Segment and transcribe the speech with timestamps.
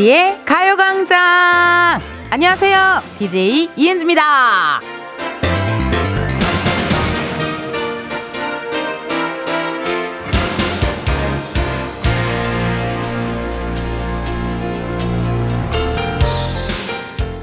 [0.00, 2.00] 이은지의 가요광장!
[2.30, 3.02] 안녕하세요.
[3.18, 4.80] DJ 이은지입니다.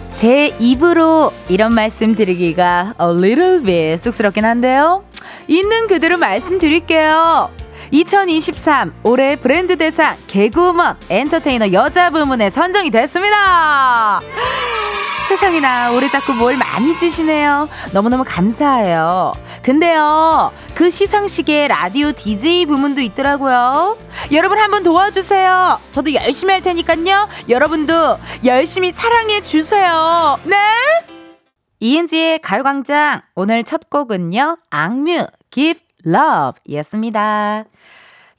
[0.10, 5.04] 제 입으로 이런 말씀 드리기가 a little bit 쑥스럽긴 한데요.
[5.48, 7.52] 있는 그대로 말씀드릴게요.
[7.92, 14.20] 2023 올해 브랜드 대상 개그우먼 엔터테이너 여자 부문에 선정이 됐습니다.
[15.28, 17.68] 세상에나 올해 자꾸 뭘 많이 주시네요.
[17.92, 19.34] 너무너무 감사해요.
[19.62, 23.98] 근데요, 그 시상식에 라디오 DJ 부문도 있더라고요.
[24.32, 25.82] 여러분 한번 도와주세요.
[25.92, 27.28] 저도 열심히 할 테니까요.
[27.50, 30.40] 여러분도 열심히 사랑해 주세요.
[30.46, 30.56] 네?
[31.82, 34.58] 이은지의 가요광장 오늘 첫 곡은요.
[34.70, 37.64] 악뮤 Give Love 였습니다.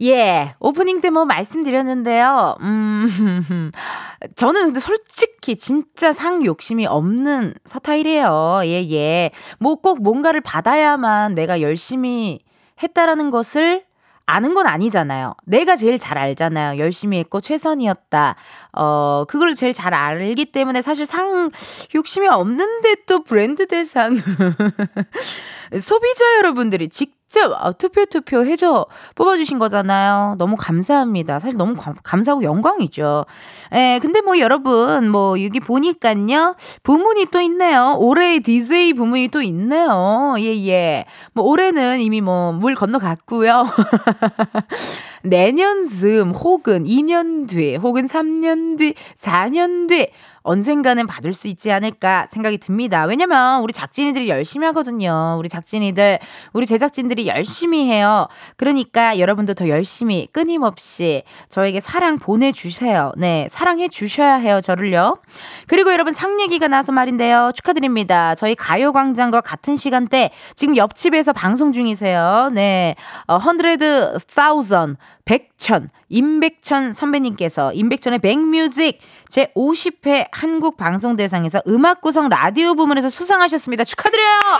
[0.00, 2.56] 예, 오프닝 때 뭐 말씀드렸는데요.
[2.60, 3.70] 음,
[4.36, 8.60] 저는 근데 솔직히 진짜 상 욕심이 없는 서타일이에요.
[8.64, 9.30] 예, 예.
[9.58, 12.40] 뭐 꼭 뭔가를 받아야만 내가 열심히
[12.82, 13.84] 했다라는 것을
[14.30, 15.34] 아는 건 아니잖아요.
[15.46, 16.78] 내가 제일 잘 알잖아요.
[16.78, 18.36] 열심히 했고 최선이었다.
[18.74, 21.50] 어, 그걸 제일 잘 알기 때문에 사실 상
[21.94, 24.14] 욕심이 없는데 또 브랜드 대상.
[25.80, 30.36] 소비자 여러분들이 직 접 어, 투표 투표 해줘 뽑아주신 거잖아요.
[30.38, 31.38] 너무 감사합니다.
[31.40, 33.26] 사실 너무 감사하고 영광이죠.
[33.74, 37.96] 예, 근데 뭐 여러분 뭐 여기 보니까요 부문이 또 있네요.
[37.98, 40.36] 올해의 DJ 부문이 또 있네요.
[40.38, 41.04] 예 예.
[41.34, 43.64] 뭐 올해는 이미 뭐 물 건너갔고요.
[45.22, 50.08] 내년 즈음 혹은 2년 뒤 혹은 3년 뒤 4년 뒤
[50.48, 53.04] 언젠가는 받을 수 있지 않을까 생각이 듭니다.
[53.04, 55.36] 왜냐면 우리 작진이들이 열심히 하거든요.
[55.38, 56.18] 우리 작진이들,
[56.54, 58.28] 우리 제작진들이 열심히 해요.
[58.56, 63.12] 그러니까 여러분도 더 열심히 끊임없이 저에게 사랑 보내주세요.
[63.18, 64.62] 네, 사랑해 주셔야 해요.
[64.62, 65.18] 저를요.
[65.66, 67.52] 그리고 여러분 상 얘기가 나서 말인데요.
[67.54, 68.34] 축하드립니다.
[68.34, 72.50] 저희 가요광장과 같은 시간대 지금 옆집에서 방송 중이세요.
[72.54, 74.96] 네, 어, 100,000
[75.28, 78.98] 백천, 임백천 선배님께서 임백천의 백뮤직
[79.28, 83.84] 제 50회 한국 방송 대상에서 음악 구성 라디오 부문에서 수상하셨습니다.
[83.84, 84.58] 축하드려요!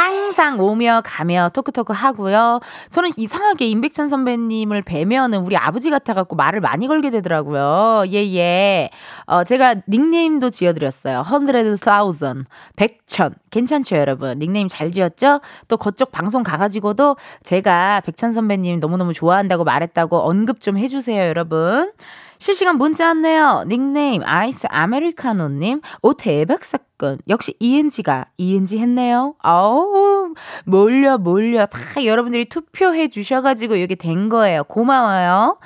[0.00, 2.60] 항상 오며 가며 토크토크 하고요.
[2.88, 8.04] 저는 이상하게 임백천 선배님을 뵈면은 우리 아버지 같아갖고 말을 많이 걸게 되더라고요.
[8.10, 8.88] 예, 예.
[9.26, 11.22] 어, 제가 닉네임도 지어드렸어요.
[11.22, 12.46] 100,000.
[12.76, 13.34] 백천.
[13.50, 14.38] 괜찮죠, 여러분?
[14.38, 15.40] 닉네임 잘 지었죠?
[15.68, 21.92] 또 그쪽 방송 가가지고도 제가 백천 선배님 너무너무 좋아한다고 말했다고 언급 좀 해주세요, 여러분.
[22.40, 23.64] 실시간 문자 왔네요.
[23.68, 25.82] 닉네임 아이스 아메리카노님.
[26.00, 27.18] 오 대박 사건.
[27.28, 29.34] 역시 ENG가 ENG 했네요.
[29.40, 30.32] 아우
[30.64, 34.64] 몰려 몰려 다 여러분들이 투표해 주셔가지고 여기 된 거예요.
[34.64, 35.58] 고마워요.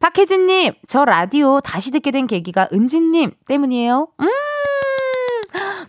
[0.00, 4.08] 박혜진님, 저 라디오 다시 듣게 된 계기가 은진님 때문이에요.
[4.20, 4.26] 음!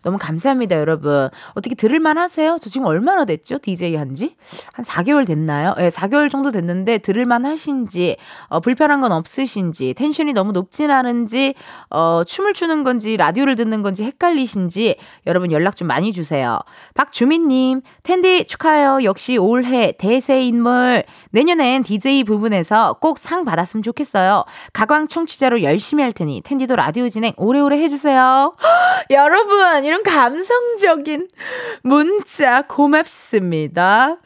[0.08, 1.30] 너무 감사합니다, 여러분.
[1.54, 2.58] 어떻게 들을만 하세요?
[2.62, 3.58] 저 지금 얼마나 됐죠?
[3.58, 4.38] DJ 한지?
[4.72, 5.76] 한 4개월 됐나요?
[5.80, 8.16] 예, 네, 4개월 정도 됐는데 들을만 하신지,
[8.48, 11.56] 어, 불편한 건 없으신지, 텐션이 너무 높진 않은지,
[11.90, 14.96] 어, 춤을 추는 건지, 라디오를 듣는 건지 헷갈리신지,
[15.26, 16.58] 여러분 연락 좀 많이 주세요.
[16.94, 19.04] 박주민님, 텐디 축하해요.
[19.04, 21.04] 역시 올해 대세 인물.
[21.32, 24.46] 내년엔 DJ 부분에서 꼭 상 받았으면 좋겠어요.
[24.72, 28.56] 가광 청취자로 열심히 할 테니, 텐디도 라디오 진행 오래오래 해주세요.
[29.10, 31.28] 여러분, 이런 감성적인
[31.84, 34.18] 문자 고맙습니다.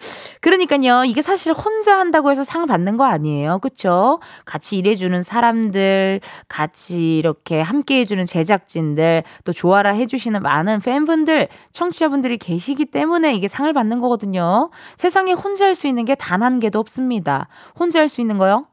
[0.42, 3.60] 그러니까요, 이게 사실 혼자 한다고 해서 상을 받는 거 아니에요.
[3.60, 4.20] 그쵸?
[4.46, 12.86] 같이 일해주는 사람들, 같이 이렇게 함께 해주는 제작진들, 또 좋아라 해주시는 많은 팬분들, 청취자분들이 계시기
[12.86, 14.72] 때문에 이게 상을 받는 거거든요.
[14.98, 17.48] 세상에 혼자 할 수 있는 게 단 한 개도 없습니다.
[17.80, 18.64] 혼자 할 수 있는 거요?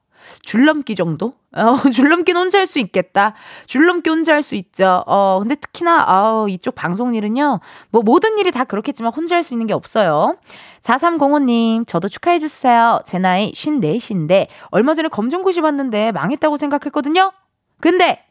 [0.42, 1.32] 줄넘기 정도?
[1.56, 3.34] 어, 줄넘기는 혼자 할 수 있겠다.
[3.66, 5.02] 줄넘기 혼자 할 수 있죠.
[5.06, 7.60] 어, 근데 특히나, 아 이쪽 방송 일은요,
[7.90, 10.36] 뭐 모든 일이 다 그렇겠지만 혼자 할 수 있는 게 없어요.
[10.82, 13.00] 4305님, 저도 축하해주세요.
[13.04, 17.32] 제 나이 54인데, 얼마 전에 검정고시 봤는데 망했다고 생각했거든요?
[17.80, 18.24] 근데,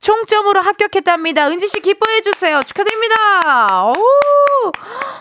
[0.00, 1.48] 총점으로 합격했답니다.
[1.48, 2.60] 은지 씨 기뻐해 주세요.
[2.62, 3.86] 축하드립니다.
[3.88, 3.92] 오!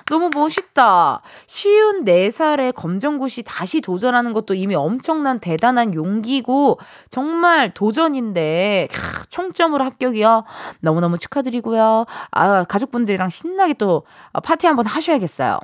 [0.10, 1.22] 너무 멋있다.
[1.48, 6.80] 쉬운 4살의 검정고시 다시 도전하는 것도 이미 엄청난 대단한 용기고
[7.10, 10.46] 정말 도전인데 캬, 총점으로 합격이요.
[10.82, 12.06] 너무너무 축하드리고요.
[12.32, 14.04] 아, 가족분들이랑 신나게 또
[14.44, 15.60] 파티 한번 하셔야겠어요.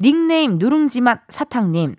[0.00, 1.96] 닉네임 누룽지맛 사탕님.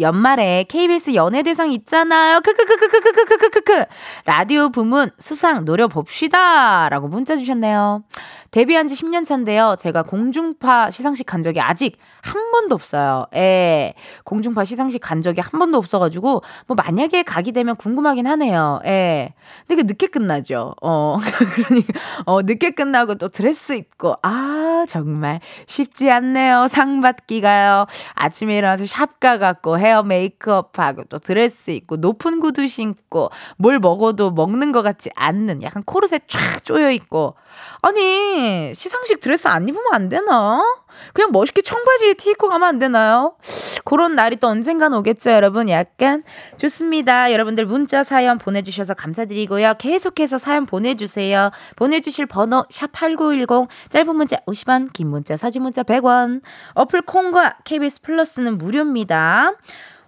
[0.00, 2.40] 연말에 KBS 연예대상 있잖아요.
[2.40, 3.84] 크크크크크크크크크크.
[4.24, 6.88] 라디오 부문 수상 노려봅시다.
[6.88, 8.02] 라고 문자 주셨네요.
[8.52, 9.76] 데뷔한 지 10년 차인데요.
[9.78, 13.26] 제가 공중파 시상식 간 적이 아직 한 번도 없어요.
[13.34, 13.94] 예.
[14.24, 18.80] 공중파 시상식 간 적이 한 번도 없어가지고, 뭐, 만약에 가게 되면 궁금하긴 하네요.
[18.84, 19.32] 예.
[19.66, 20.74] 근데 그 늦게 끝나죠.
[20.82, 21.16] 어,
[21.56, 26.66] 그러니까, 어, 늦게 끝나고 또 드레스 입고, 아, 정말 쉽지 않네요.
[26.68, 27.86] 상 받기가요.
[28.14, 34.72] 아침에 일어나서 샵 가갖고 헤어 메이크업하고 또 드레스 입고 높은 구두 신고 뭘 먹어도 먹는
[34.72, 37.34] 것 같지 않는 약간 코르셋 쫙 조여 있고
[37.82, 38.41] 아니
[38.74, 40.62] 시상식 드레스 안 입으면 안 되나?
[41.12, 43.36] 그냥 멋있게 청바지에 티 입고 가면 안 되나요?
[43.84, 45.68] 그런 날이 또 언젠간 오겠죠, 여러분.
[45.68, 46.22] 약간
[46.58, 47.32] 좋습니다.
[47.32, 49.74] 여러분들 문자 사연 보내주셔서 감사드리고요.
[49.78, 51.50] 계속해서 사연 보내주세요.
[51.76, 56.42] 보내주실 번호 샵8910 짧은 문자 50원, 긴 문자 사진 문자 100원.
[56.74, 59.52] 어플 콩과 KBS 플러스는 무료입니다.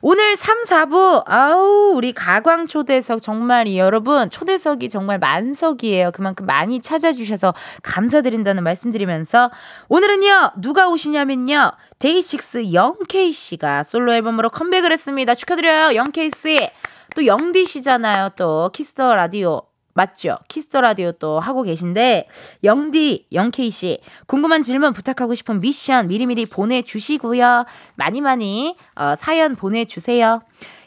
[0.07, 6.11] 오늘 3, 4부, 아우, 우리 가광 초대석 정말 여러분, 초대석이 정말 만석이에요.
[6.11, 9.51] 그만큼 많이 찾아주셔서 감사드린다는 말씀드리면서
[9.89, 15.35] 오늘은요, 누가 오시냐면요, 데이식스 Young K씨가 솔로 앨범으로 컴백을 했습니다.
[15.35, 16.69] 축하드려요, Young K씨.
[17.17, 19.63] 또 영디씨잖아요, 또 Kiss the Radio.
[19.95, 20.39] 맞죠?
[20.49, 22.29] Kiss the Radio 또 하고 계신데
[22.65, 27.65] 영디, Young K 씨 궁금한 질문 부탁하고 싶은 미션 미리미리 보내주시고요.
[27.95, 30.43] 많이 많이 어, 사연 보내주세요.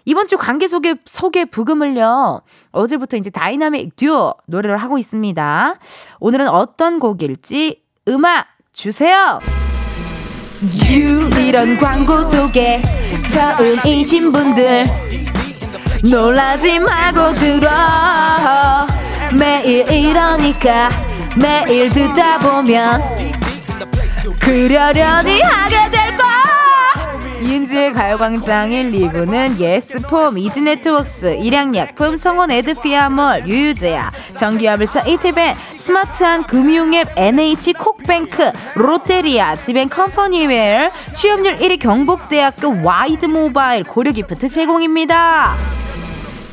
[0.06, 2.42] 이번 주 광고 소개 소개 브금을요.
[2.71, 5.75] 어제부터 이제 다이나믹 듀오 노래를 하고 있습니다.
[6.19, 9.39] 오늘은 어떤 곡일지 음악 주세요.
[10.89, 12.81] Yo 이런 광고 속에
[13.30, 14.86] 처음이신 분들
[16.09, 17.69] 놀라지 말고 들어
[19.33, 20.89] 매일 이러니까
[21.35, 23.01] 매일 듣다 보면
[24.39, 26.38] 그러려니 하게 될 거야
[27.41, 38.51] 이은지의 가요광장 1, 2부는 예스폼, 이지네트웍스, 일양약품, 성원 애드피아몰, 유유제약, 전기화물차 이티밴, 스마트한 금융앱 NH콕뱅크,
[38.75, 45.56] 롯데리아, 지벤 컴퍼니웨어, 취업률 1위 경북대학교 와이드모바일 고려기프트 제공입니다.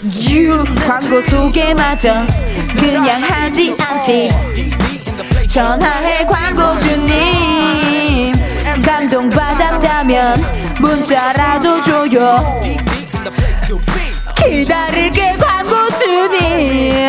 [0.05, 2.27] Yo 광고 소개마저
[2.79, 4.29] 그냥 하지 않지.
[5.49, 8.35] 전화해 광고주님.
[8.85, 12.61] 감동받았다면 문자라도 줘요.
[14.37, 17.01] 기다릴게 광고주님.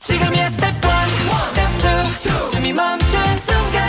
[0.00, 0.74] 지금이야 스텝 1,
[1.46, 1.82] 스텝 2
[2.52, 3.80] 숨이 멈춘 순간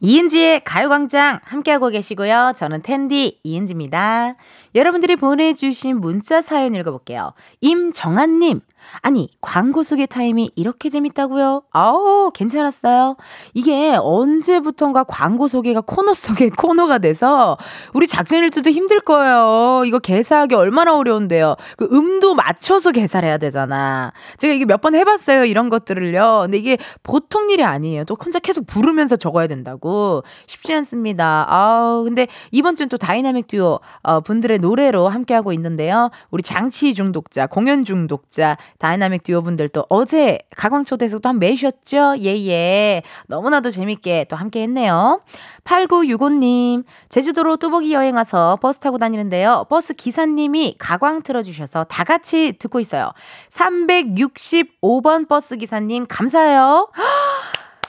[0.00, 2.54] 이은지의 가요광장 함께하고 계시고요.
[2.56, 4.34] 저는 은디 이은지입니다.
[4.74, 7.34] 여러분들이 보내주신 문자 사연 읽어볼게요.
[7.60, 8.60] 임정한님,
[9.02, 11.62] 아니, 광고 속의 타임이 이렇게 재밌다고요?
[11.70, 13.16] 아우, 괜찮았어요.
[13.54, 17.56] 이게 언제부턴가 광고 소개가 코너 속의 코너가 돼서
[17.94, 19.84] 우리 작진이들도 힘들 거예요.
[19.86, 21.56] 이거 개사하기 얼마나 어려운데요.
[21.76, 24.12] 그 음도 맞춰서 개사를 해야 되잖아.
[24.38, 25.44] 제가 이게 몇 번 해봤어요.
[25.44, 26.40] 이런 것들을요.
[26.44, 28.04] 근데 이게 보통 일이 아니에요.
[28.04, 30.22] 또 혼자 계속 부르면서 적어야 된다고.
[30.46, 31.44] 쉽지 않습니다.
[31.50, 36.10] 아우, 근데 이번 주는 또 다이나믹 듀오 어, 분들의 노래로 함께하고 있는데요.
[36.30, 42.16] 우리 장치 중독자, 공연 중독자, 다이나믹 듀오 분들 또 어제 가광 초대에서 또 한 매셨죠?
[42.20, 43.02] 예, 예.
[43.28, 45.20] 너무나도 재밌게 또 함께 했네요.
[45.64, 49.66] 8965님, 제주도로 뚜벅이 여행 와서 버스 타고 다니는데요.
[49.68, 53.12] 버스 기사님이 가광 틀어주셔서 다 같이 듣고 있어요.
[53.50, 56.88] 365번 버스 기사님, 감사해요.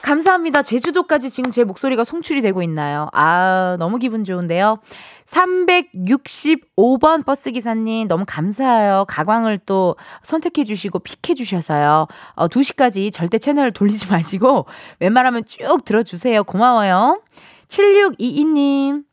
[0.02, 0.62] 감사합니다.
[0.62, 3.08] 제주도까지 지금 제 목소리가 송출이 되고 있나요?
[3.12, 4.78] 아, 너무 기분 좋은데요.
[5.26, 9.04] 365번 버스기사님, 너무 감사해요.
[9.08, 12.08] 가광을 또 선택해 주시고 픽해 주셔서요.
[12.34, 14.66] 어, 2시까지 절대 채널을 돌리지 마시고,
[15.00, 16.44] 웬만하면 쭉 들어주세요.
[16.44, 17.22] 고마워요.
[17.68, 19.04] 7622님,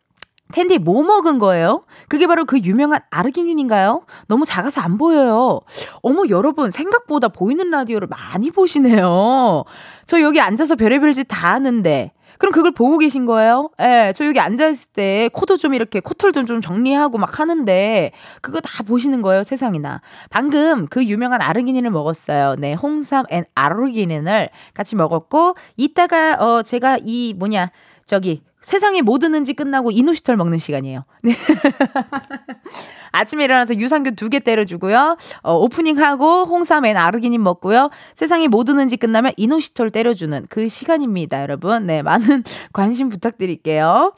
[0.54, 1.82] 텐디 뭐 먹은 거예요?
[2.08, 4.02] 그게 바로 그 유명한 아르기닌인가요?
[4.28, 5.62] 너무 작아서 안 보여요.
[6.02, 9.64] 어머 여러분 생각보다 보이는 라디오를 많이 보시네요.
[10.08, 13.70] 저 여기 앉아서 별의별 짓 다 하는데 그럼 그걸 보고 계신 거예요?
[13.82, 18.62] 예, 저 여기 앉아있을 때 코도 좀 이렇게 코털 좀, 좀 정리하고 막 하는데 그거
[18.62, 20.02] 다 보시는 거예요, 세상에나.
[20.30, 22.56] 방금 그 유명한 아르기닌을 먹었어요.
[22.58, 27.72] 네, 홍삼 and 아르기닌을 같이 먹었고 이따가 어 제가 이 뭐냐
[28.06, 31.06] 저기 세상의 모든 은지 끝나고 이노시톨 먹는 시간이에요.
[31.24, 31.34] 네.
[33.12, 35.18] 아침에 일어나서 유산균 두 개 때려주고요.
[35.42, 37.90] 어, 오프닝하고 홍삼 and 아르기닌 먹고요.
[38.14, 41.88] 세상의 모든 은지 끝나면 이노시톨 때려주는 그 시간입니다, 여러분.
[41.88, 44.14] 네, 많은 관심 부탁드릴게요.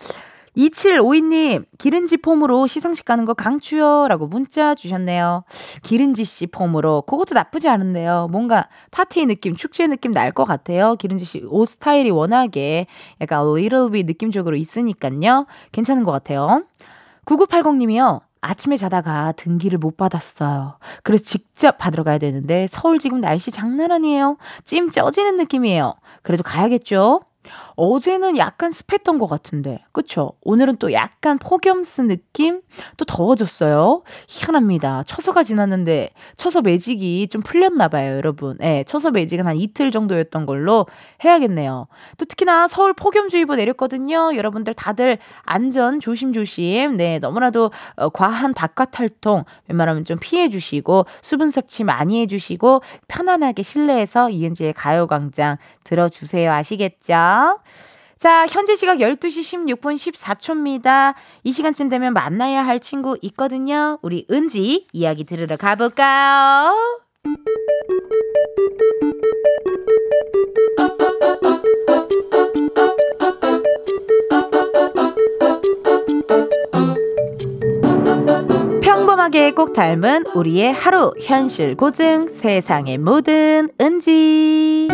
[0.58, 4.08] 2752님, 기른지 폼으로 시상식 가는 거 강추요.
[4.10, 5.44] 라고 문자 주셨네요.
[5.82, 7.04] 기른지 씨 폼으로.
[7.04, 8.28] 그것도 나쁘지 않은데요.
[8.32, 10.96] 뭔가 파티 느낌, 축제 느낌 날 것 같아요.
[10.96, 12.88] 기른지 씨 옷 스타일이 워낙에
[13.22, 15.46] 약간 little bit 느낌적으로 있으니까요.
[15.72, 16.64] 괜찮은 것 같아요.
[17.26, 18.22] 9980님이요.
[18.42, 20.78] 아침에 자다가 등기를 못 받았어요.
[21.04, 24.38] 그래서 직접 받으러 가야 되는데 서울 지금 날씨 장난 아니에요.
[24.66, 25.94] 찜 쪄지는 느낌이에요.
[26.24, 27.22] 그래도 가야겠죠?
[27.76, 30.34] 어제는 약간 습했던 것 같은데, 그쵸?
[30.42, 32.62] 오늘은 또 약간 폭염스 느낌?
[32.98, 34.04] 또 더워졌어요.
[34.28, 35.04] 희한합니다.
[35.06, 38.58] 처서가 지났는데, 처서 매직이 좀 풀렸나봐요, 여러분.
[38.62, 40.86] 예, 네, 처서 매직은 한 이틀 정도였던 걸로
[41.24, 41.88] 해야겠네요.
[42.18, 44.36] 또 특히나 서울 폭염주의보 내렸거든요.
[44.36, 46.98] 여러분들 다들 안전 조심조심.
[46.98, 54.30] 네, 너무나도 어, 과한 바깥 활동 웬만하면 좀 피해주시고, 수분 섭취 많이 해주시고, 편안하게 실내에서
[54.30, 56.52] 이은지의 가요광장 들어주세요.
[56.52, 57.31] 아시겠죠?
[58.22, 61.16] 자, 현재 시각 12시 16분 14초입니다.
[61.44, 63.98] 이 시간쯤 되면 만나야 할 친구 있거든요.
[64.04, 67.02] 우리 은지 이야기 들으러 가볼까요?
[78.84, 84.88] 평범하게 꼭 닮은 우리의 하루 현실 고증 세상의 모든 은지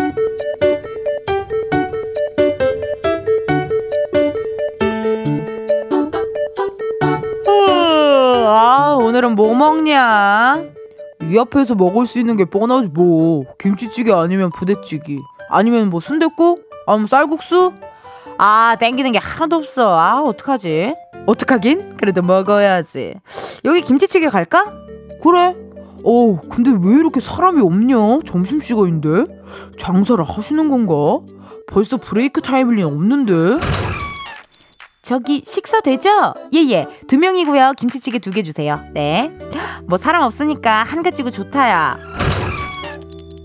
[9.28, 10.64] 오늘은 뭐 먹냐?
[11.30, 13.44] 이 앞에서 먹을 수 있는 게 뻔하지 뭐.
[13.60, 15.18] 김치찌개 아니면 부대찌개.
[15.50, 16.64] 아니면 뭐 순댓국?
[16.86, 17.74] 아니면 쌀국수?
[18.38, 19.98] 아, 땡기는 게 하나도 없어.
[19.98, 20.96] 아, 어떡하지?
[21.26, 21.98] 어떡하긴?
[21.98, 23.16] 그래도 먹어야지.
[23.66, 24.64] 여기 김치찌개 갈까?
[25.22, 25.56] 그래.
[26.06, 28.20] 어, 근데 왜 이렇게 사람이 없냐?
[28.26, 29.26] 점심시간인데?
[29.78, 31.20] 장사를 하시는 건가?
[31.68, 33.60] 벌써 브레이크 타임이 없는데?
[35.08, 36.34] 저기 식사 되죠?
[36.54, 36.70] 예예.
[36.74, 36.88] 예.
[37.08, 37.76] 두 명이고요.
[37.78, 38.78] 김치찌개 두 개 주세요.
[38.94, 41.98] 네뭐 사람 없으니까 한 가지고 좋다야.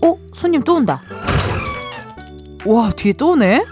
[0.03, 0.15] 어?
[0.33, 1.01] 손님 또 온다.
[2.65, 3.63] 와 뒤에 또 오네?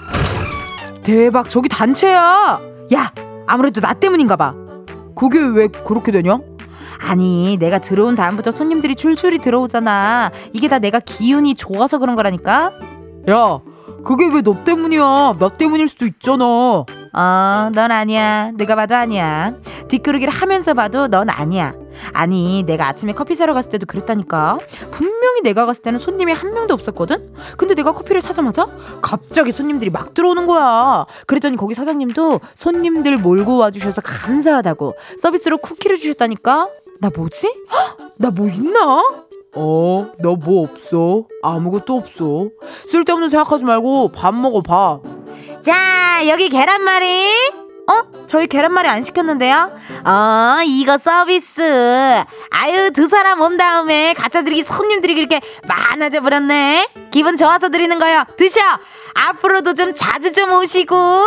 [1.03, 1.50] 대박.
[1.50, 2.62] 저기 단체야.
[2.95, 3.13] 야
[3.45, 4.53] 아무래도 나 때문인가 봐.
[5.13, 6.39] 그게 왜 그렇게 되냐?
[7.01, 10.31] 아니 내가 들어온 다음부터 손님들이 출출이 들어오잖아.
[10.53, 12.71] 이게 다 내가 기운이 좋아서 그런 거라니까?
[13.29, 13.60] 야
[14.05, 15.33] 그게 왜 너 때문이야?
[15.39, 18.51] 나 때문일 수도 있잖아 어, 넌 아니야.
[18.56, 19.53] 누가 봐도 아니야.
[19.89, 21.74] 뒷구르기를 하면서 봐도 넌 아니야.
[22.13, 24.58] 아니, 내가 아침에 커피 사러 갔을 때도 그랬다니까.
[24.91, 27.34] 분명히 내가 갔을 때는 손님이 한 명도 없었거든?
[27.58, 28.65] 근데 내가 커피를 사자마자
[29.01, 31.06] 갑자기 손님들이 막 들어오는 거야.
[31.27, 36.70] 그랬더니 거기 사장님도 손님들 몰고 와주셔서 감사하다고 서비스로 쿠키를 주셨다니까?
[37.01, 37.53] 나 뭐지?
[38.20, 39.03] 나 뭐 있나?
[39.53, 41.25] 어, 너 뭐 없어?
[41.44, 42.48] 아무것도 없어.
[42.88, 45.01] 쓸데없는 생각하지 말고 밥 먹어, 밥.
[45.62, 47.27] 자, 여기 계란말이.
[47.88, 48.25] 어?
[48.25, 49.72] 저희 계란말이 안 시켰는데요?
[50.06, 51.62] 어, 이거 서비스.
[52.50, 56.88] 아유, 두 사람 온 다음에 가짜들이 손님들이 그렇게 많아져 버렸네.
[57.12, 58.24] 기분 좋아서 드리는 거요.
[58.38, 58.60] 드셔.
[59.13, 60.96] 앞으로도 좀 자주 좀 오시고.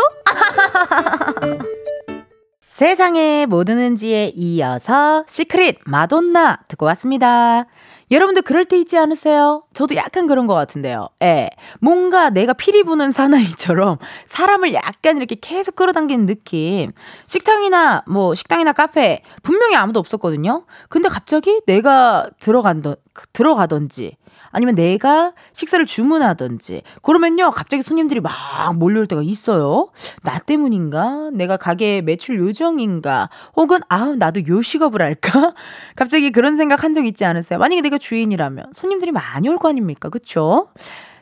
[2.66, 7.66] 세상에 뭐 드는지에 이어서 시크릿 마돈나 듣고 왔습니다.
[8.10, 9.64] 여러분들 그럴 때 있지 않으세요?
[9.72, 11.08] 저도 약간 그런 것 같은데요.
[11.22, 11.50] 예.
[11.80, 16.90] 뭔가 내가 피리 부는 사나이처럼 사람을 약간 이렇게 계속 끌어당기는 느낌.
[17.26, 20.64] 식당이나 뭐 식당이나 카페 분명히 아무도 없었거든요.
[20.88, 22.96] 근데 갑자기 내가 들어간던
[23.32, 24.16] 들어가던지
[24.54, 28.32] 아니면 내가 식사를 주문하든지 그러면요 갑자기 손님들이 막
[28.78, 29.90] 몰려올 때가 있어요.
[30.22, 31.30] 나 때문인가?
[31.34, 33.28] 내가 가게 매출 요정인가?
[33.56, 35.54] 혹은 아 나도 요식업을 할까?
[35.96, 37.58] 갑자기 그런 생각 한 적 있지 않으세요?
[37.58, 40.08] 만약에 내가 주인이라면 손님들이 많이 올 거 아닙니까?
[40.08, 40.68] 그쵸?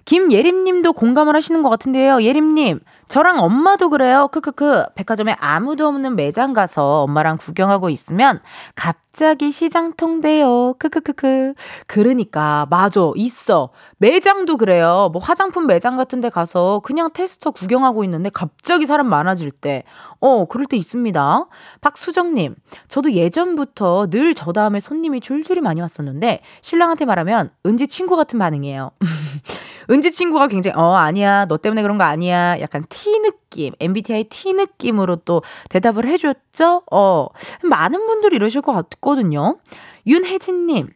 [0.04, 2.22] 김예림님도 공감을 하시는 것 같은데요.
[2.22, 2.80] 예림님,
[3.12, 4.26] 저랑 엄마도 그래요.
[4.28, 4.84] 크크크.
[4.94, 8.40] 백화점에 아무도 없는 매장 가서 엄마랑 구경하고 있으면
[8.74, 10.72] 갑자기 시장 통돼요.
[10.78, 11.52] 크크크크.
[11.86, 13.02] 그러니까 맞아.
[13.14, 13.68] 있어.
[13.98, 15.10] 매장도 그래요.
[15.12, 19.84] 뭐 화장품 매장 같은 데 가서 그냥 테스터 구경하고 있는데 갑자기 사람 많아질 때.
[20.20, 21.46] 어, 그럴 때 있습니다.
[21.82, 22.54] 박수정 님.
[22.88, 28.92] 저도 예전부터 늘 저 다음에 손님이 줄줄이 많이 왔었는데 신랑한테 말하면 은지 친구 같은 반응이에요.
[29.92, 34.54] 은지 친구가 굉장히 어 아니야 너 때문에 그런 거 아니야 약간 T 느낌 MBTI T
[34.54, 36.82] 느낌으로 또 대답을 해줬죠.
[36.90, 37.26] 어
[37.62, 39.58] 많은 분들이 이러실 것 같거든요.
[40.06, 40.88] 윤혜진님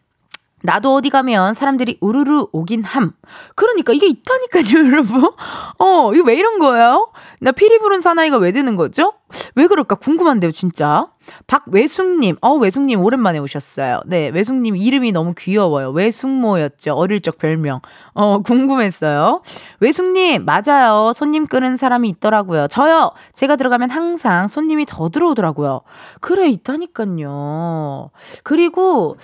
[0.67, 3.13] 나도 어디 가면 사람들이 우르르 오긴 함.
[3.55, 5.31] 그러니까 이게 있다니까요, 여러분.
[5.79, 7.11] 어, 이거 왜 이런 거예요?
[7.41, 9.13] 나 피리 부른 사나이가 왜 되는 거죠?
[9.55, 11.07] 왜 그럴까 궁금한데요, 진짜.
[11.47, 14.03] 박외숙님, 어, 외숙님 오랜만에 오셨어요.
[14.07, 15.91] 네, 외숙님 이름이 너무 귀여워요.
[15.91, 16.95] 외숙모였죠.
[16.95, 17.81] 어릴 적 별명.
[18.15, 19.43] 어, 궁금했어요.
[19.81, 21.13] 외숙님, 맞아요.
[21.15, 22.69] 손님 끄는 사람이 있더라고요.
[22.69, 23.13] 저요!
[23.35, 25.83] 제가 들어가면 항상 손님이 더 들어오더라고요.
[26.21, 28.11] 그래, 있다니까요.
[28.43, 29.17] 그리고,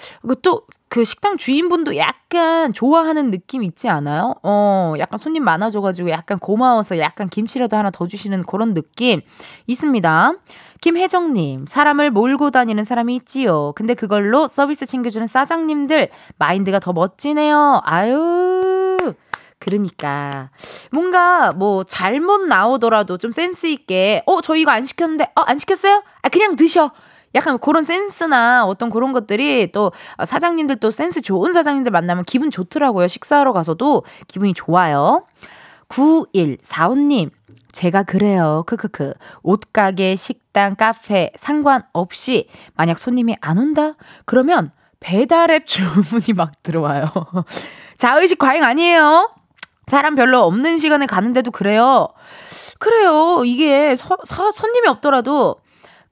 [0.42, 4.34] 또, 그 식당 주인분도 약간 좋아하는 느낌 있지 않아요?
[4.42, 9.22] 어, 약간 손님 많아져가지고 약간 고마워서 약간 김치라도 하나 더 주시는 그런 느낌
[9.66, 10.32] 있습니다.
[10.82, 13.72] 김혜정님, 사람을 몰고 다니는 사람이 있지요.
[13.74, 17.80] 근데 그걸로 서비스 챙겨주는 사장님들, 마인드가 더 멋지네요.
[17.84, 18.60] 아유.
[19.60, 20.50] 그러니까
[20.90, 26.02] 뭔가 뭐 잘못 나오더라도 좀 센스 있게 어저 이거 안 시켰는데 어 안 시켰어요?
[26.20, 26.90] 아 그냥 드셔
[27.34, 29.92] 약간 그런 센스나 어떤 그런 것들이 또
[30.24, 33.08] 사장님들 또 센스 좋은 사장님들 만나면 기분 좋더라고요.
[33.08, 35.24] 식사하러 가서도 기분이 좋아요.
[35.88, 37.30] 9145님,
[37.72, 38.64] 제가 그래요.
[38.66, 39.14] 크크크.
[39.42, 43.94] 옷가게, 식당, 카페 상관없이 만약 손님이 안 온다?
[44.24, 44.70] 그러면
[45.00, 47.06] 배달앱 주문이 막 들어와요.
[47.98, 49.30] 자의식 과잉 아니에요?
[49.86, 52.08] 사람 별로 없는 시간에 가는데도 그래요.
[52.78, 53.42] 그래요.
[53.44, 55.56] 이게 서, 서, 손님이 없더라도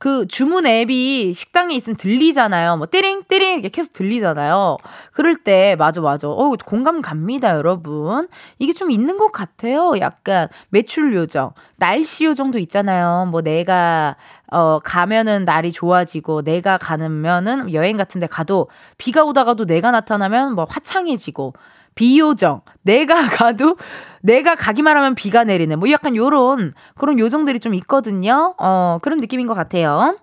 [0.00, 2.78] 그 주문 앱이 식당에 있으면 들리잖아요.
[2.78, 4.78] 뭐 띠링 띠링 이렇게 계속 들리잖아요.
[5.12, 6.26] 그럴 때 맞아 맞아.
[6.26, 8.26] 어 공감 갑니다, 여러분.
[8.58, 9.92] 이게 좀 있는 것 같아요.
[10.00, 13.28] 약간 매출 요정, 날씨 요정도 있잖아요.
[13.30, 14.16] 뭐 내가
[14.50, 20.64] 어 가면은 날이 좋아지고 내가 가면은 여행 같은 데 가도 비가 오다가도 내가 나타나면 뭐
[20.66, 21.52] 화창해지고
[21.94, 22.62] 비요정.
[22.82, 23.76] 내가 가도
[24.22, 28.54] 내가 가기만 하면 비가 내리는 뭐 약간 요런 그런 요정들이 좀 있거든요.
[28.58, 30.16] 어, 그런 느낌인 것 같아요.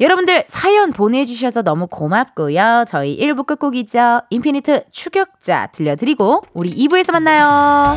[0.00, 2.86] 여러분들 사연 보내주셔서 너무 고맙고요.
[2.88, 4.22] 저희 1부 끝곡이죠.
[4.30, 7.96] 인피니트 추격자 들려드리고 우리 2부에서 만나요.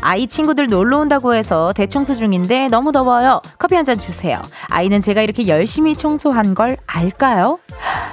[0.00, 3.40] 아이 친구들 놀러 온다고 해서 대청소 중인데 너무 더워요.
[3.58, 4.40] 커피 한 잔 주세요.
[4.68, 7.58] 아이는 제가 이렇게 열심히 청소한 걸 알까요?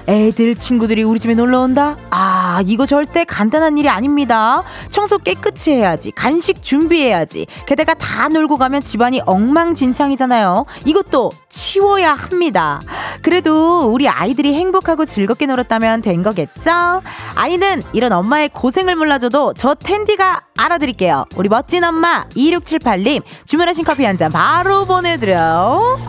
[0.10, 1.98] 애들 친구들이 우리 집에 놀러 온다?
[2.12, 4.64] 아, 이거 절대 간단한 일이 아닙니다.
[4.90, 6.12] 청소 깨끗이 해야지.
[6.12, 7.46] 간식 준비해야지.
[7.66, 10.66] 게다가 다 놀고 가면 집안이 엉망진창이잖아요.
[10.86, 12.80] 이것도 치워야 합니다.
[13.22, 17.02] 그래도 우리 아이들이 행복하고 즐겁게 놀았다면 된 거겠죠?
[17.36, 21.26] 아이는 이런 엄마의 고생을 몰라줘도 저 텐디가 알아드릴게요.
[21.36, 26.00] 우리 멋진 엄마 2678님 주문하신 커피 한 잔 바로 보내드려요.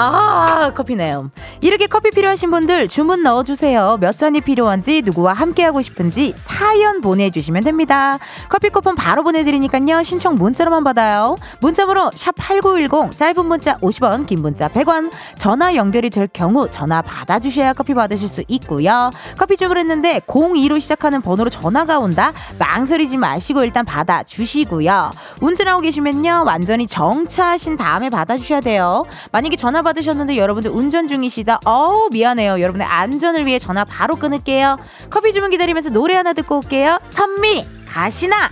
[0.00, 1.30] 아, 커피네요.
[1.60, 3.98] 이렇게 커피 필요하신 분들 주문 넣어주세요.
[4.00, 8.18] 몇 잔이 필요한지, 누구와 함께하고 싶은지 사연 보내주시면 됩니다.
[8.48, 10.04] 커피 쿠폰 바로 보내드리니까요.
[10.04, 11.34] 신청 문자로만 받아요.
[11.60, 15.10] 문자번호 샵8910, 짧은 문자 50원, 긴 문자 100원.
[15.36, 19.10] 전화 연결이 될 경우 전화 받아주셔야 커피 받으실 수 있고요.
[19.36, 22.32] 커피 주문했는데 02로 시작하는 번호로 전화가 온다?
[22.60, 25.10] 망설이지 마시고 일단 받아주시고요.
[25.40, 26.44] 운전하고 계시면요.
[26.46, 29.04] 완전히 정차하신 다음에 받아주셔야 돼요.
[29.32, 31.60] 만약에 전화 받으셨는데 여러분들 운전 중이시다.
[31.64, 32.60] 어우, 미안해요.
[32.60, 34.78] 여러분의 안전을 위해 전화 바로 끊을게요.
[35.10, 37.00] 커피 주문 기다리면서 노래 하나 듣고 올게요.
[37.10, 38.50] 선미, 가시나!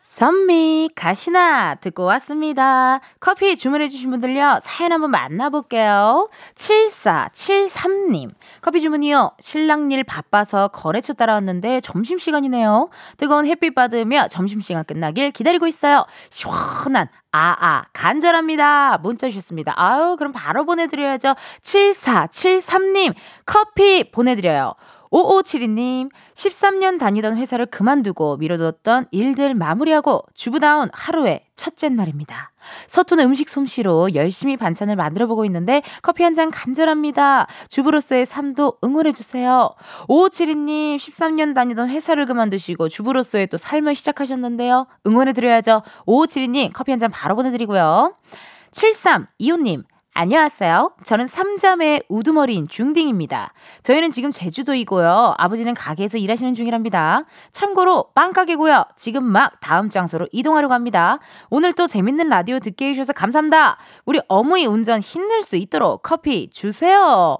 [0.00, 3.00] 선미 가시나 듣고 왔습니다.
[3.18, 6.30] 커피 주문해주신 분들요, 사연 한번 만나볼게요.
[6.54, 8.30] 7473님.
[8.60, 9.32] 커피 주문이요.
[9.40, 12.90] 신랑 일 바빠서 거래처 따라왔는데 점심시간이네요.
[13.16, 16.06] 뜨거운 햇빛 받으며 점심시간 끝나길 기다리고 있어요.
[16.30, 18.98] 시원한 아아 간절합니다.
[18.98, 19.74] 문자 주셨습니다.
[19.76, 21.34] 아유 그럼 바로 보내드려야죠.
[21.62, 23.12] 7473님
[23.44, 24.74] 커피 보내드려요.
[25.10, 32.50] 5572님, 13년 다니던 회사를 그만두고 미뤄뒀던 일들 마무리하고 주부다운 하루의 첫째 날입니다.
[32.88, 37.46] 서툰 음식 솜씨로 열심히 반찬을 만들어 보고 있는데 커피 한 잔 간절합니다.
[37.68, 39.70] 주부로서의 삶도 응원해 주세요.
[40.08, 44.86] 5572님, 13년 다니던 회사를 그만두시고 주부로서의 또 삶을 시작하셨는데요.
[45.06, 45.82] 응원해 드려야죠.
[46.06, 48.12] 5572님, 커피 한 잔 바로 보내드리고요.
[48.72, 49.84] 7325님,
[50.16, 50.92] 안녕하세요.
[51.02, 53.52] 저는 삼자매 우두머리인 중딩입니다.
[53.82, 55.34] 저희는 지금 제주도이고요.
[55.36, 57.24] 아버지는 가게에서 일하시는 중이랍니다.
[57.50, 58.84] 참고로 빵가게고요.
[58.94, 61.18] 지금 막 다음 장소로 이동하려고 합니다.
[61.50, 63.76] 오늘 또 재밌는 라디오 듣게 해주셔서 감사합니다.
[64.04, 67.36] 우리 어머니 운전 힘낼 수 있도록 커피 주세요.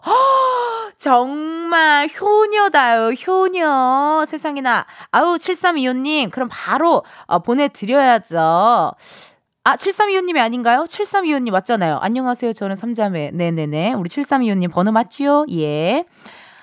[0.99, 4.25] 정말 효녀다요, 효녀.
[4.27, 4.85] 세상에나.
[5.13, 8.95] 아우, 7325님, 그럼 바로 어, 보내드려야죠.
[9.67, 10.85] 아, 7325님이 아닌가요?
[10.85, 11.97] 7325님 맞잖아요.
[11.97, 12.53] 안녕하세요.
[12.53, 13.31] 저는 삼자매.
[13.33, 13.95] 네네네.
[13.95, 15.47] 우리 7325님 번호 맞지요?
[15.53, 16.05] 예.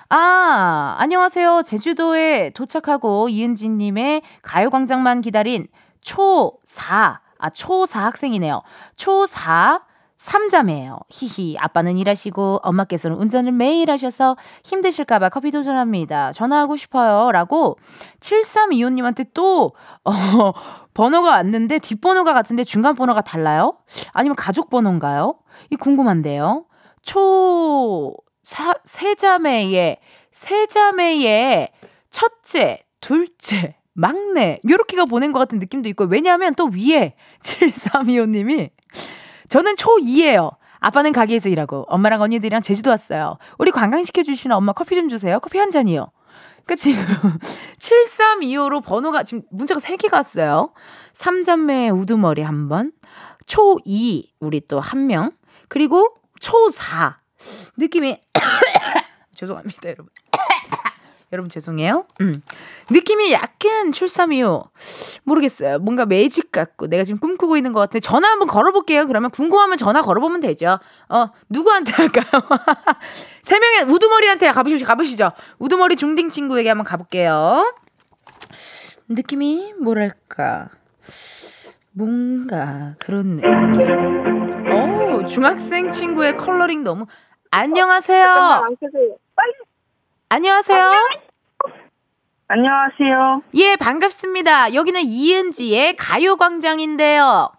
[0.08, 1.62] 아, 안녕하세요.
[1.66, 5.66] 제주도에 도착하고 이은지님의 가요광장만 기다린
[6.04, 8.62] 초4, 아, 초4 학생이네요.
[8.96, 9.82] 초4
[10.22, 11.00] 삼자매예요.
[11.10, 11.56] 히히.
[11.58, 16.30] 아빠는 일하시고 엄마께서는 운전을 매일 하셔서 힘드실까봐 커피 도전합니다.
[16.30, 17.32] 전화하고 싶어요.
[17.32, 17.76] 라고
[18.20, 19.72] 7325님한테 또,
[20.04, 20.12] 어,
[20.94, 23.78] 번호가 왔는데 뒷번호가 같은데 중간 번호가 달라요?
[24.12, 25.36] 아니면 가족 번호인가요?
[25.70, 26.66] 이 궁금한데요.
[27.02, 29.98] 초, 사, 세자매의,
[30.30, 31.68] 세자매의
[32.10, 34.58] 첫째, 둘째, 막내.
[34.68, 38.70] 요렇게가 보낸 것 같은 느낌도 있고, 왜냐하면 또 위에 7325님이
[39.48, 40.56] 저는 초2예요.
[40.78, 43.38] 아빠는 가게에서 일하고 엄마랑 언니들이랑 제주도 왔어요.
[43.58, 45.38] 우리 관광시켜 주시는 엄마 커피 좀 주세요.
[45.38, 46.10] 커피 한 잔이요.
[46.64, 47.04] 그러니까 지금
[47.78, 50.72] 7325로 번호가 지금 문자가 3개가 왔어요.
[51.14, 52.92] 삼자매 우두머리 한 번,
[53.46, 55.32] 초2 우리 또 한 명,
[55.68, 57.16] 그리고 초4
[57.76, 58.18] 느낌이
[59.34, 60.08] 죄송합니다, 여러분.
[61.32, 62.04] 여러분 죄송해요.
[62.20, 62.34] 음.
[62.90, 64.64] 느낌이 약간 출삼이요.
[65.24, 65.78] 모르겠어요.
[65.78, 67.98] 뭔가 매직 같고 내가 지금 꿈꾸고 있는 것 같아.
[68.00, 69.06] 전화 한번 걸어볼게요.
[69.06, 70.78] 그러면 궁금하면 전화 걸어보면 되죠.
[71.08, 72.24] 어 누구한테 할까요?
[73.42, 74.84] 세 명의 우두머리한테 가보시죠.
[74.84, 75.32] 가보시죠.
[75.58, 77.74] 우두머리 중딩 친구에게 한번 가볼게요.
[79.08, 80.68] 느낌이 뭐랄까.
[81.92, 84.70] 뭔가 그런 느낌.
[84.70, 87.06] 오, 중학생 친구의 컬러링 너무
[87.50, 88.64] 안녕하세요.
[90.36, 90.92] 안녕하세요.
[92.48, 93.42] 안녕하세요.
[93.52, 94.72] 예, 반갑습니다.
[94.72, 97.50] 여기는 이은지의 가요광장인데요.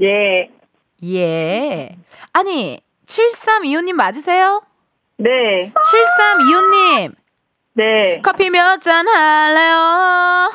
[0.00, 0.50] 예.
[1.02, 1.96] 예.
[2.32, 4.62] 아니, 7325님 맞으세요?
[5.16, 5.72] 네.
[5.74, 7.14] 7325님,
[7.72, 8.20] 네.
[8.22, 10.52] 커피 몇 잔 할래요?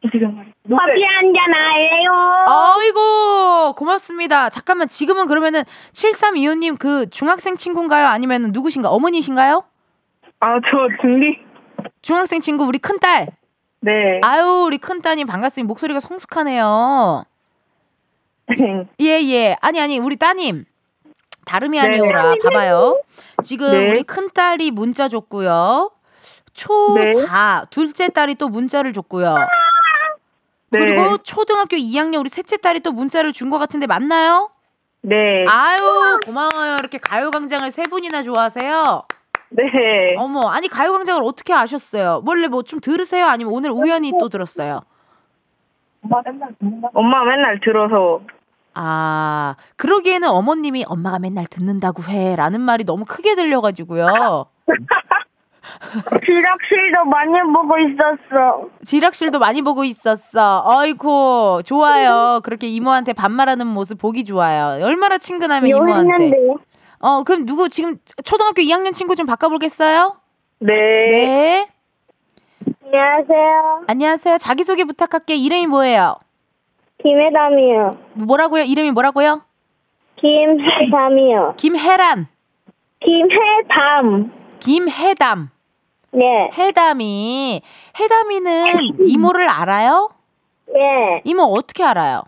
[0.00, 2.10] 커피 한 잔 할래요?
[2.78, 4.48] 어이고, 고맙습니다.
[4.48, 8.06] 잠깐만, 지금은 그러면은 7325님 그 중학생 친구인가요?
[8.06, 8.88] 아니면 누구신가?
[8.88, 9.64] 어머니신가요?
[10.44, 11.38] 아, 저 중리.
[12.02, 13.28] 중학생 친구, 우리 큰딸.
[13.80, 14.20] 네.
[14.22, 15.66] 아유, 우리 큰따님 반갑습니다.
[15.68, 17.24] 목소리가 성숙하네요.
[19.00, 19.56] 예, 예.
[19.62, 20.66] 아니, 아니, 우리 따님.
[21.46, 21.86] 다름이 네.
[21.86, 22.34] 아니오라.
[22.42, 23.00] 봐봐요.
[23.42, 23.88] 지금 네.
[23.90, 25.90] 우리 큰딸이 문자 줬고요.
[26.52, 27.14] 초 네.
[27.14, 29.34] 4, 둘째 딸이 또 문자를 줬고요.
[30.70, 30.78] 네.
[30.78, 34.50] 그리고 초등학교 2학년 우리 셋째 딸이 또 문자를 준 것 같은데 맞나요?
[35.00, 35.44] 네.
[35.48, 36.76] 아유, 고마워요.
[36.80, 39.04] 이렇게 가요광장을 세 분이나 좋아하세요.
[39.50, 40.16] 네.
[40.18, 42.22] 어머, 아니, 가요광장을 어떻게 아셨어요?
[42.26, 43.26] 원래 뭐 좀 들으세요?
[43.26, 44.80] 아니면 오늘 우연히 또 들었어요?
[46.92, 48.20] 엄마 맨날 들어서.
[48.74, 52.34] 아, 그러기에는 어머님이 엄마가 맨날 듣는다고 해.
[52.36, 54.46] 라는 말이 너무 크게 들려가지고요.
[56.26, 58.68] 지락실도 많이 보고 있었어.
[58.84, 60.62] 지락실도 많이 보고 있었어.
[60.66, 62.40] 어이고, 좋아요.
[62.44, 64.84] 그렇게 이모한테 반말하는 모습 보기 좋아요.
[64.84, 66.32] 얼마나 친근하면 이모한테.
[67.04, 70.16] 어, 그럼 누구 지금 초등학교 2학년 친구 좀 바꿔보겠어요?
[70.60, 70.72] 네.
[70.72, 71.68] 네.
[72.82, 73.84] 안녕하세요.
[73.88, 74.38] 안녕하세요.
[74.38, 75.36] 자기소개 부탁할게.
[75.36, 76.16] 이름이 뭐예요?
[77.02, 77.90] 김혜담이요.
[78.14, 78.62] 뭐라고요?
[78.62, 79.42] 이름이 뭐라고요?
[80.16, 81.56] 김혜담이요.
[81.58, 82.26] 김혜란.
[83.00, 84.32] 김혜담.
[84.60, 85.50] 김혜담.
[86.12, 86.50] 네.
[86.54, 87.60] 해담이.
[88.00, 90.08] 해담이는 이모를 알아요?
[90.74, 91.20] 예.
[91.24, 92.22] 이모 어떻게 알아요?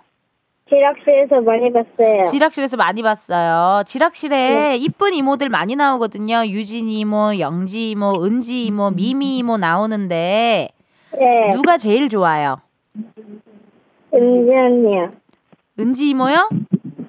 [0.69, 2.25] 지락실에서 많이 봤어요.
[2.25, 3.85] 지락실에서 많이 봤어요.
[3.85, 6.45] 지락실에 이쁜 이모들 많이 나오거든요.
[6.47, 10.71] 유진 이모, 영지 이모, 은지 이모, 미미 이모 나오는데
[11.15, 11.51] 예.
[11.53, 12.57] 누가 제일 좋아요?
[14.13, 15.13] 은지 언니요.
[15.79, 16.49] 은지 이모요?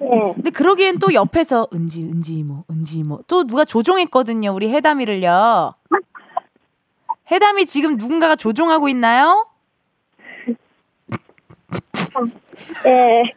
[0.02, 0.32] 예.
[0.34, 4.52] 근데 그러기엔 또 옆에서 은지, 은지 이모, 은지 이모 또 누가 조종했거든요.
[4.52, 5.72] 우리 해담이를요.
[7.32, 9.47] 해담이 지금 누군가가 조종하고 있나요?
[12.86, 13.22] 예.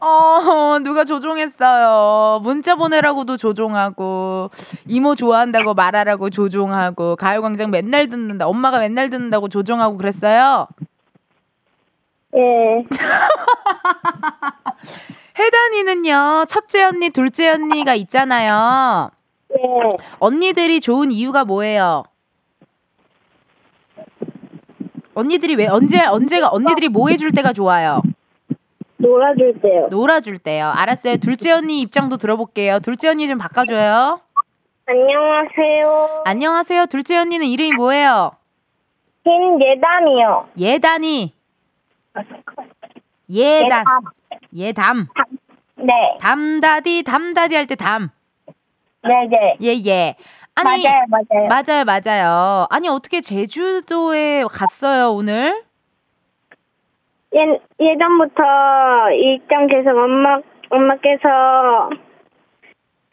[0.00, 2.40] 어, 누가 조종했어요.
[2.42, 4.50] 문자 보내라고도 조종하고,
[4.86, 10.68] 이모 좋아한다고 말하라고 조종하고, 가요광장 맨날 듣는다, 엄마가 맨날 듣는다고 조종하고 그랬어요?
[12.36, 12.84] 예.
[15.36, 19.10] 혜단이는요, 첫째 언니, 둘째 언니가 있잖아요.
[19.52, 19.56] 예.
[20.20, 22.04] 언니들이 좋은 이유가 뭐예요?
[25.18, 28.00] 언니들이 왜, 언제, 언제가, 언니들이 뭐 해줄 때가 좋아요?
[28.98, 29.88] 놀아줄 때요.
[29.90, 30.68] 놀아줄 때요.
[30.68, 31.16] 알았어요.
[31.16, 32.78] 둘째 언니 입장도 들어볼게요.
[32.78, 34.20] 둘째 언니 좀 바꿔줘요.
[34.86, 36.22] 안녕하세요.
[36.24, 36.86] 안녕하세요.
[36.86, 38.30] 둘째 언니는 이름이 뭐예요?
[39.24, 40.48] 김예담이요.
[40.56, 41.32] 예단이.
[43.30, 43.84] 예단.
[44.54, 45.08] 예담.
[45.76, 45.92] 네.
[46.20, 48.10] 담다디, 담다디 할 때 담.
[49.02, 49.56] 네네.
[49.62, 50.16] 예, 예.
[50.58, 51.48] 아니, 맞아요, 맞아요.
[51.48, 52.66] 맞아요, 맞아요.
[52.70, 55.62] 아니, 어떻게 제주도에 갔어요, 오늘?
[57.34, 58.42] 예, 예전부터
[59.12, 60.40] 일정 계속 엄마,
[60.70, 61.90] 엄마께서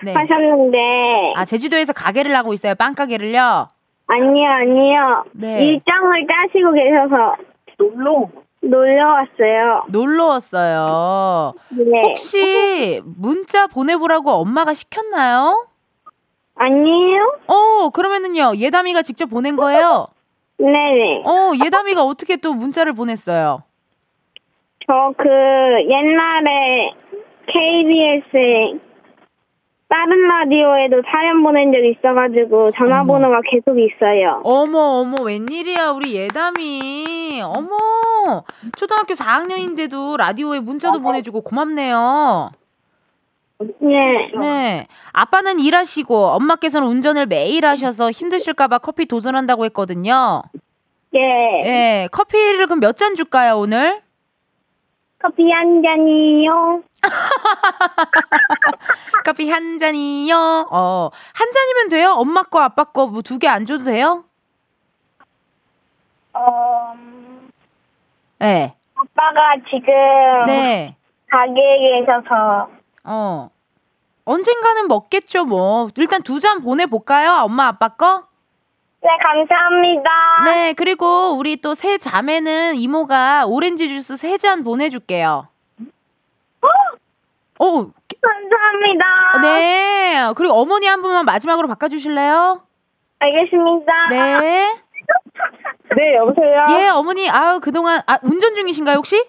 [0.03, 0.13] 네.
[0.13, 2.75] 하셨는데, 아, 제주도에서 가게를 하고 있어요.
[2.75, 3.67] 빵가게를요?
[4.07, 5.25] 아니요, 아니요.
[5.33, 5.65] 네.
[5.65, 7.35] 일정을 짜시고 계셔서
[7.77, 8.27] 놀러
[8.61, 9.83] 놀러 왔어요.
[9.89, 11.53] 놀러 왔어요.
[11.69, 12.01] 네.
[12.01, 15.67] 혹시 문자 보내보라고 엄마가 시켰나요?
[16.55, 17.37] 아니에요?
[17.47, 20.05] 어, 그러면은요, 예담이가 직접 보낸 거예요?
[20.57, 21.23] 네네.
[21.25, 23.63] 어, 예담이가 어떻게 또 문자를 보냈어요?
[24.87, 25.27] 저 그
[25.89, 26.93] 옛날에
[27.47, 28.79] KBS에
[29.89, 34.41] 다른 라디오에도 사연 보낸 적 있어가지고 전화번호가 계속 있어요.
[34.43, 37.41] 어머, 어머, 웬일이야, 우리 예담이.
[37.43, 38.43] 어머,
[38.77, 42.51] 초등학교 4학년인데도 라디오에 문자도 보내주고 고맙네요.
[43.79, 44.31] 네.
[44.37, 44.87] 네.
[45.13, 50.43] 아빠는 일하시고, 엄마께서는 운전을 매일 하셔서 힘드실까봐 커피 도전한다고 했거든요.
[51.15, 51.19] 예.
[51.63, 54.01] 예, 커피를 그럼 몇 잔 줄까요, 오늘?
[55.21, 56.81] 커피 한 잔이요.
[59.25, 60.67] 커피 한 잔이요.
[60.71, 62.11] 어, 한 잔이면 돼요?
[62.17, 64.25] 엄마 거, 아빠 거, 뭐 두 개 안 줘도 돼요?
[66.33, 66.93] 어,
[68.39, 68.75] 네.
[68.95, 69.93] 아빠가 지금
[70.47, 70.95] 네.
[71.31, 72.69] 가게에 계셔서
[73.05, 73.49] 어.
[74.25, 75.87] 언젠가는 먹겠죠, 뭐.
[75.97, 77.43] 일단 두 잔 보내볼까요?
[77.43, 78.23] 엄마, 아빠 거?
[79.01, 80.09] 네 감사합니다.
[80.45, 85.45] 네, 그리고 우리 또새 자매는 이모가 오렌지 주스 세 잔 보내줄게요.
[87.57, 87.65] 어,
[88.21, 89.05] 감사합니다.
[89.43, 90.33] 네.
[90.35, 92.61] 그리고 어머니 한 분만 마지막으로 바꿔주실래요?
[93.19, 94.07] 알겠습니다.
[94.09, 94.81] 네.
[95.95, 96.65] 네, 여보세요?
[96.71, 99.23] 예, 어머니, 아유, 그동안, 아, 운전 중이신가요, 혹시?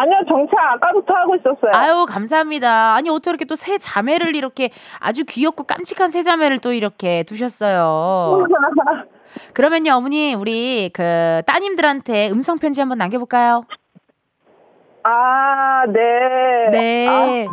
[0.00, 1.72] 아니요, 정차 아까부터 하고 있었어요.
[1.74, 2.94] 아유, 감사합니다.
[2.94, 8.46] 아니, 어떻게 이렇게 또 새 자매를 이렇게 아주 귀엽고 깜찍한 새 자매를 또 이렇게 두셨어요.
[9.52, 13.64] 그러면요, 어머니, 우리 그 따님들한테 음성편지 한번 남겨볼까요?
[15.02, 16.00] 아, 네.
[16.72, 17.46] 네.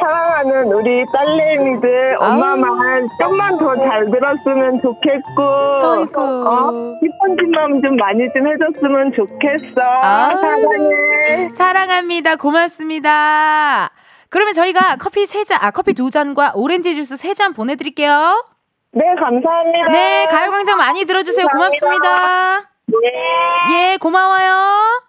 [0.00, 2.16] 사랑하는 우리 딸내미들.
[2.20, 6.20] 엄마 말 좀만 더 잘 들었으면 좋겠고, 아이고.
[6.20, 6.70] 어?
[7.00, 9.74] 기쁜 마음 좀 많이 좀 해줬으면 좋겠어.
[9.74, 11.48] 사랑해.
[11.54, 12.36] 사랑합니다.
[12.36, 13.90] 고맙습니다.
[14.30, 18.44] 그러면 저희가 커피 세 잔, 아, 커피 두 잔과 오렌지 주스 세 잔 보내드릴게요.
[18.92, 19.88] 네, 감사합니다.
[19.92, 21.46] 네, 가요광장 많이 들어주세요.
[21.46, 22.60] 고맙습니다.
[22.86, 23.92] 네.
[23.92, 25.07] 예, 고마워요.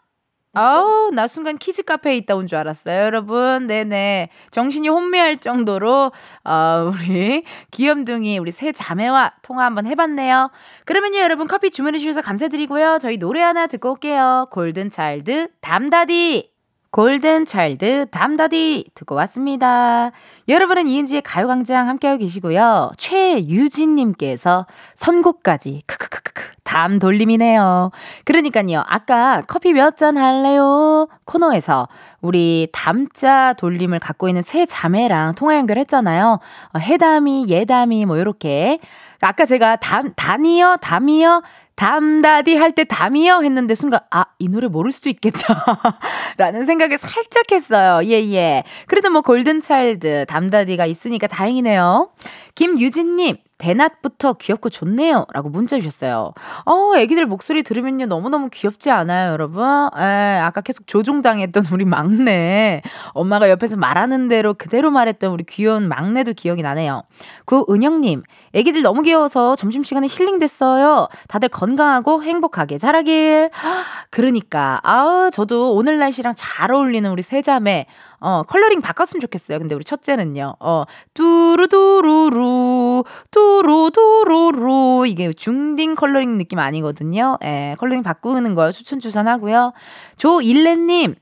[0.53, 3.67] 아우, 나 순간 키즈 카페에 있다 온 줄 알았어요, 여러분.
[3.67, 4.29] 네네.
[4.51, 6.11] 정신이 혼미할 정도로,
[6.43, 10.49] 어, 우리 귀염둥이, 우리 새 자매와 통화 한번 해봤네요.
[10.85, 12.97] 그러면요, 여러분 커피 주문해주셔서 감사드리고요.
[12.99, 14.47] 저희 노래 하나 듣고 올게요.
[14.51, 16.51] 골든차일드, 담다디.
[16.91, 18.85] 골든차일드, 담다디.
[18.95, 20.11] 듣고 왔습니다.
[20.47, 22.91] 여러분은 이은지의 가요광장 함께하고 계시고요.
[22.97, 27.91] 최유진님께서 선곡까지, 크크크크크, 담 돌림이네요.
[28.25, 31.07] 그러니까요, 아까 커피 몇 잔 할래요?
[31.25, 31.87] 코너에서
[32.21, 36.39] 우리 담자 돌림을 갖고 있는 세 자매랑 통화 연결했잖아요.
[36.73, 38.79] 어, 해담이, 예담이, 뭐, 요렇게.
[39.21, 40.77] 아까 제가 담, 단이요?
[40.81, 41.43] 담이요?
[41.79, 43.41] 담다디 할 때 담이요?
[43.41, 45.63] 했는데 순간, 아, 이 노래 모를 수도 있겠다.
[46.37, 48.01] 라는 생각을 살짝 했어요.
[48.03, 48.63] 예, 예.
[48.85, 52.09] 그래도 뭐 골든 차일드, 담다디가 있으니까 다행이네요.
[52.59, 55.25] 김유진님, 대낮부터 귀엽고 좋네요.
[55.33, 56.33] 라고 문자 주셨어요.
[56.65, 58.05] 어, 애기들 목소리 들으면요.
[58.07, 59.63] 너무너무 귀엽지 않아요, 여러분?
[59.63, 62.81] 에, 아까 계속 조종당했던 우리 막내.
[63.13, 67.03] 엄마가 옆에서 말하는 대로 그대로 말했던 우리 귀여운 막내도 기억이 나네요.
[67.45, 71.07] 그 은영님, 애기들 너무 귀여워서 점심시간에 힐링 됐어요.
[71.29, 73.51] 다들 건강하고 행복하게 자라길.
[74.11, 77.85] 그러니까, 아 저도 오늘 날씨랑 잘 어울리는 우리 세자매.
[78.19, 79.59] 어, 컬러링 바꿨으면 좋겠어요.
[79.59, 80.55] 근데 우리 첫째는요.
[80.59, 85.05] 어, 뚜루뚜루루, 뚜루뚜루루.
[85.07, 87.37] 이게 중딩 컬러링 느낌 아니거든요.
[87.43, 89.73] 예, 컬러링 바꾸는 걸 추천 추천하고요.
[90.17, 91.15] 조일레님,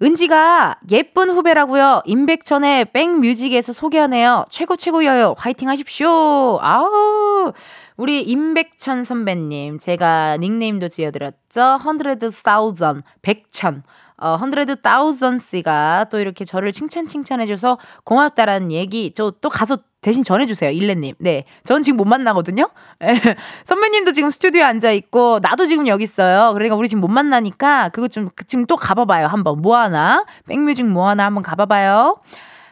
[0.00, 2.02] 은지가 예쁜 후배라고요.
[2.04, 4.44] 임백천의 백뮤직에서 소개하네요.
[4.48, 5.34] 최고 최고여요.
[5.36, 6.58] 화이팅 하십시오.
[6.60, 7.52] 아우.
[7.96, 11.78] 우리 임백천 선배님, 제가 닉네임도 지어드렸죠.
[11.84, 13.82] 헌드레드 사우전, 백천.
[14.20, 20.70] 어, 헌드레드 다우전스가 또 이렇게 저를 칭찬 칭찬해줘서 고맙다라는 얘기 저 또 가서 대신 전해주세요,
[20.70, 21.14] 일레님.
[21.18, 21.44] 네.
[21.64, 22.70] 전 지금 못 만나거든요?
[23.02, 23.08] 예.
[23.64, 26.52] 선배님도 지금 스튜디오에 앉아있고, 나도 지금 여기 있어요.
[26.52, 29.26] 그러니까 우리 지금 못 만나니까, 그거 좀, 지금 또 가봐봐요.
[29.26, 29.60] 한번.
[29.60, 30.24] 뭐 하나?
[30.46, 32.18] 백뮤직 뭐 하나 한번 가봐봐요.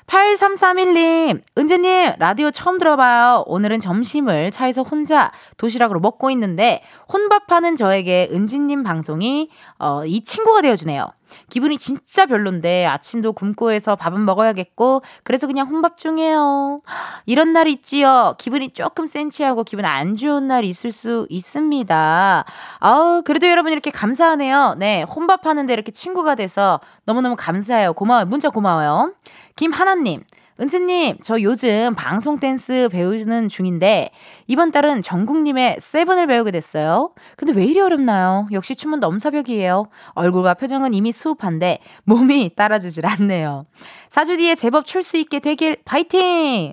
[0.07, 3.43] 8331님, 은재님, 라디오 처음 들어봐요.
[3.47, 6.83] 오늘은 점심을 차에서 혼자 도시락으로 먹고 있는데,
[7.13, 11.11] 혼밥하는 저에게 은지님 방송이, 어, 이 친구가 되어주네요.
[11.51, 16.79] 기분이 진짜 별론데, 아침도 굶고 해서 밥은 먹어야겠고, 그래서 그냥 혼밥 중이에요.
[17.27, 18.35] 이런 날 있지요.
[18.39, 22.45] 기분이 조금 센치하고 기분 안 좋은 날 있을 수 있습니다.
[22.79, 24.77] 아우, 그래도 여러분 이렇게 감사하네요.
[24.79, 27.93] 네, 혼밥하는데 이렇게 친구가 돼서 너무너무 감사해요.
[27.95, 28.27] 고마워요.
[28.27, 29.15] 문자 고마워요.
[29.57, 30.23] 김하나님,
[30.59, 34.11] 은채님, 저 요즘 방송 댄스 배우는 중인데,
[34.47, 37.13] 이번 달은 정국님의 세븐을 배우게 됐어요.
[37.37, 38.49] 근데 왜 이리 어렵나요?
[38.53, 39.89] 역시 춤은 넘사벽이에요.
[40.15, 43.65] 얼굴과 표정은 이미 수уп한데, 몸이 따라주질 않네요.
[44.11, 46.73] 4주 뒤에 제법 출 수 있게 되길, 파이팅!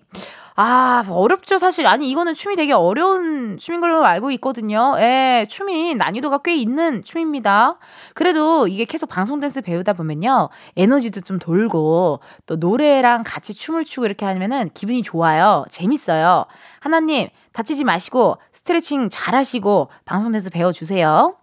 [0.56, 1.88] 아, 어렵죠, 사실.
[1.88, 4.94] 아니, 이거는 춤이 되게 어려운 춤인 걸로 알고 있거든요.
[5.00, 7.78] 예, 춤이 난이도가 꽤 있는 춤입니다.
[8.14, 10.50] 그래도 이게 계속 방송 댄스 배우다 보면요.
[10.78, 15.66] 에너지도 좀 돌고, 또 노래랑 같이 춤을 추고 이렇게 하면은 기분이 좋아요.
[15.70, 16.46] 재밌어요.
[16.80, 21.36] 하나님, 다치지 마시고, 스트레칭 잘 하시고, 방송 댄스 배워주세요.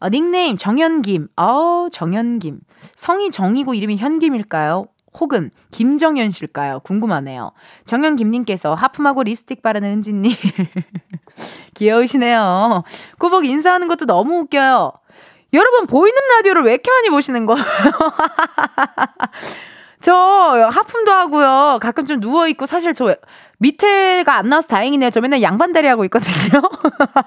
[0.00, 1.28] 어, 닉네임 정현김.
[1.36, 2.60] 어, 정현김.
[2.94, 4.86] 성이 정이고 이름이 현김일까요?
[5.18, 6.80] 혹은 김정현 씨일까요?
[6.80, 7.52] 궁금하네요.
[7.84, 10.32] 정현 김님께서 하품하고 립스틱 바르는 은지님.
[11.74, 12.82] 귀여우시네요.
[13.18, 14.92] 꾸벅 인사하는 것도 너무 웃겨요.
[15.52, 17.64] 여러분, 보이는 라디오를 왜 이렇게 많이 보시는 거예요?
[20.02, 21.78] 저 하품도 하고요.
[21.80, 23.14] 가끔 좀 누워있고, 사실 저
[23.58, 25.10] 밑에가 안 나와서 다행이네요.
[25.10, 26.60] 저 맨날 양반다리 하고 있거든요.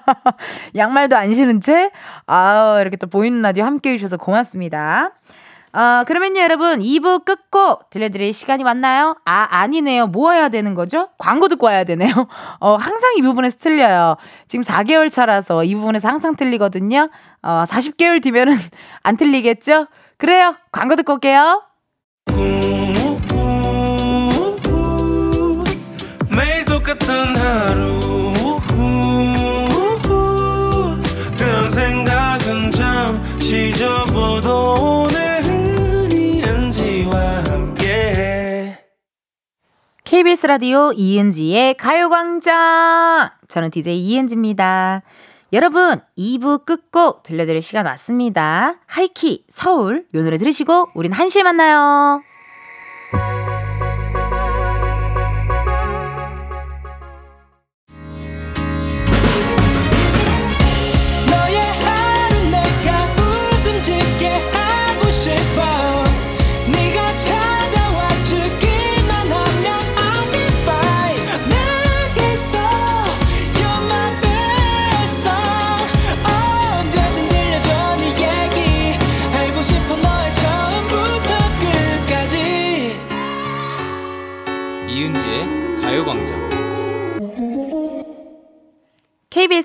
[0.76, 1.90] 양말도 안 신은 채.
[2.26, 5.12] 아 이렇게 또 보이는 라디오 함께 해주셔서 고맙습니다.
[5.72, 9.16] 어, 그러면요, 여러분, 2부 끝곡 들려드릴 시간이 왔나요?
[9.24, 10.06] 아, 아니네요.
[10.06, 11.08] 뭐 해야 되는 거죠?
[11.18, 12.10] 광고 듣고 와야 되네요.
[12.60, 14.16] 어, 항상 이 부분에서 틀려요.
[14.46, 17.10] 지금 4개월 차라서 이 부분에서 항상 틀리거든요.
[17.42, 18.56] 어, 40개월 뒤면은
[19.02, 19.86] 안 틀리겠죠?
[20.16, 20.56] 그래요.
[20.72, 21.62] 광고 듣고 올게요.
[40.08, 43.28] KBS 라디오 이은지의 가요광장.
[43.46, 45.02] 저는 DJ 이은지입니다.
[45.52, 48.76] 여러분, 2부 끝곡 들려드릴 시간 왔습니다.
[48.86, 50.06] 하이키, 서울.
[50.14, 52.22] 요 노래 들으시고, 우린 1시에 만나요.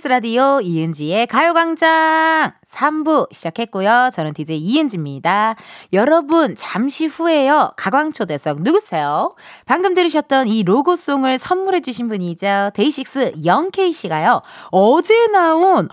[0.07, 4.09] 라디오 이은지의 가요광장 3부 시작했고요.
[4.13, 5.55] 저는 DJ 이은지입니다.
[5.93, 7.71] 여러분, 잠시 후에요.
[7.77, 9.35] 가광초대석 누구세요?
[9.65, 12.71] 방금 들으셨던 이 로고송을 선물해주신 분이죠.
[12.73, 14.41] 데이식스 영케이씨가요.
[14.71, 15.87] 어제 나온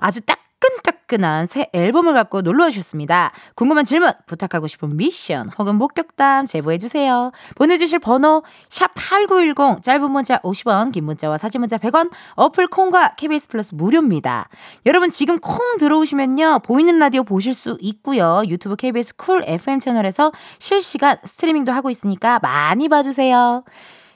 [0.00, 3.32] 아주 딱 따끈따끈한 새 앨범을 갖고 놀러 오셨습니다.
[3.54, 7.32] 궁금한 질문, 부탁하고 싶은 미션 혹은 목격담 제보해주세요.
[7.56, 13.74] 보내주실 번호 샵8910 짧은 문자 50원 긴 문자와 사진 문자 100원 어플 콩과 KBS 플러스
[13.74, 14.48] 무료입니다.
[14.86, 16.60] 여러분 지금 콩 들어오시면요.
[16.60, 18.42] 보이는 라디오 보실 수 있고요.
[18.46, 23.64] 유튜브 KBS 쿨 FM 채널에서 실시간 스트리밍도 하고 있으니까 많이 봐주세요.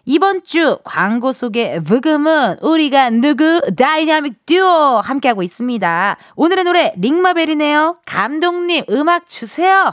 [0.09, 6.16] 이번 주 광고 속의 브금은 우리가 누구 다이나믹 듀오 함께하고 있습니다.
[6.37, 7.99] 오늘의 노래 Ring My Bell이네요.
[8.07, 9.92] 감독님 음악 주세요.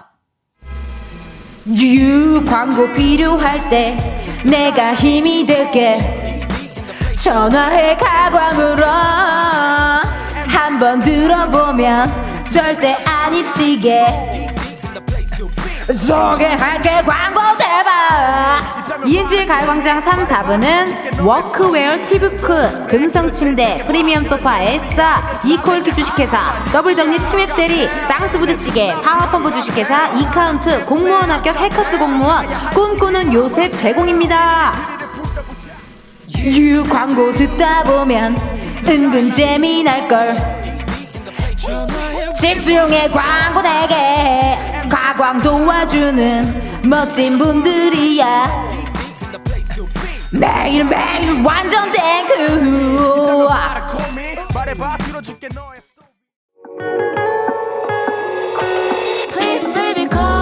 [1.68, 3.98] You 광고 필요할 때
[4.46, 6.48] 내가 힘이 될게
[7.16, 8.86] 전화해 가광으로
[10.48, 14.53] 한번 들어보면 절대 안 잊히게
[15.92, 26.54] 소개할게 광고 대박 이은지의 가요광장 3, 4부는 workwear 티뷰크, 금성침대, 프리미엄 소파 에싸, 이콜키 주식회사,
[26.72, 34.74] 더블정리 티맵 대리, 땅스부대찌개, 파워펌프 주식회사, 이카운트, 공무원 합격 해커스 공무원, 꿈꾸는 요셉 제공입니다.
[36.46, 38.38] You 광고 듣다 보면
[38.88, 40.64] 은근 재미날걸.
[42.36, 48.70] 집중해 광고 내게 가광 도와주는 멋진 분들이야.
[50.32, 53.48] 매일 매일 완전 thank you
[59.32, 60.33] Please baby call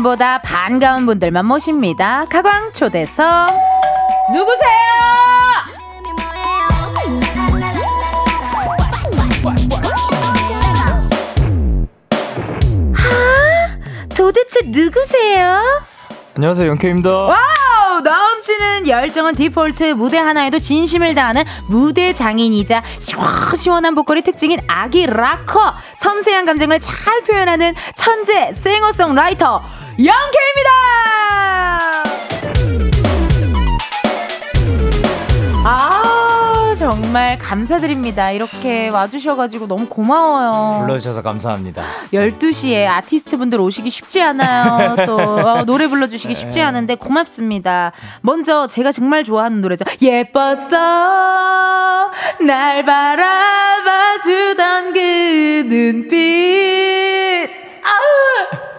[0.00, 3.50] 기사님보다 반가운 분들만 모십니다 가광 초대석
[4.32, 4.80] 누구세요?
[14.14, 15.60] 도대체 누구세요?
[16.36, 17.10] 안녕하세요 Young K입니다.
[17.10, 25.74] 와우 넘치는 열정은 디폴트 무대 하나에도 진심을 다하는 무대 장인이자 시원시원한 보컬이 특징인 아기 락커
[25.98, 29.62] 섬세한 감정을 잘 표현하는 천재 싱어송라이터
[30.04, 30.70] 영케입니다
[35.64, 41.84] 아 정말 감사드립니다 이렇게 와주셔가지고 너무 고마워요 불러주셔서 감사합니다.
[42.14, 44.96] 12시에 아티스트 분들 오시기 쉽지 않아요.
[45.04, 47.92] 또 어, 노래 불러주시기 쉽지 않은데 고맙습니다.
[48.22, 49.84] 먼저 제가 정말 좋아하는 노래죠.
[50.00, 50.78] 예뻤어
[52.46, 53.34] 날 바라봐주던
[54.94, 54.98] 그
[55.68, 57.50] 눈빛.
[57.84, 58.69] 아!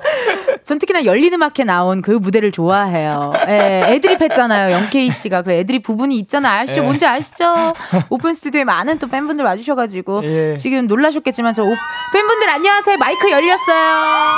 [0.64, 3.34] 전 특히나 열린 음악회 나온 그 무대를 좋아해요.
[3.48, 4.74] 예, 애드립 했잖아요.
[4.76, 6.62] 영케이 씨가 그 애드립 부분이 있잖아요.
[6.62, 6.82] 아시죠?
[6.82, 6.86] 예.
[6.86, 7.74] 뭔지 아시죠?
[8.10, 10.56] 오픈 스튜디오에 많은 또 팬분들 와주셔가지고 예.
[10.58, 11.76] 지금 놀라셨겠지만 저 오-
[12.14, 12.98] 팬분들 안녕하세요.
[12.98, 14.36] 마이크 열렸어요.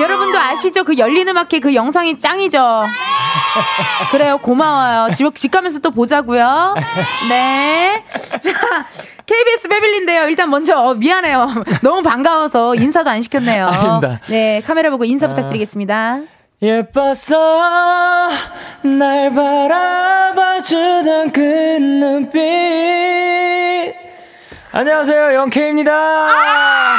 [0.00, 0.84] 여러분도 아시죠?
[0.84, 2.58] 그 열린 음악회 그 영상이 짱이죠.
[4.10, 4.38] 그래요.
[4.38, 5.10] 고마워요.
[5.12, 6.74] 집, 집 가면서 또 보자고요.
[7.28, 8.02] 네.
[8.38, 8.86] 자,
[9.26, 10.28] KBS 패밀리인데요.
[10.28, 11.48] 일단 먼저 어, 미안해요.
[11.82, 13.66] 너무 반가워서 인사도 안 시켰네요.
[13.66, 14.20] 아닙니다.
[14.28, 16.20] 네, 카메라 보고 인사 부탁드리겠습니다.
[16.60, 18.28] 예뻤어
[18.82, 22.38] 날 바라봐주던 그 눈빛.
[24.72, 25.92] 안녕하세요 영케입니다.
[25.92, 26.96] 아,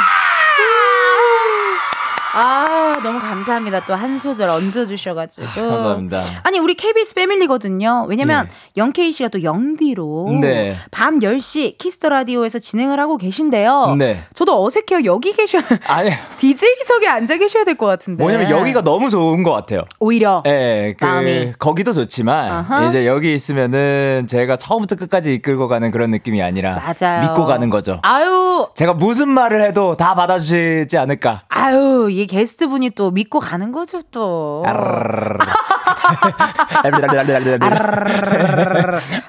[3.02, 3.84] 너무 감사합니다.
[3.86, 5.46] 또 한 소절 얹어주셔가지고.
[5.46, 6.18] 감사합니다.
[6.44, 8.06] 아니, 우리 KBS 패밀리거든요.
[8.08, 8.50] 왜냐면, 예.
[8.80, 10.38] Young K 씨가 또 영디로.
[10.40, 10.74] 네.
[10.90, 13.96] 밤 10시 키스 더 라디오에서 진행을 하고 계신데요.
[13.98, 14.22] 네.
[14.34, 15.04] 저도 어색해요.
[15.04, 15.58] 여기 계셔.
[15.88, 18.22] 아니 DJ석에 앉아 계셔야 될 것 같은데.
[18.22, 19.82] 뭐냐면 여기가 너무 좋은 것 같아요.
[19.98, 20.42] 오히려.
[20.46, 21.52] 예, 그 마음이.
[21.58, 22.86] 거기도 좋지만 아하.
[22.86, 27.22] 이제 여기 있으면은 제가 처음부터 끝까지 이끌고 가는 그런 느낌이 아니라 맞아요.
[27.22, 27.98] 믿고 가는 거죠.
[28.02, 31.42] 아유, 제가 무슨 말을 해도 다 받아주시지 않을까.
[31.48, 34.62] 아유, 이 게스트 분이 또 믿고 가는 거죠, 또.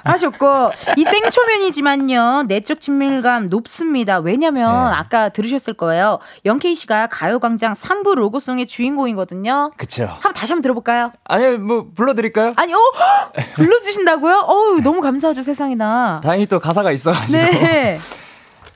[0.04, 4.96] 하셨고 이 생초면이지만요 내적 친밀감 높습니다 왜냐면 네.
[4.96, 10.04] 아까 들으셨을 거예요 영케이 씨가 가요광장 3부 로고송의 주인공이거든요 그쵸.
[10.06, 11.12] 한번 다시 한번 들어볼까요?
[11.26, 12.54] 아니 뭐 불러드릴까요?
[12.56, 12.78] 아니 어
[13.56, 14.46] 불러주신다고요?
[14.48, 17.38] 어우 너무 감사하죠 세상에나 다행히 또 가사가 있어가지고.
[17.38, 18.00] 네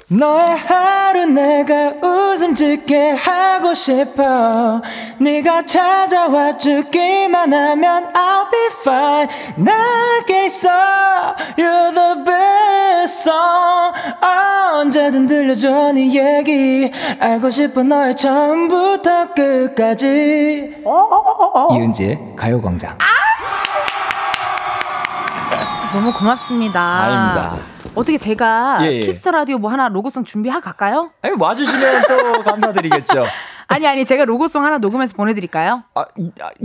[0.08, 4.80] 너의 하루 내가 웃음 짓게 하고 싶어.
[5.20, 9.28] 네가 찾아와 주기만 하면 I'll be fine.
[9.58, 10.70] 내게 있어.
[11.58, 13.96] You're the best song.
[14.76, 16.92] 언제든 들려줘 네 얘기.
[17.20, 20.84] 알고 싶어 너의 처음부터 끝까지.
[21.72, 22.96] 이은지의 가요광장.
[25.94, 26.80] 너무 고맙습니다.
[26.80, 27.75] 아닙니다.
[27.96, 29.00] 어떻게 제가 예, 예.
[29.00, 31.12] 키스 더 라디오 뭐 하나 로고송 준비하고 갈까요?
[31.22, 33.26] 아니, 와주시면 또 감사드리겠죠
[33.68, 35.84] 아니 아니 제가 로고송 하나 녹음해서 보내드릴까요?
[35.96, 36.06] 아,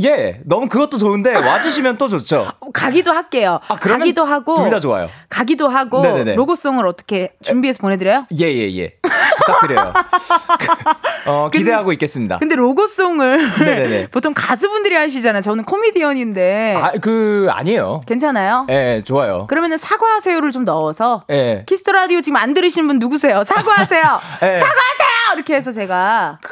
[0.02, 3.60] 예 너무 그것도 좋은데 와주시면 또 좋죠 어, 가기도 할게요.
[3.68, 5.08] 아, 가기도 하고 둘 다 좋아요.
[5.28, 6.34] 가기도 하고 네네네.
[6.36, 8.26] 로고송을 어떻게 준비해서 보내드려요?
[8.38, 8.94] 예, 예, 예.
[9.38, 9.92] 부탁드려요.
[11.26, 12.38] 어, 기대하고 있겠습니다.
[12.38, 14.08] 근데 로고송을.
[14.12, 15.42] 보통 가수분들이 하시잖아요.
[15.42, 18.00] 저는 코미디언인데 아, 그, 아니에요.
[18.06, 18.66] 괜찮아요?
[18.70, 19.46] 예, 좋아요.
[19.48, 21.64] 그러면은 사과하세요를 좀 넣어서 예.
[21.66, 23.42] 키스 더 라디오 지금 안 들으신 분 누구세요?
[23.44, 24.02] 사과하세요.
[24.02, 24.58] 예.
[24.58, 25.34] 사과하세요.
[25.34, 26.50] 이렇게 해서 제가 그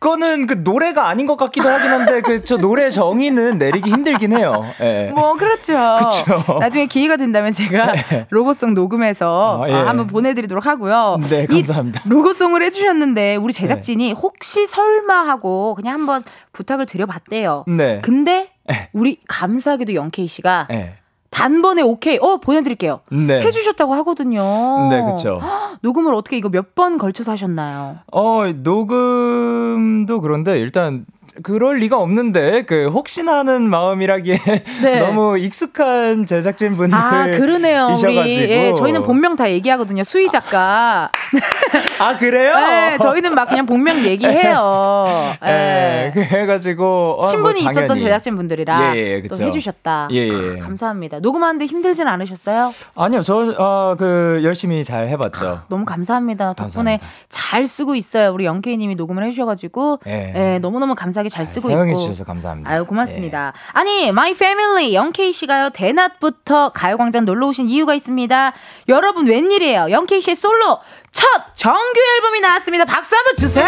[0.00, 4.64] 거는 그 노래가 아닌 것 같기도 하긴 한데 그 저 노래 정의는 내리기 힘들긴 해요.
[4.80, 5.10] 예.
[5.14, 5.74] 뭐 그렇죠.
[5.98, 6.58] 그쵸.
[6.60, 7.92] 나중에 기회가 된다면 제가
[8.30, 9.72] 로고송 녹음해서 아, 예.
[9.74, 11.18] 어, 한번 보내드리도록 하고요.
[11.28, 12.02] 네, 이 감사합니다.
[12.06, 16.22] 로고송을 해주셨는데 우리 제작진이 혹시 설마 하고 그냥 한번
[16.52, 17.64] 부탁을 드려봤대요.
[17.66, 18.00] 네.
[18.02, 18.88] 근데 네.
[18.92, 20.94] 우리 감사하게도 영케이 씨가 예.
[21.30, 23.00] 단번에 오케이, 어 보내드릴게요.
[23.10, 23.40] 네.
[23.40, 24.42] 해주셨다고 하거든요.
[24.90, 25.40] 네, 그렇죠.
[25.82, 27.98] 녹음을 어떻게 이거 몇 번 걸쳐서 하셨나요?
[28.12, 31.04] 어, 녹음도 그런데 일단
[31.42, 34.38] 그럴 리가 없는데 그 혹시나 하는 마음이라기에
[34.82, 35.00] 네.
[35.00, 37.90] 너무 익숙한 제작진 분들 아 그러네요.
[37.94, 38.20] 이셔가지고.
[38.20, 40.02] 우리 예, 저희는 본명 다 얘기하거든요.
[40.04, 41.10] 수희 작가.
[41.10, 41.10] 아
[42.18, 42.54] 그래요?
[42.54, 45.34] 네, 저희는 막 그냥 본명 얘기해요.
[45.44, 46.26] 예, 예.
[46.28, 47.98] 그래가지고 어, 친분이 뭐 있었던.
[47.98, 49.36] 제작진 분들이라 예, 예, 또.
[49.42, 50.08] 해주셨다.
[50.12, 50.56] 예, 예.
[50.60, 51.20] 아, 감사합니다.
[51.20, 52.70] 녹음하는데 힘들진 않으셨어요?
[52.94, 55.62] 아니요, 저그 열심히 잘 해봤죠.
[55.68, 56.54] 너무 감사합니다.
[56.54, 57.06] 덕분에 감사합니다.
[57.28, 58.32] 잘 쓰고 있어요.
[58.32, 60.32] 우리 영케이님이 녹음을 해주셔가지고 예.
[60.54, 62.00] 예, 너무 너무 감사하게 잘 쓰고 사용해 있고.
[62.00, 62.70] 주셔서 감사합니다.
[62.70, 63.52] 아유 고맙습니다.
[63.72, 68.52] 아니 my family 영케이 씨가요 대낮부터 가요광장 놀러 오신 이유가 있습니다.
[68.88, 69.90] 여러분 웬일이에요?
[69.90, 70.78] 영케이 씨의 솔로
[71.10, 71.78] 첫 정규
[72.16, 72.84] 앨범이 나왔습니다.
[72.84, 73.66] 박수 한번 주세요.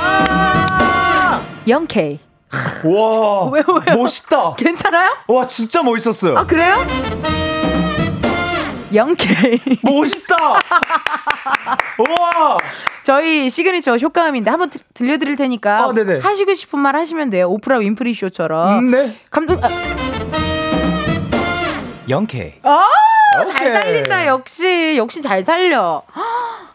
[0.00, 1.40] 아!
[1.68, 2.18] 영케이
[2.84, 3.96] 와, 왜요, 왜요?
[3.98, 4.54] 멋있다.
[4.54, 5.16] 괜찮아요?
[5.28, 6.38] 와, 진짜 멋있었어요.
[6.38, 6.86] 아 그래요?
[8.94, 10.36] 영케이 멋있다.
[11.98, 12.56] 와,
[13.02, 16.18] 저희 시그니처 효과음인데 한번 들- 들려드릴 테니까 아, 네네.
[16.20, 17.48] 하시고 싶은 말 하시면 돼요.
[17.48, 19.16] 오프라 윈프리 쇼처럼 음, 네.
[19.30, 19.68] 감독 아,
[22.08, 22.54] 영케이.
[22.62, 22.84] 아,
[23.44, 23.72] 잘.
[23.72, 26.02] 살린다 역시 역시 잘 살려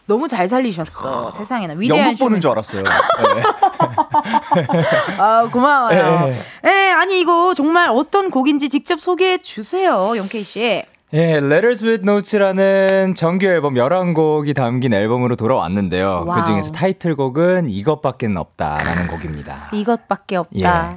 [0.06, 2.40] 너무 잘 살리셨어 세상에나 위대한 연극 보는.
[2.40, 2.82] 줄 알았어요.
[2.82, 2.90] 네.
[5.18, 6.30] 아 고마워요
[6.64, 6.68] 예.
[6.68, 10.84] 예 아니 이거 정말 어떤 곡인지 직접 소개해 주세요 영케이 씨
[11.14, 16.24] 예, Letters with Notes라는 정규 앨범 11곡이 담긴 앨범으로 돌아왔는데요.
[16.26, 16.40] Wow.
[16.40, 19.68] 그 중에서 타이틀곡은 이것밖에 없다라는 곡입니다.
[19.72, 20.96] 이것밖에 없다 예.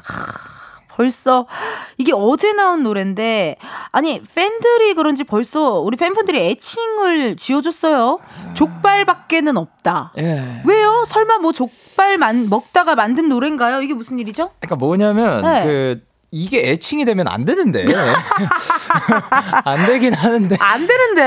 [0.96, 1.46] 하, 벌써
[1.98, 3.58] 이게 어제 나온 노래인데
[3.92, 8.20] 아니 팬들이 그런지 벌써 우리 팬분들이 애칭을 지어줬어요
[8.54, 10.62] 족발밖에는 없다 예.
[10.66, 15.64] 왜요 설마 뭐 족발 만, 먹다가 만든 노래인가요 이게 무슨 일이죠 그러니까 뭐냐면 네.
[15.64, 17.86] 그 이게 애칭이 되면 안 되는데
[19.64, 21.22] 안 되긴 하는데 안 되는데.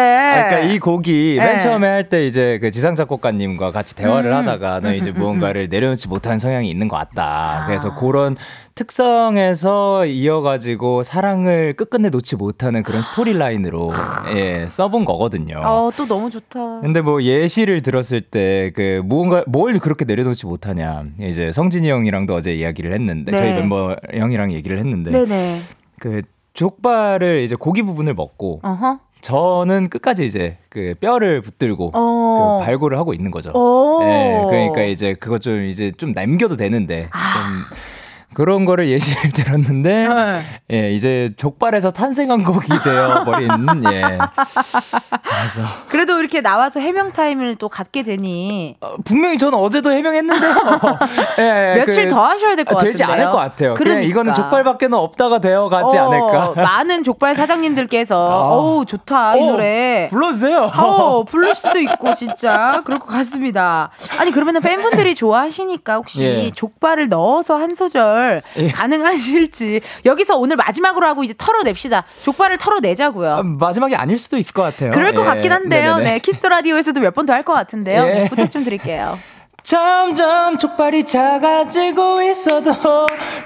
[0.49, 1.45] 그러니까 이 곡이 네.
[1.45, 4.37] 맨 처음에 할 때 이제 그 지상 작곡가님과 같이 대화를 음.
[4.37, 7.63] 하다가 너 이제 무언가를 내려놓지 못한 성향이 있는 것 같다.
[7.63, 7.67] 아.
[7.67, 8.37] 그래서 그런
[8.79, 13.91] 특성에서 이어가지고 사랑을 끝끝내 놓지 못하는 그런 스토리라인으로
[14.37, 15.61] 예 써본 거거든요.
[15.65, 16.81] 어, 또 너무 좋다.
[16.83, 22.93] 근데 뭐 예시를 들었을 때그 무언가 뭘 그렇게 내려놓지 못하냐 이제 성진이 형이랑도 어제 이야기를
[22.93, 23.37] 했는데 네.
[23.37, 25.59] 저희 멤버 형이랑 얘기를 했는데 네네.
[25.99, 26.23] 그
[26.55, 29.01] 족발을 이제 고기 부분을 먹고 어허.
[29.23, 32.59] 저는 끝까지 이제 그 뼈를 붙들고 어.
[32.61, 33.51] 그 발골을 하고 있는 거죠.
[33.51, 34.05] 오.
[34.05, 37.19] 예, 그러니까 이제 그거 좀 이제 좀 남겨도 되는데 아.
[37.19, 37.98] 좀
[38.35, 40.43] 그런 거를 예시를 들었는데 네.
[40.73, 43.49] 예, 이제 족발에서 탄생한 곡이 되어 버린
[43.93, 44.19] 예.
[45.23, 50.55] 그래서 그래도 이렇게 나와서 해명 타임을 또 갖게 되니 어, 분명히 저는 어제도 해명했는데요.
[51.41, 52.93] 예, 며칠 그- 더 하셔야 될것 아, 같은데요.
[52.93, 53.75] 되지 않을 것 같아요.
[53.75, 54.03] 그러니까.
[54.03, 56.53] 이거는 족발밖에는 없다가 되어 가지 어, 않을까.
[56.63, 58.49] 많은 족발 사장님들께서 아.
[58.49, 60.09] 어우 좋다 이 어, 노래.
[60.11, 60.71] 불러주세요.
[60.77, 63.91] 어, 부를 수도 있고 진짜 그럴 것 같습니다.
[64.19, 66.51] 아니 그러면은 팬분들이 좋아하시니까 혹시 예.
[66.51, 68.18] 족발을 넣어서 한 소절
[68.57, 68.69] 예.
[68.71, 72.05] 가능하실지 여기서 오늘 마지막으로 하고 이제 털어냅시다.
[72.25, 73.31] 족발을 털어내자고요.
[73.31, 74.91] 아, 마지막이 아닐 수도 있을 것 같아요.
[74.93, 75.97] 그럴 것 예, 같긴 한데요.
[75.97, 76.11] 네네네.
[76.13, 78.03] 네, 키스 라디오에서도 몇 번 더 할 것 같은데요.
[78.07, 78.13] 예.
[78.15, 79.19] 네, 부탁 좀 드릴게요.
[79.63, 82.73] 점점 족발이 작아지고 있어도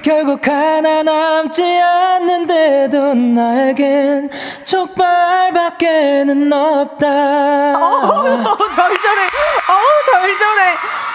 [0.03, 4.31] 결국 하나 남지 않는데도 나에겐
[4.65, 7.07] 족발밖에는 없다.
[7.77, 8.23] 어,
[8.73, 9.23] 절절해.
[9.69, 10.73] 어우, 절절해.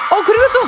[0.10, 0.60] 어, 그리고 또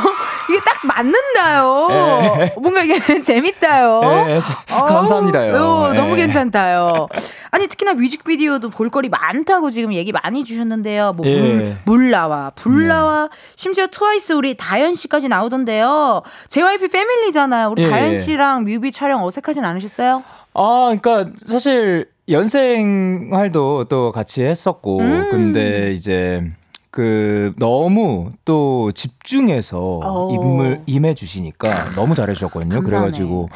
[0.54, 1.88] 이게 딱 맞는다요.
[1.92, 2.54] 예.
[2.60, 4.02] 뭔가 이게 재밌다요.
[4.30, 5.56] 예, 저- 감사합니다요.
[5.56, 6.24] 어, 너무 예.
[6.24, 7.08] 괜찮다요.
[7.52, 11.14] 아니, 특히나 뮤직비디오도 볼거리 많다고 지금 얘기 많이 주셨는데요.
[11.14, 11.76] 뭐, 물, 예.
[11.86, 16.22] 물 나와, 불 나와, 심지어 트와이스 우리 다현 씨까지 나오던데요.
[16.50, 17.70] JYP 패밀리잖아요.
[17.70, 18.18] 우리 예, 다현 예.
[18.18, 20.24] 씨랑 뮤비 촬영 어색하진 않으셨어요?
[20.54, 25.28] 아, 그러니까 사실 연생활도 또 같이 했었고, 음.
[25.32, 26.44] 근데 이제
[26.92, 30.34] 그 너무 또 집중해서 어.
[30.34, 32.82] 임을 임해 주시니까 너무 잘해 주셨거든요.
[32.82, 32.90] 감사하네.
[32.90, 33.50] 그래 가지고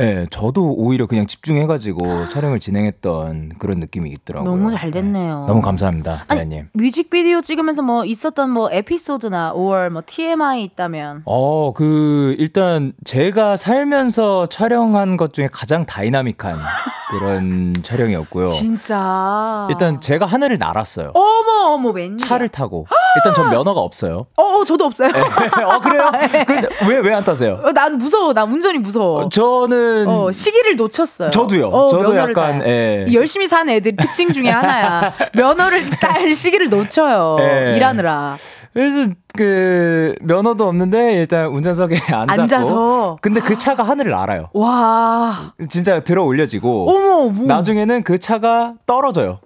[0.00, 4.50] 네, 저도 오히려 그냥 집중해가지고 촬영을 진행했던 그런 느낌이 있더라고요.
[4.50, 5.40] 너무 잘 됐네요.
[5.40, 6.70] 네, 너무 감사합니다, 대님.
[6.72, 14.46] 뮤직비디오 찍으면서 뭐 있었던 뭐 에피소드나 5월 뭐 TMI 있다면 어, 그, 일단 제가 살면서
[14.46, 16.56] 촬영한 것 중에 가장 다이나믹한
[17.10, 18.46] 그런 촬영이었고요.
[18.46, 21.12] 진짜 일단 제가 하늘을 날았어요.
[21.14, 22.86] 어머 어머 웬일 차를 타고.
[23.16, 24.26] 일단 전 면허가 없어요.
[24.36, 25.08] 어, 어 저도 없어요.
[25.66, 26.10] 어, 그래요?
[26.88, 27.60] 왜왜 안 타세요?
[27.64, 28.32] 어, 난 무서워.
[28.32, 29.24] 나 운전이 무서워.
[29.24, 31.30] 어, 저는 어, 시기를 놓쳤어요.
[31.30, 31.66] 저도요.
[31.68, 32.62] 어, 저도 약간.
[32.66, 33.04] 예.
[33.08, 35.14] 이 열심히 사는 애들 특징 중에 하나야.
[35.34, 37.36] 면허를 딸 시기를 놓쳐요.
[37.40, 37.76] 예.
[37.76, 38.36] 일하느라.
[38.72, 43.18] 그래서 그 면허도 없는데 일단 운전석에 앉았고 앉아서.
[43.20, 44.48] 근데 그 차가 하늘을 날아요.
[44.52, 45.52] 와.
[45.68, 47.46] 진짜 들어 올려지고 어머, 뭐.
[47.46, 49.40] 나중에는 그 차가 떨어져요.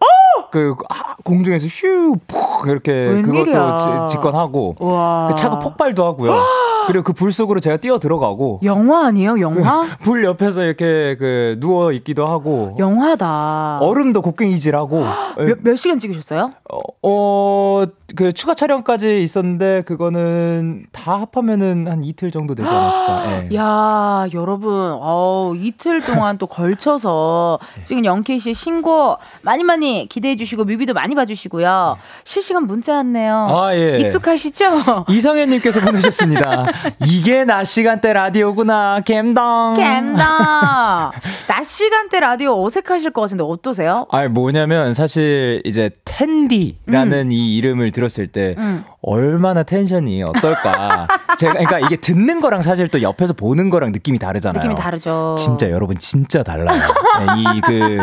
[0.55, 3.45] 그 아, 공중에서 휴푹 이렇게 웬일이야.
[3.45, 5.27] 그것도 지- 직관하고 와.
[5.29, 6.41] 그 차가 폭발도 하고요.
[6.87, 9.41] 그리고 그 불 속으로 제가 뛰어 들어가고 영화 아니에요?
[9.41, 9.87] 영화?
[10.03, 13.79] 불 옆에서 이렇게 그 누워 있기도 하고 영화다.
[13.81, 15.05] 얼음도 곡괭이질하고
[15.49, 16.53] 몇, 몇 시간 찍으셨어요?
[16.71, 17.85] 어, 어,
[18.17, 23.27] 그 추가 촬영까지 있었는데 그거는 다 합하면은 한 이틀 정도 되지 않았을까.
[23.51, 23.57] 예.
[23.57, 30.44] 야, 여러분, 어 이틀 동안 또 걸쳐서 찍은 영케이 씨의 신곡 많이 많이 기대해 주시고
[30.65, 31.97] 뮤비도 많이 봐주시고요.
[32.25, 33.49] 실시간 문자 왔네요.
[33.51, 33.99] 아, 예.
[33.99, 35.07] 익숙하시죠?
[35.09, 36.65] 이성현님께서 보내셨습니다.
[37.07, 39.75] 이게 낮 시간대 라디오구나, 갬당.
[39.77, 41.13] 캔다.
[41.47, 44.07] 낮 시간대 라디오 어색하실 것 같은데 어떠세요?
[44.11, 48.85] 아니, 뭐냐면, 사실, 이제, 텐디라는 이 이름을 들었을 때, 음.
[49.07, 51.07] 얼마나 텐션이 어떨까.
[51.39, 54.63] 제가, 그러니까 이게 듣는 거랑 사실 또 옆에서 보는 거랑 느낌이 다르잖아요.
[54.63, 55.35] 느낌이 다르죠.
[55.39, 56.81] 진짜 여러분 진짜 달라요.
[57.19, 57.99] 네, 이그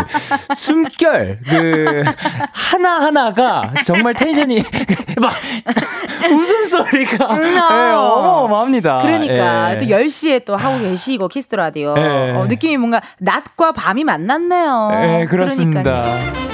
[0.55, 2.03] 숨결 그
[2.51, 4.61] 하나 하나가 정말 텐션이
[5.19, 5.33] 막
[6.31, 9.01] 웃음소리가 음, 네, 어마어마합니다.
[9.01, 9.77] 그러니까 예.
[9.77, 11.95] 또 10시에 또 하고 계시고 키스 라디오.
[11.97, 12.31] 예.
[12.31, 14.89] 어, 느낌이 뭔가 낮과 밤이 만났네요.
[14.91, 15.83] 네, 그렇습니다.
[15.83, 16.51] 그러니까요.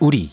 [0.00, 0.30] 우리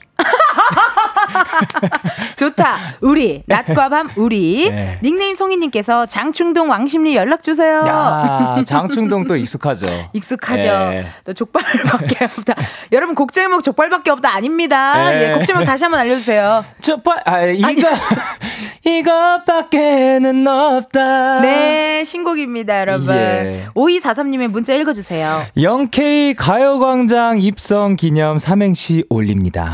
[2.36, 2.78] 좋다.
[3.02, 5.00] 우리 낮과 밤 우리 네.
[5.04, 7.84] 닉네임 송이님께서 장충동 왕십리 연락 주세요.
[7.88, 9.86] 야 장충동 또 익숙하죠.
[10.14, 10.64] 익숙하죠.
[10.64, 11.08] 예.
[11.24, 12.56] 또 족발밖에 없다.
[12.92, 15.14] 여러분 곡 제목 족발밖에 없다 아닙니다.
[15.14, 15.30] 예.
[15.30, 16.66] 예, 곡 제목 다시 한번 알려주세요.
[16.82, 17.90] 저빨 아 이거
[18.86, 21.42] 이것밖에는 없다.
[21.42, 23.16] 네 신곡입니다, 여러분.
[23.16, 23.68] 예.
[23.76, 25.48] 5243님의 문자 읽어주세요.
[25.62, 29.74] 영케이 가요광장 입성 기념 삼행시 올립니다.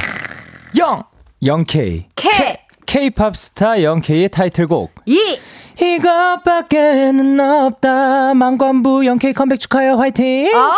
[0.77, 1.03] 영
[1.43, 2.05] 영케이.
[2.15, 4.91] K K-팝 스타 영케이의 타이틀곡.
[5.07, 5.39] 이.
[5.81, 8.35] 이것밖에는 없다.
[8.35, 9.97] 망관부 영케이 컴백 축하해요.
[9.97, 10.51] 화이팅!
[10.55, 10.75] 아!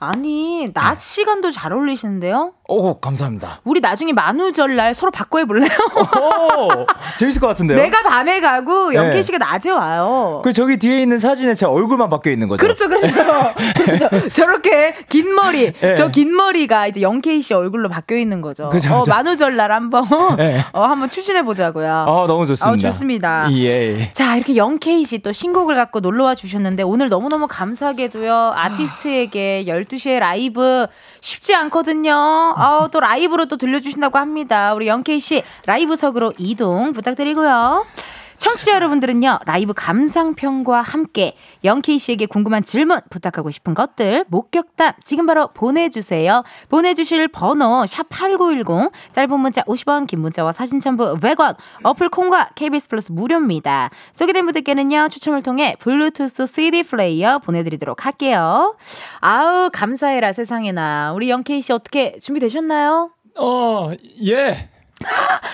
[0.00, 2.52] 아니 낮 시간도 잘 어울리시는데요?
[2.68, 5.68] 오 감사합니다 우리 나중에 만우절날 서로 바꿔 해볼래요?
[5.96, 6.86] 오
[7.18, 9.22] 재밌을 것 같은데요 내가 밤에 가고 영케이 네.
[9.22, 10.40] 씨가 낮에 와요.
[10.44, 13.14] 그 저기 뒤에 있는 사진에 제 얼굴만 바뀌어 있는 거죠 그렇죠, 그렇죠.
[13.84, 14.28] 그렇죠.
[14.30, 15.94] 저렇게 긴 머리, 네.
[15.94, 18.68] 저긴 머리가 이제 영케이 씨 얼굴로 바뀌어 있는 거죠.
[18.68, 19.04] 그죠, 어.
[19.06, 20.04] 만우절날 한번
[20.36, 20.60] 네.
[20.72, 21.88] 어, 한번 추진해 보자고요.
[21.90, 23.48] 아 너무 좋습니다 아, 좋습니다.
[23.52, 28.54] 예 자, 이렇게 영케이 씨또 신곡을 갖고 놀러 와 주셨는데 오늘 너무너무 감사하게도요.
[28.56, 30.86] 아티스트에게 12시에 라이브
[31.20, 32.54] 쉽지 않거든요.
[32.56, 34.72] 아, 또 라이브로 또 들려주신다고 합니다.
[34.74, 37.84] 우리 영케이 씨 라이브석으로 이동 부탁드리고요.
[38.38, 41.34] 청취자 여러분들은요, 라이브 감상평과 함께
[41.64, 46.42] 영케이 씨에게 궁금한 질문, 부탁하고 싶은 것들, 목격담 지금 바로 보내주세요.
[46.68, 53.10] 보내주실 번호, 샵8910, 짧은 문자 50원, 긴 문자와 사진 첨부 100원, 어플 콩과 KBS 플러스
[53.12, 53.88] 무료입니다.
[54.12, 58.76] 소개된 분들께는요, 추첨을 통해 블루투스 CD 플레이어 보내드리도록 할게요.
[59.20, 61.12] 아우, 감사해라 세상에나.
[61.14, 63.10] 우리 영케이 씨 어떻게 준비되셨나요?
[63.38, 63.90] 어
[64.24, 64.70] 예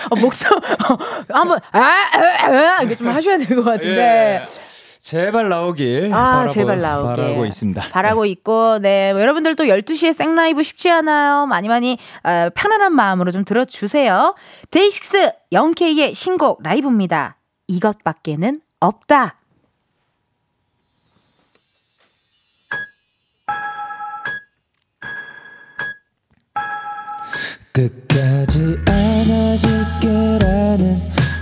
[0.09, 0.97] 어, 목소, 어,
[1.29, 4.41] 한번, 아, 아, 아, 이게 좀 하셔야 될 것 같은데.
[4.41, 4.73] 예.
[4.99, 7.21] 제발 나오길 아, 바라고, 제발 나오게.
[7.21, 9.09] 바라고 있습니다 바라고 있고, 네.
[9.11, 11.45] 여러분들 또 12시에 생라이브 쉽지 않아요.
[11.45, 14.33] 많이 많이, 어, 편안한 마음으로 좀 들어주세요.
[14.71, 17.35] 데이식스 영케이의 신곡 라이브입니다.
[17.67, 19.35] 이것밖에는 없다.
[27.75, 28.77] 끝까지
[29.99, 31.01] 안아줄게라는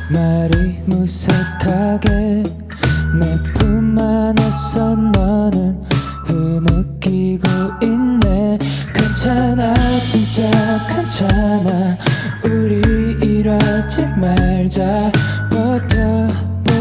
[0.10, 2.44] 말이 무색하게
[3.20, 5.84] 내품 안에서 너는
[6.24, 7.50] 흐느끼고
[7.84, 8.58] 있네.
[8.94, 9.74] 괜찮아
[10.06, 10.50] 진짜
[10.88, 11.98] 괜찮아.
[12.46, 12.80] 우리
[13.22, 15.12] 이러지 말자.
[15.50, 16.72] 버텨보려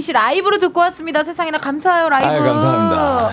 [0.00, 1.22] 씨 라이브로 듣고 왔습니다.
[1.24, 2.28] 세상에나 감사해요 라이브.
[2.30, 3.32] 아유, 감사합니다.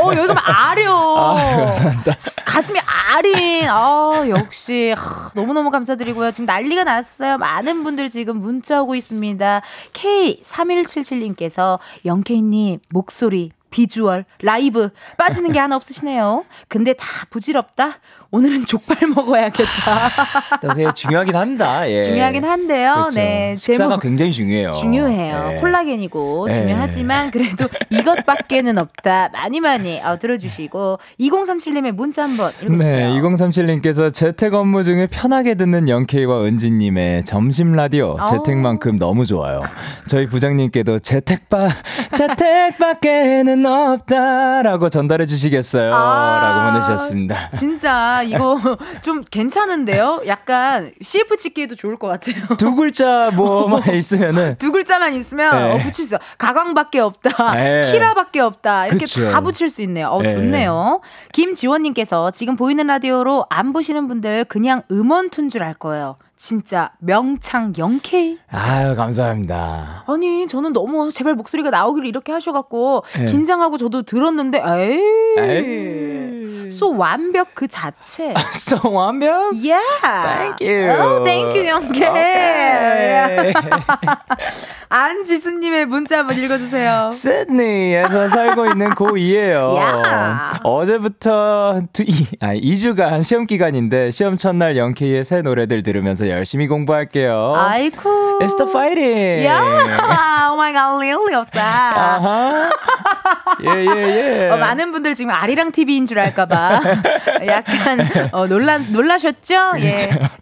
[0.00, 0.92] 어 여기가 막 아려.
[1.16, 2.14] 아, 감사합니다.
[2.44, 3.68] 가슴이 아린.
[3.68, 6.30] 아 역시 하, 너무너무 감사드리고요.
[6.32, 7.38] 지금 난리가 났어요.
[7.38, 9.62] 많은 분들 지금 문자 오고 있습니다.
[9.92, 16.44] K3177님께서 영케이님 목소리 비주얼, 라이브 빠지는 게 하나 없으시네요.
[16.68, 17.98] 근데 다 부질없다.
[18.30, 20.58] 오늘은 족발 먹어야겠다.
[20.60, 21.90] 또 그게 중요하긴 합니다.
[21.90, 22.00] 예.
[22.00, 22.92] 중요하긴 한데요.
[22.94, 23.14] 그렇죠.
[23.14, 24.70] 네, 식사가 제목 굉장히 중요해요.
[24.72, 25.50] 중요해요.
[25.54, 25.56] 예.
[25.56, 26.60] 콜라겐이고 예.
[26.60, 29.30] 중요하지만 그래도 이것밖에는 없다.
[29.32, 33.14] 많이 많이 어, 들어주시고 2037님의 문자 한번 읽어주세요.
[33.14, 38.24] 네, 2037님께서 재택 업무 중에 편하게 듣는 영케이와 은지님의 점심 라디오 어.
[38.26, 39.60] 재택만큼 너무 좋아요.
[40.10, 41.68] 저희 부장님께도 재택바
[42.16, 45.94] 재택밖에는 없다라고 전달해 주시겠어요?
[45.94, 46.40] 아.
[46.42, 47.50] 라고 보내주셨습니다.
[47.50, 48.56] 진짜 이거
[49.02, 50.22] 좀 괜찮은데요?
[50.26, 52.36] 약간 CF 찍기에도 좋을 것 같아요.
[52.58, 55.72] 두 글자 뭐만 있으면은 두 글자만 있으면 네.
[55.72, 56.18] 어, 붙일 수 있어.
[56.38, 57.54] 가광밖에 없다.
[57.54, 57.90] 네.
[57.92, 58.86] 키라밖에 없다.
[58.86, 59.30] 이렇게 그쵸.
[59.30, 60.08] 다 붙일 수 있네요.
[60.08, 60.32] 어, 네.
[60.32, 61.00] 좋네요.
[61.32, 66.16] 김지원님께서 지금 보이는 라디오로 안 보시는 분들 그냥 음원 툰 줄 알 거예요.
[66.38, 68.38] 진짜 명창 영케이.
[68.50, 70.04] 아유 감사합니다.
[70.06, 73.24] 아니 저는 너무 제발 목소리가 나오기를 이렇게 하셔갖고 네.
[73.26, 75.00] 긴장하고 저도 들었는데 에이,
[75.38, 76.27] 에이.
[76.70, 78.34] 소 완벽 그 자체.
[78.54, 79.52] So 완벽.
[79.54, 79.80] Yeah.
[80.02, 80.90] Thank you.
[80.90, 82.08] Oh, thank you, 영케이.
[82.08, 83.52] 오케이.
[84.90, 87.10] 안지수님의 문자 한번 읽어주세요.
[87.12, 89.76] 시드니에서 살고 있는 고2예요.
[89.76, 90.58] 야.
[90.62, 97.52] 어제부터 두, 이, 아, 2주간 시험 기간인데 시험 첫날 영케이의 새 노래들 들으면서 열심히 공부할게요.
[97.56, 98.38] 아이쿠.
[98.40, 99.46] It's the fighting.
[99.46, 101.60] 야, Oh my god, really 없다.
[101.62, 102.70] 아하.
[103.64, 104.50] 예, 예, 예.
[104.50, 106.57] 어, 많은 분들 지금 아리랑 TV인 줄 알까봐
[107.46, 108.00] 약간
[108.32, 109.54] 어, 놀라 놀라셨죠?
[109.78, 109.94] 예,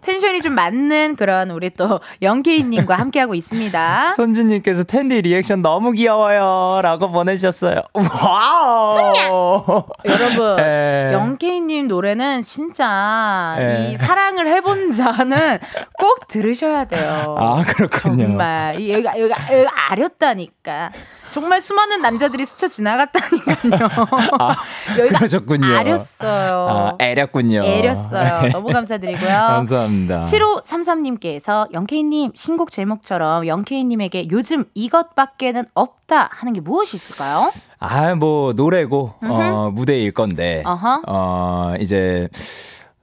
[0.03, 4.13] 텐션이 좀 맞는 그런 우리 또 영케이님과 함께하고 있습니다.
[4.13, 7.83] 손주님께서 텐디 리액션 너무 귀여워요라고 보내주셨어요.
[7.95, 9.83] Wow.
[10.05, 11.11] 여러분, 예.
[11.13, 13.91] 영케이님 노래는 진짜 예.
[13.91, 15.59] 이 사랑을 해본 자는
[15.99, 17.37] 꼭 들으셔야 돼요.
[17.39, 18.27] 아 그렇군요.
[18.27, 20.91] 정말 이 여기가 여기가 여기가 아렸다니까.
[21.37, 23.57] 정말 수많은 남자들이 스쳐 지나갔다니까요.
[24.99, 25.67] 여기가 아, 그러셨군요.
[25.77, 26.67] 아렸어요.
[26.71, 27.61] 아, 애렸군요.
[27.63, 28.53] 애렸어요.
[28.53, 29.29] 너무 감사드리고요.
[29.29, 30.25] 감사합니다.
[30.25, 37.51] 7533님께서 영케이님 신곡 제목처럼 영케이님에게 요즘 이것밖에는 없다 하는 게 무엇이 있을까요?
[37.81, 41.03] 아, 뭐 노래고 어, 무대일 건데 어허.
[41.07, 42.31] 어, 이제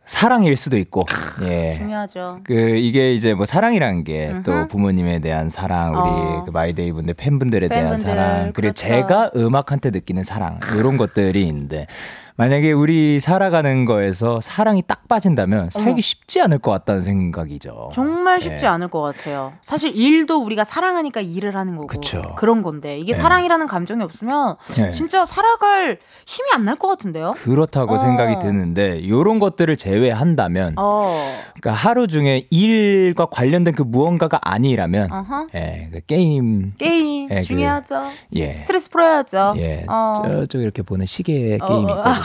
[0.05, 1.05] 사랑일 수도 있고.
[1.43, 1.73] 예.
[1.73, 2.39] 중요하죠.
[2.43, 4.67] 그 이게 이제 뭐 사랑이라는 게 또.
[4.67, 6.43] 부모님에 대한 사랑, 우리 어.
[6.45, 8.73] 그 마이데이 분들 팬분들에 대한 팬분들, 사랑, 그리고 그렇죠.
[8.73, 11.87] 제가 음악한테 느끼는 사랑 이런 것들이 있는데
[12.35, 16.01] 만약에 우리 살아가는 거에서 사랑이 딱 빠진다면 살기.
[16.01, 17.91] 쉽지 않을 것 같다는 생각이죠.
[17.93, 18.69] 정말 쉽지 예.
[18.69, 19.53] 않을 것 같아요.
[19.61, 22.35] 사실 일도 우리가 사랑하니까 일을 하는 거고 그쵸.
[22.41, 23.19] 런 건데 이게 네.
[23.21, 24.91] 사랑이라는 감정이 없으면 네.
[24.91, 27.31] 진짜 살아갈 힘이 안 날 것 같은데요.
[27.35, 27.97] 그렇다고 어.
[27.99, 31.13] 생각이 드는데 이런 것들을 제외한다면 어,
[31.53, 35.47] 그러니까 하루 중에 일과 관련된 그 무언가가 아니라면 어허.
[35.55, 38.01] 예, 그 게임 게임 예, 그- 중요하죠.
[38.35, 38.53] 예.
[38.55, 39.53] 스트레스 풀어야죠.
[39.57, 40.13] 예, 어.
[40.25, 41.95] 저쪽 이렇게 보는 시계 어, 게임이 어.
[41.97, 42.22] 있거든요.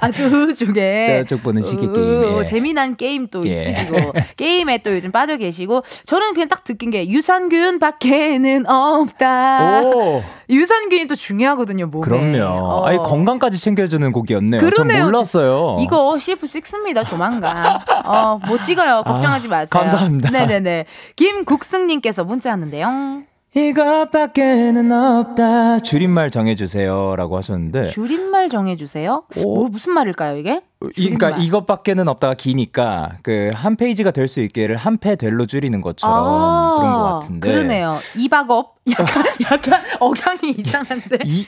[0.00, 2.38] 아주 쪽에 저쪽 보는 시계 어, 게임.
[2.38, 2.44] 예.
[2.44, 3.70] 재미난 게임 또 예.
[3.70, 9.82] 있으시고 게임에 또 요즘 빠져 계시고 저는 그냥 딱 느낀 게 유산균밖에는 없다.
[9.82, 12.04] 오, 유산균이 또 중요하거든요 몸에.
[12.04, 12.44] 그럼요.
[12.44, 12.86] 어.
[12.86, 14.60] 아니 건강까지 챙겨주는 곡이었네요.
[14.60, 14.98] 그러네요.
[14.98, 15.76] 전 몰랐어요.
[15.80, 17.80] 이거 CF 찍습니다 조만간.
[18.04, 19.02] 어, 못 찍어요.
[19.04, 19.68] 걱정하지 아, 마세요.
[19.70, 20.30] 감사합니다.
[20.30, 20.86] 네네네.
[21.16, 23.22] 김국승님께서 문자 왔는데요.
[23.54, 25.80] 이것밖에는 없다.
[25.80, 27.88] 줄임말 정해주세요라고 하셨는데.
[27.88, 29.24] 줄임말 정해주세요.
[29.44, 29.54] 오.
[29.54, 30.60] 뭐 무슨 말일까요 이게?
[30.96, 31.42] 이- 그러니까 줄임말.
[31.46, 37.02] 이것밖에는 없다가 기니까 그 한 페이지가 될 수 있게를 한 패될로 줄이는 것처럼 그런 것
[37.02, 37.48] 같은데.
[37.50, 37.96] 아, 그러네요.
[38.16, 41.18] 이박업 약간 약간 억양이 이상한데.
[41.24, 41.46] 이,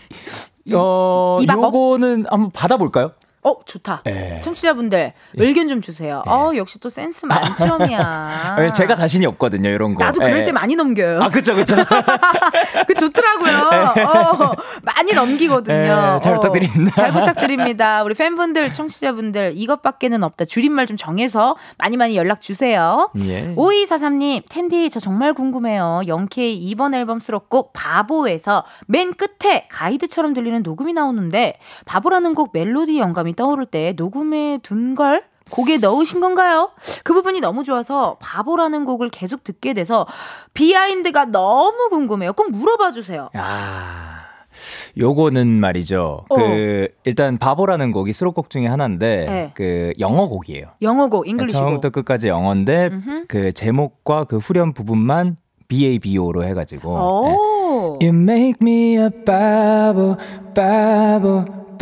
[0.74, 1.64] 어, 이박업?
[1.74, 3.12] 요거는 한번 받아볼까요?
[3.44, 4.02] 어 좋다.
[4.06, 4.40] 예.
[4.42, 6.22] 청취자분들 의견 좀 주세요.
[6.26, 7.98] 어 역시 또 센스 만점이야.
[8.56, 10.04] 아, 제가 자신이 없거든요, 이런 거.
[10.04, 10.44] 나도 그럴 예.
[10.44, 11.20] 때 많이 넘겨요.
[11.20, 11.74] 아, 그쵸, 그쵸.
[12.86, 14.04] 그 좋더라고요.
[14.06, 15.74] 어, 많이 넘기거든요.
[15.74, 16.92] 예, 잘 어, 부탁드립니다.
[16.94, 18.04] 잘 부탁드립니다.
[18.04, 20.44] 우리 팬분들, 청취자분들 이것밖에는 없다.
[20.44, 23.10] 줄임말 좀 정해서 많이 많이 연락 주세요.
[23.24, 23.54] 예.
[23.56, 26.02] 5243님, 텐디, 저 정말 궁금해요.
[26.06, 33.31] 영케이 이번 앨범 수록곡 바보에서 맨 끝에 가이드처럼 들리는 녹음이 나오는데, 바보라는 곡 멜로디 영감이
[33.34, 35.22] 떠오를 때 녹음해 둔 걸?
[35.50, 36.70] 곡에 넣으신 건가요?
[37.04, 40.06] 그 부분이 너무 좋아서 바보라는 곡을 계속 듣게 돼서
[40.54, 42.32] 비하인드가 너무 궁금해요.
[42.32, 43.28] 꼭 물어봐 주세요.
[43.34, 44.20] 아,
[44.96, 46.24] 요거는 말이죠.
[46.28, 46.34] 어.
[46.34, 49.50] 그 일단 바보라는 곡이 수록곡 중에 하나인데 네.
[49.54, 50.68] 그 영어 곡이에요.
[50.80, 51.60] 영어 곡, English 곡.
[51.60, 53.24] 처음부터 끝까지 영어인데 음흠.
[53.28, 55.36] 그 제목과 그 후렴 부분만
[55.68, 56.90] BABO로 해가지고.
[56.90, 57.34] 네.
[57.34, 57.98] 오.
[58.00, 60.16] You make me a 바보,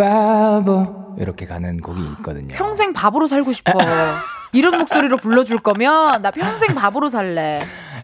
[0.04, 1.14] 바보.
[1.18, 2.54] 이렇게 가는 곡이 있거든요.
[2.54, 3.72] 평생 바보로 살고 싶어.
[4.52, 7.60] 이런 목소리로 불러줄 거면 나 평생 바보로 살래.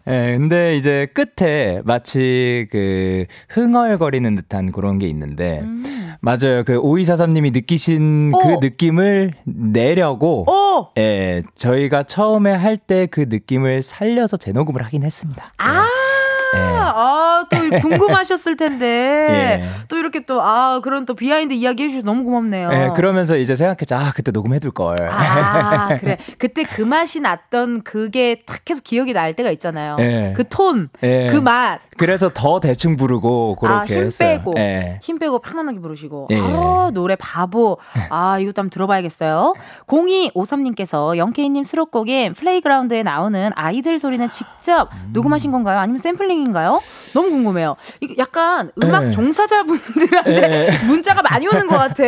[0.07, 6.15] 예, 근데 이제 끝에 마치 그 흥얼거리는 듯한 그런 게 있는데, 음.
[6.21, 6.63] 맞아요.
[6.65, 8.37] 그 오이사삼님이 느끼신 오.
[8.39, 10.87] 그 느낌을 내려고, 오.
[10.97, 15.49] 예, 저희가 처음에 할 때 그 느낌을 살려서 재녹음을 하긴 했습니다.
[15.57, 15.83] 아.
[15.83, 16.06] 예.
[16.53, 18.87] 아, 또 궁금하셨을 텐데.
[19.63, 19.69] 예.
[19.87, 22.69] 또 이렇게 또, 아, 그런 또 비하인드 이야기 해주셔서 너무 고맙네요.
[22.71, 23.95] 예, 그러면서 이제 생각했죠.
[23.95, 24.95] 아, 그때 녹음해둘 걸.
[25.09, 26.17] 아, 그래.
[26.37, 29.97] 그때 그 맛이 났던 그게 탁 계속 기억이 날 때가 있잖아요.
[29.99, 30.33] 예.
[30.35, 31.29] 그 톤, 예.
[31.31, 31.79] 그 맛.
[31.97, 34.37] 그래서 더 대충 부르고 그렇게 아, 힘 했어요.
[34.37, 34.53] 빼고.
[34.57, 34.99] 예.
[35.01, 36.27] 힘 빼고 편안하게 부르시고.
[36.31, 36.39] 예.
[36.39, 37.77] 아, 노래 바보.
[38.09, 39.55] 아, 이것도 한번 들어봐야겠어요.
[39.87, 45.09] 0253님께서 영케이님 수록곡인 Playground에 나오는 아이들 소리는 직접 음.
[45.13, 45.79] 녹음하신 건가요?
[45.79, 46.81] 아니면 샘플링 인가요?
[47.13, 47.75] 너무 궁금해요.
[48.17, 49.11] 약간 음악 예.
[49.11, 52.03] 종사자분들한테 문자가 많이 오는 것 같아.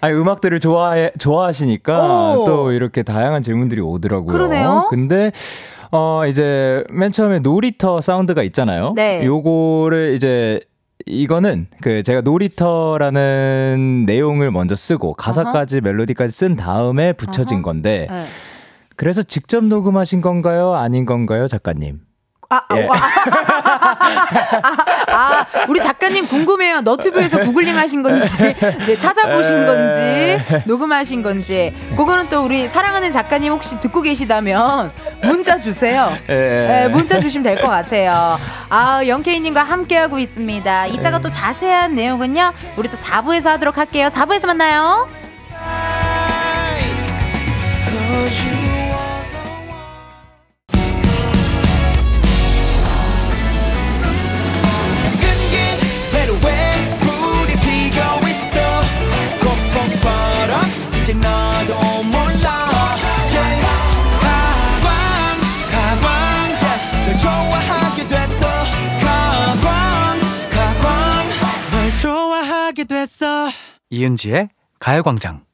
[0.00, 2.44] 아니 음악들을 좋아해 좋아하시니까 오.
[2.44, 4.32] 또 이렇게 다양한 질문들이 오더라고요.
[4.32, 4.86] 그러네요.
[4.90, 5.32] 근데
[5.90, 8.92] 어 이제 맨 처음에 놀이터 사운드가 있잖아요.
[8.96, 9.24] 네.
[9.24, 10.60] 요거를 이제
[11.06, 17.62] 이거는 그 제가 놀이터라는 내용을 먼저 쓰고 가사까지 멜로디까지 쓴 다음에 붙여진 어허.
[17.64, 18.24] 건데 네.
[18.96, 20.74] 그래서 직접 녹음하신 건가요?
[20.74, 22.00] 아닌 건가요, 작가님?
[22.52, 22.84] 아, 아, 예.
[22.86, 22.96] 와.
[25.06, 26.82] 아, 아, 우리 작가님 궁금해요.
[26.82, 28.28] 너튜브에서 구글링 하신 건지,
[28.86, 30.36] 네, 찾아보신 건지,
[30.66, 31.74] 녹음하신 건지.
[31.96, 34.92] 그거는 또 우리 사랑하는 작가님 혹시 듣고 계시다면
[35.22, 36.14] 문자 주세요.
[36.28, 36.32] 예.
[36.34, 38.38] 네, 문자 주시면 될 것 같아요.
[38.68, 40.86] 아, 영케이님과 함께하고 있습니다.
[40.88, 44.10] 이따가 또 자세한 내용은요, 우리 또 4부에서 하도록 할게요.
[44.12, 45.08] 4부에서 만나요.
[73.22, 73.50] 됐어
[73.90, 74.48] 이은지의
[74.80, 75.44] 가요광장.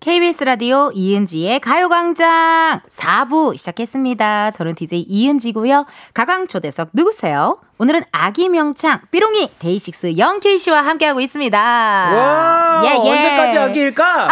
[0.00, 4.50] KBS 라디오 이은지의 가요광장 4부 시작했습니다.
[4.52, 5.84] 저는 DJ 이은지고요.
[6.14, 7.60] 가강 초대석 누구세요?
[7.82, 11.58] 오늘은 아기 명창 삐롱이 데이식스 영케이 씨와 함께하고 있습니다.
[11.58, 13.10] 와, 예, 예.
[13.10, 14.28] 언제까지 아기일까?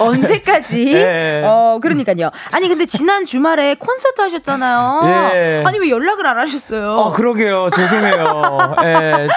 [0.00, 0.94] 언제까지?
[0.94, 1.42] 예.
[1.44, 2.30] 어, 그러니까요.
[2.52, 5.00] 아니 근데 지난 주말에 콘서트 하셨잖아요.
[5.34, 5.62] 예.
[5.66, 6.92] 아니 왜 연락을 안 하셨어요?
[6.94, 7.68] 어, 그러게요.
[7.76, 8.76] 죄송해요.
[8.84, 9.28] 예.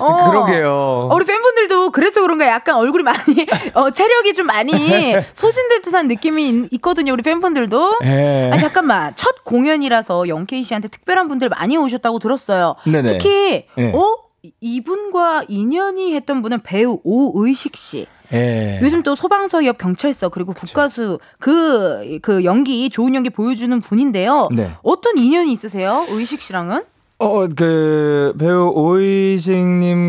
[0.00, 0.30] 어.
[0.30, 1.08] 그러게요.
[1.12, 4.72] 어, 우리 팬분들도 그래서 그런가 약간 얼굴이 많이 어, 체력이 좀 많이
[5.32, 7.12] 소진된 듯한 느낌이 있- 있거든요.
[7.12, 7.98] 우리 팬분들도.
[8.04, 8.50] 예.
[8.52, 12.76] 아 잠깐만 첫 공연이라서 영케이 씨한테 특별한 분들 많이 오셨다고 들었어요.
[12.84, 13.18] 네네.
[13.18, 13.92] 특히 예.
[13.92, 14.16] 어
[14.60, 18.06] 이분과 인연이 했던 분은 배우 오의식 씨.
[18.32, 18.78] 예.
[18.82, 24.48] 요즘 또 소방서 옆 경찰서 그리고 국가수 그그 연기 좋은 연기 보여주는 분인데요.
[24.52, 24.70] 네.
[24.82, 26.04] 어떤 인연이 있으세요?
[26.10, 26.82] 의식 씨랑은?
[27.20, 30.08] 어, 그, 배우 오이식님과는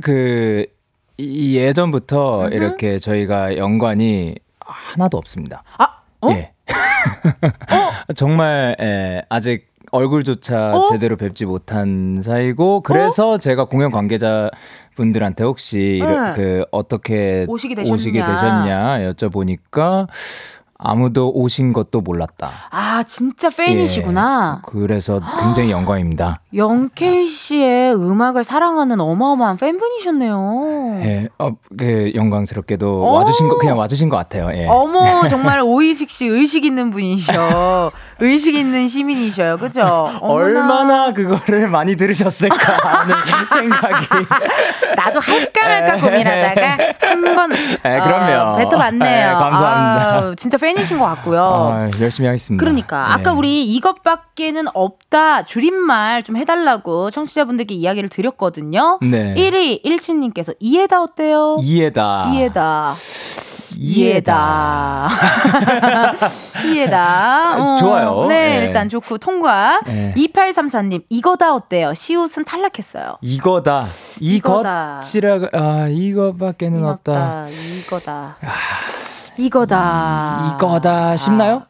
[0.00, 0.64] 그,
[1.18, 5.62] 이 예전부터 이렇게 저희가 연관이 하나도 없습니다.
[5.76, 6.30] 아, 어?
[6.30, 6.54] 예.
[8.14, 10.88] 정말, 예, 아직 얼굴조차 어?
[10.90, 14.50] 제대로 뵙지 못한 사이고, 그래서 제가 공연 관계자
[14.94, 16.32] 분들한테 혹시 이러- 네.
[16.36, 18.26] 그 어떻게 오시게 되셨냐.
[18.26, 20.06] 되셨냐 여쭤보니까
[20.82, 22.50] 아무도 오신 것도 몰랐다.
[22.70, 24.62] 아 진짜 팬이시구나.
[24.64, 24.70] 예.
[24.70, 26.40] 그래서 굉장히 영광입니다.
[26.56, 31.00] 영케이 씨의 음악을 사랑하는 어마어마한 팬분이셨네요.
[31.02, 33.12] 예, 어, 그 영광스럽게도 오!
[33.14, 34.50] 와주신 거 그냥 와주신 것 같아요.
[34.54, 34.66] 예.
[34.68, 37.92] 어머 정말 오이식 씨 의식 있는 분이셔.
[38.22, 39.58] 의식 있는 시민이셔요.
[39.58, 39.82] 그죠?
[40.20, 43.14] 얼마나 그거를 많이 들으셨을까 하는
[43.50, 44.06] 생각이.
[44.96, 46.76] 나도 할까 말까 고민하다가
[47.08, 48.50] 한 번 예, 그럼요.
[48.52, 49.28] 어, 뱉어봤네요.
[49.28, 50.18] 예, 감사합니다.
[50.18, 51.40] 아유, 진짜 팬 이신 것 같고요.
[51.42, 52.60] 아, 열심히 하겠습니다.
[52.62, 53.34] 그러니까 아까 예.
[53.34, 58.98] 우리 이것밖에는 없다 줄임말 좀 해달라고 청취자분들께 이야기를 드렸거든요.
[59.02, 59.34] 네.
[59.34, 61.58] 1위 17님께서 이해다 어때요?
[61.62, 62.30] 이해다.
[62.32, 62.94] 이해다.
[63.76, 65.08] 이해다.
[66.64, 67.54] 이해다.
[67.58, 68.26] 어, 좋아요.
[68.28, 68.66] 네, 예.
[68.66, 69.80] 일단 좋고 통과.
[69.88, 70.12] 예.
[70.16, 71.94] 2834님 이거다 어때요?
[71.94, 73.16] 시옷은 탈락했어요.
[73.20, 73.86] 이거다.
[74.20, 74.98] 이거다.
[75.02, 77.46] 이것이라 아 이거밖에는 없다.
[77.48, 78.36] 이거다.
[79.40, 80.54] 이거다.
[80.56, 81.64] 이거다 싶나요?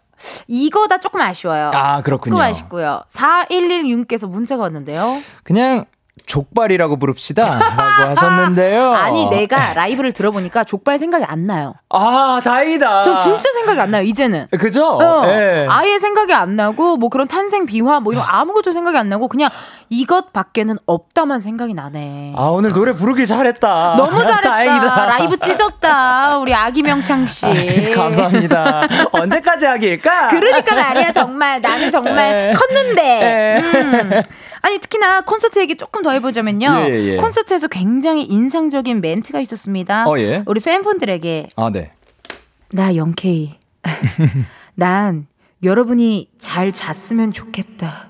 [0.49, 1.71] 이거다 조금 아쉬워요.
[1.75, 2.35] 아 그렇군요.
[2.35, 3.03] 조금 아쉽고요.
[3.11, 5.03] 4116께서 문자가 왔는데요.
[5.45, 5.87] 그냥
[6.27, 7.43] 족발이라고 부릅시다.
[7.59, 8.93] 라고 하셨는데요.
[8.95, 11.75] 아니 내가 라이브를 들어보니까 족발 생각이 안 나요.
[11.89, 13.03] 아, 다행이다.
[13.03, 14.47] 전 진짜 생각이 안 나요 이제는.
[14.59, 14.87] 그죠?
[14.87, 15.67] 어, 예.
[15.69, 19.51] 아예 생각이 안 나고 뭐 그런 탄생 비화 뭐 이런 아무것도 생각이 안 나고 그냥
[19.89, 22.35] 이것 밖에는 없다만 생각이 나네.
[22.37, 23.95] 아, 오늘 노래 부르길 잘했다.
[23.99, 24.43] 너무 잘했다.
[24.49, 25.07] 다행이다.
[25.07, 26.39] 라이브 찢었다.
[26.39, 27.93] 우리 아기 명창 씨.
[27.95, 28.83] 감사합니다.
[29.13, 30.29] 언제까지 하기일까?
[30.29, 32.53] 그러니까 말이야 정말 나는 정말 에.
[32.55, 33.03] 컸는데.
[33.03, 33.61] 에.
[33.61, 34.23] 음.
[34.63, 36.85] 아니 특히나 콘서트 얘기 조금 더 해보자면요.
[36.89, 37.17] 예, 예.
[37.17, 40.09] 콘서트에서 굉장히 인상적인 멘트가 있었습니다.
[40.09, 40.43] 어, 예.
[40.47, 41.93] 우리 팬분들에게 아, 네.
[42.73, 43.55] 나 영케이.
[44.75, 45.27] 난
[45.63, 48.09] 여러분이 잘 잤으면 좋겠다.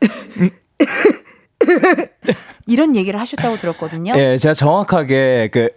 [2.66, 4.14] 이런 얘기를 하셨다고 들었거든요.
[4.16, 5.70] 예, 제가 정확하게 그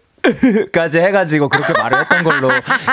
[0.71, 2.49] 까지 해가지고 그렇게 말을 했던 걸로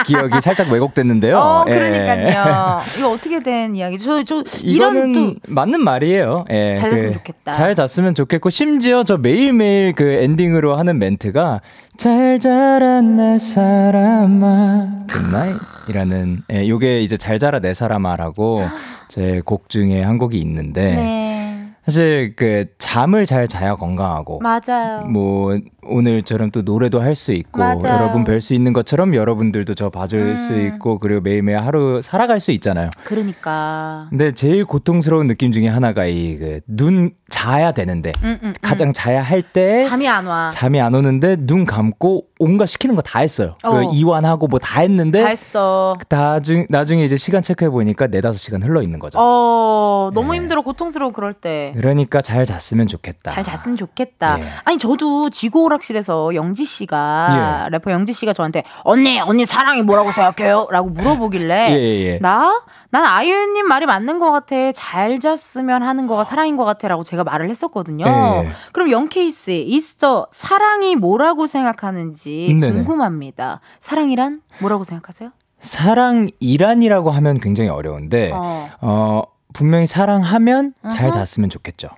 [0.07, 1.39] 기억이 살짝 왜곡됐는데요.
[1.39, 1.73] 어, 예.
[1.75, 2.81] 그러니까요.
[2.99, 4.25] 이거 어떻게 된 이야기죠?
[4.25, 6.45] 저, 저 이런 이거는 또 맞는 말이에요.
[6.51, 7.53] 예, 잘 잤으면 좋겠다.
[7.53, 11.61] 잘 잤으면 좋겠고 심지어 저 매일매일 그 엔딩으로 하는 멘트가
[11.97, 18.65] 잘 자라 내 사람아 good night이라는 예, 요게 이제 잘 자라 내 사람아라고
[19.09, 21.50] 제 곡 중에 한 곡이 있는데 네.
[21.85, 25.07] 사실 그 잠을 잘 자야 건강하고 맞아요.
[25.07, 27.81] 뭐 오늘처럼 또 노래도 할 수 있고 맞아요.
[27.87, 30.67] 여러분 뵐 수 있는 것처럼 여러분들도 저 봐줄 수 음.
[30.67, 32.91] 있고 그리고 매일매일 하루 살아갈 수 있잖아요.
[33.05, 34.07] 그러니까.
[34.11, 38.55] 근데 제일 고통스러운 느낌 중에 하나가 이 그 눈 자야 되는데 음, 음, 음.
[38.61, 40.51] 가장 자야 할 때 잠이 안 와.
[40.53, 43.57] 잠이 안 오는데 눈 감고 온갖 시키는 거 다 했어요.
[43.65, 43.71] 어.
[43.71, 45.97] 그 이완하고 뭐 다 했는데 다 했어.
[46.09, 49.19] 나중 나중에 이제 시간 체크해 보니까 네 다섯 시간 흘러 있는 거죠.
[49.19, 50.39] 어, 너무 네.
[50.39, 50.61] 힘들어.
[50.63, 51.73] 고통스러워, 그럴 때.
[51.77, 53.33] 그러니까 잘 잤으면 좋겠다.
[53.33, 54.41] 잘 잤으면 좋겠다.
[54.41, 54.45] 예.
[54.65, 60.91] 아니 저도 지구 오락실에서 영지 씨가 래퍼 영지 씨가 저한테 언니 언니 사랑이 뭐라고 생각해요?라고
[60.91, 62.19] 물어보길래 예, 예, 예.
[62.21, 62.63] 나?
[62.91, 64.73] 난 아이유님 말이 맞는 것 같아.
[64.73, 68.05] 잘 잤으면 하는 거가 사랑인 것 같아라고 제가 말을 했었거든요.
[68.07, 68.51] 예.
[68.73, 72.73] 그럼 영케이스 있어 사랑이 뭐라고 생각하는지 네네.
[72.85, 73.61] 궁금합니다.
[73.81, 75.31] 사랑이란 뭐라고 생각하세요?
[75.61, 78.71] 사랑이란이라고 하면 굉장히 어려운데 어.
[78.81, 81.25] 어, 분명히 사랑하면 잘 어허.
[81.25, 81.89] 잤으면 좋겠죠.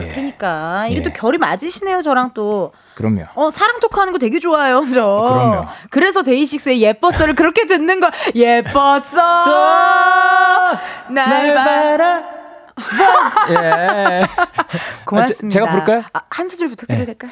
[0.00, 0.08] 예.
[0.08, 1.02] 그러니까 이게 예.
[1.02, 2.72] 또 결이 맞으시네요 저랑 또.
[2.94, 3.24] 그럼요.
[3.34, 5.24] 어 사랑 토크하는 거 되게 좋아요, 저.
[5.28, 5.66] 그럼요.
[5.90, 9.04] 그래서 데이식스의 예뻤어를 그렇게 듣는 걸 예뻤어.
[11.10, 12.43] 날 봐.
[13.50, 14.26] 예.
[15.06, 15.22] 고맙습니다.
[15.22, 16.02] 아, 제- 제가 부를까요?
[16.12, 17.06] 아, 한 소절 부탁드려도 네.
[17.06, 17.30] 될까요?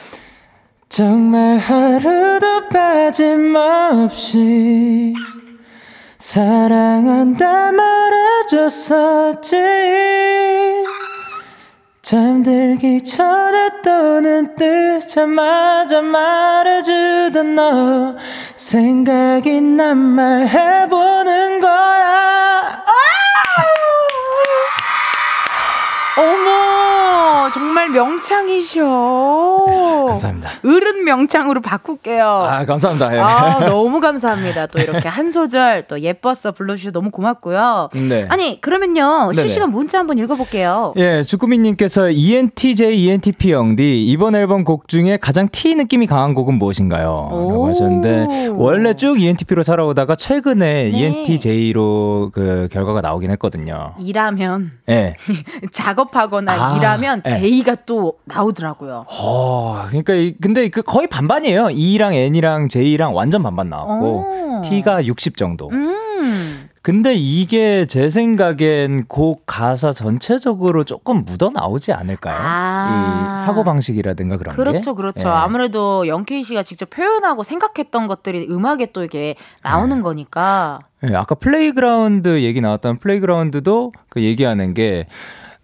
[0.88, 4.34] 정말 하루도 빠짐없이
[6.18, 9.57] 사랑한다 말해줬었지
[12.03, 18.16] 잠들기 전에 또 눈 뜨자마자 말해주던 너
[18.57, 22.84] 생각이 난 말 해보는 거야
[26.15, 26.82] 어머,
[27.53, 28.82] 정말 명창이셔.
[30.09, 30.50] 감사합니다.
[30.64, 32.24] 어른 명창으로 바꿀게요.
[32.24, 33.20] 아 감사합니다 예.
[33.20, 34.66] 아, 너무 감사합니다.
[34.68, 37.90] 또 이렇게 한 소절 또 예뻤어 불러주셔서 너무 고맙고요.
[38.09, 38.26] 네.
[38.30, 39.32] 아니, 그러면요.
[39.32, 39.34] 네네.
[39.34, 40.94] 실시간 문자 한번 읽어볼게요.
[40.96, 47.05] 예, 주꾸미님께서 ENTJ, ENTP 영디 이번 앨범 곡 중에 가장 T 느낌이 강한 곡은 무엇인가요?
[47.05, 47.68] 라고 오.
[47.68, 50.90] 하셨는데 원래 쭉 ENTP로 살아오다가 최근에 네.
[50.90, 53.94] ENTJ로 그 결과가 나오긴 했거든요.
[54.00, 55.16] 일하면 예.
[55.72, 57.41] 작업하거나 아, 일하면 네.
[57.43, 59.07] 제이가 또 나오더라고요.
[59.09, 61.70] 어, 그러니까 이- 근데 그 거의 반반이에요.
[61.70, 64.61] E랑 N이랑 J랑 완전 반반 나왔고 오.
[64.62, 65.68] T가 60 정도.
[65.70, 66.68] 음.
[66.82, 72.36] 근데 이게 제 생각엔 곡 가사 전체적으로 조금 묻어 나오지 않을까요?
[72.40, 73.38] 아.
[73.43, 74.57] 이 사고 방식이라든가 그런 게.
[74.57, 75.28] 그렇죠, 그렇죠.
[75.28, 75.32] 예.
[75.32, 80.03] 아무래도 영케이 씨가 직접 표현하고 생각했던 것들이 음악에 또 이게 나오는 네.
[80.03, 80.80] 거니까.
[81.09, 85.07] 예, 아까 playground 얘기 나왔던 playground도 그 얘기하는 게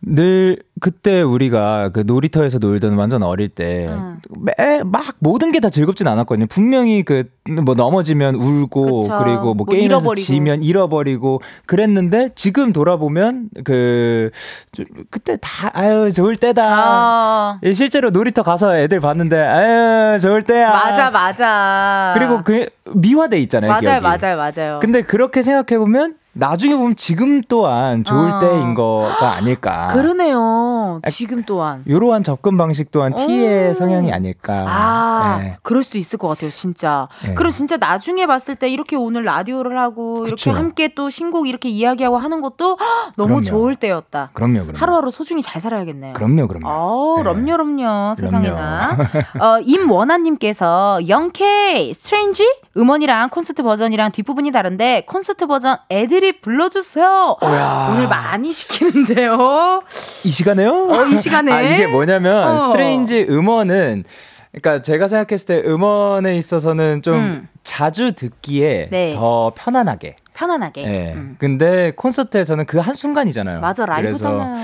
[0.01, 4.19] 늘 그때 우리가 그 놀이터에서 놀던 완전 어릴 때 음.
[4.39, 6.47] 매, 막 모든 게 다 즐겁진 않았거든요.
[6.47, 7.25] 분명히 그
[7.65, 9.19] 뭐 넘어지면 울고 그쵸.
[9.25, 10.15] 그리고 뭐뭐 게임에서 잃어버리고.
[10.23, 14.31] 지면 잃어버리고 그랬는데 지금 돌아보면 그
[14.77, 16.63] 저- 그때 다 아유 좋을 때다.
[16.67, 17.59] 아.
[17.65, 20.71] 예, 실제로 놀이터 가서 애들 봤는데 아유 좋을 때야.
[20.73, 22.13] 맞아, 맞아.
[22.19, 23.71] 그리고 그 미화돼 있잖아요.
[23.71, 24.03] 맞아요, 기억이.
[24.03, 24.79] 맞아요, 맞아요.
[24.81, 28.39] 근데 그렇게 생각해 보면 나중에 보면 지금 또한 좋을 어.
[28.39, 29.89] 때인 거가 아닐까.
[29.89, 30.78] 그러네요.
[31.11, 31.83] 지금 또한.
[31.87, 33.75] 이러한 접근 방식 또한 T의 오.
[33.75, 34.65] 성향이 아닐까.
[34.69, 35.57] 아, 네.
[35.63, 37.09] 그럴 수도 있을 것 같아요, 진짜.
[37.25, 37.35] 네.
[37.35, 40.53] 그럼 진짜 나중에 봤을 때 이렇게 오늘 라디오를 하고 이렇게 그쵸.
[40.53, 43.43] 함께 또 신곡 이렇게 이야기하고 하는 것도 헉, 너무 그럼요.
[43.43, 44.31] 좋을 때였다.
[44.33, 44.79] 그럼요, 그럼요.
[44.79, 46.13] 하루하루 소중히 잘 살아야겠네요.
[46.15, 46.67] 그럼요, 그럼요.
[46.69, 47.23] 어, 네.
[47.25, 48.97] 럼요, 럼요, 세상에나.
[49.41, 52.45] 어, 임원아님께서 영케 스트레인지
[52.77, 57.37] 음원이랑 콘서트 버전이랑 뒷부분이 다른데 콘서트 버전 애들이 불러주세요.
[57.43, 57.89] 오야.
[57.93, 59.83] 오늘 많이 시키는데요.
[60.25, 60.78] 이 시간에요?
[60.91, 61.53] 어, 이 시간에.
[61.53, 62.59] 아, 이게 뭐냐면 어.
[62.59, 64.05] 스트레인지 음원은
[64.53, 67.49] 그러니까 제가 생각했을 때 음원에 있어서는 좀 음.
[67.63, 69.15] 자주 듣기에 네.
[69.15, 70.17] 더 편안하게.
[70.35, 70.83] 편안하게.
[70.85, 71.13] 예.
[71.15, 71.37] 음.
[71.39, 73.61] 근데 콘서트에서는 그 한 순간이잖아요.
[73.61, 74.55] 맞아, 라이브잖아요.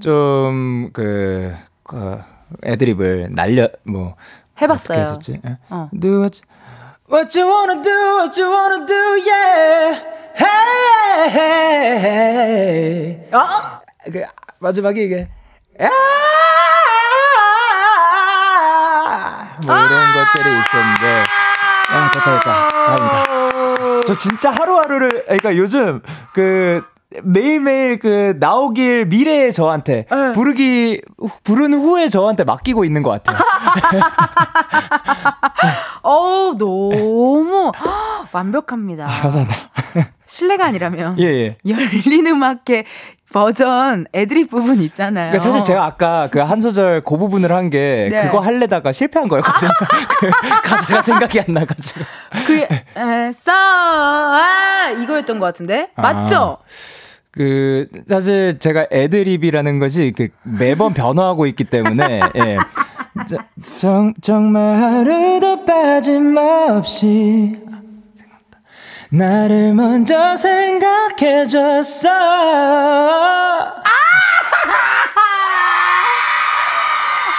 [0.00, 2.18] 좀 그, 그
[2.64, 4.14] 애드립을 날려 뭐
[4.62, 5.00] 해봤어요.
[5.00, 5.40] 했었지?
[5.44, 5.58] 예.
[5.68, 5.90] 어.
[5.98, 8.94] Do what, you- what you wanna do, what you wanna do,
[9.30, 10.02] yeah.
[10.38, 13.28] Hey, hey, hey.
[13.32, 13.80] 어?
[14.12, 14.22] 그
[14.58, 15.35] 마지막에 이게 아~
[19.66, 21.22] 뭐 이런 것들이 있었는데
[21.90, 23.24] 아 됐다 됐다 다행이다
[24.06, 26.00] 저 진짜 하루하루를 그러니까 요즘
[26.32, 26.82] 그
[27.22, 31.00] 매일매일 그 나오길 미래의 저한테 부르기
[31.44, 33.38] 부른 후에 저한테 맡기고 있는 것 같아요.
[36.02, 37.72] 어 너무
[38.32, 39.06] 완벽합니다.
[39.06, 39.56] 감사합니다.
[40.26, 41.56] 실례가 아니라면 예 예.
[41.66, 42.84] 열린 음악회
[43.32, 45.30] 버전 애드립 부분 있잖아요.
[45.30, 48.22] 그러니까 사실 제가 아까 그 한 소절 그 부분을 한게 네.
[48.26, 49.70] 그거 할래다가 실패한 거였거든요.
[50.20, 50.30] 그
[50.62, 52.00] 가사가 생각이 안 나가지고.
[52.46, 52.66] 그
[52.96, 56.58] 에싸 아, 이거였던 것 같은데 맞죠?
[57.32, 62.56] 그 사실 제가 애드립이라는 것이 그 매번 변화하고 있기 때문에 예.
[63.28, 63.36] 저-
[63.78, 67.58] 정, 정말 하루도 빠짐없이
[69.10, 69.26] 나.
[69.26, 72.08] 나를 먼저 생각해줬어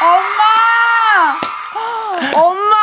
[0.01, 0.39] 엄마
[2.35, 2.75] 엄마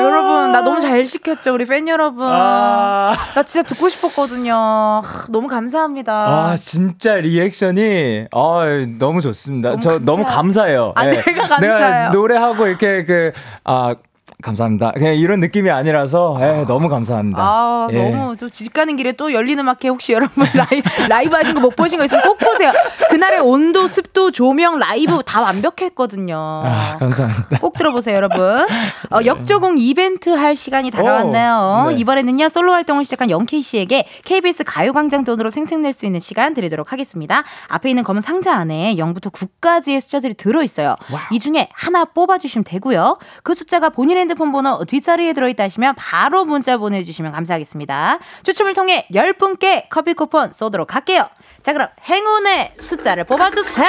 [0.00, 2.26] 여러분 나 너무 잘 시켰죠 우리 팬 여러분.
[2.26, 4.54] 아, 나 진짜 듣고 싶었거든요.
[4.54, 6.12] 하, 너무 감사합니다.
[6.12, 9.70] 아 진짜 리액션이 아 너무 좋습니다.
[9.70, 10.92] 너무 저 너무 감사해요.
[10.94, 10.94] 감사해요.
[10.94, 11.22] 아, 예.
[11.22, 11.78] 내가 감사해요.
[11.78, 13.32] 내가 노래하고 이렇게 그
[13.64, 13.94] 아
[14.42, 14.92] 감사합니다.
[14.92, 17.40] 그냥 이런 느낌이 아니라서 예, 너무 감사합니다.
[17.40, 18.10] 아, 예.
[18.10, 21.98] 너무 저집 가는 길에 또 열린 음악회 혹시 여러분 라이, 라이브 하신 거 못 보신
[21.98, 22.72] 거 있으면 꼭 보세요.
[23.10, 26.34] 그날의 온도, 습도, 조명, 라이브 다 완벽했거든요.
[26.36, 27.58] 아, 감사합니다.
[27.60, 28.66] 꼭 들어보세요, 여러분.
[29.10, 31.84] 어, 역조공 이벤트 할 시간이 다가왔네요.
[31.86, 31.96] 오, 네.
[31.98, 37.42] 이번에는요, 솔로 활동을 시작한 영케이 씨에게 KBS 가요광장 돈으로 생색낼 수 있는 시간 드리도록 하겠습니다.
[37.68, 40.96] 앞에 있는 검은 상자 안에 0부터 9까지의 숫자들이 들어 있어요.
[41.30, 43.18] 이 중에 하나 뽑아주시면 되고요.
[43.42, 48.18] 그 숫자가 본인 핸드폰 번호 뒷자리에 들어있다 하시면 바로 문자 보내주시면 감사하겠습니다.
[48.44, 51.28] 추첨을 통해 10분께 커피 쿠폰 쏘도록 할게요.
[51.62, 53.86] 자, 그럼 행운의 숫자를 뽑아주세요.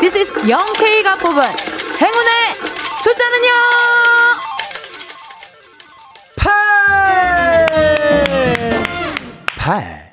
[0.00, 1.42] This is 0K가 뽑은
[2.00, 2.32] 행운의
[2.98, 3.50] 숫자는요.
[9.56, 10.10] 팔.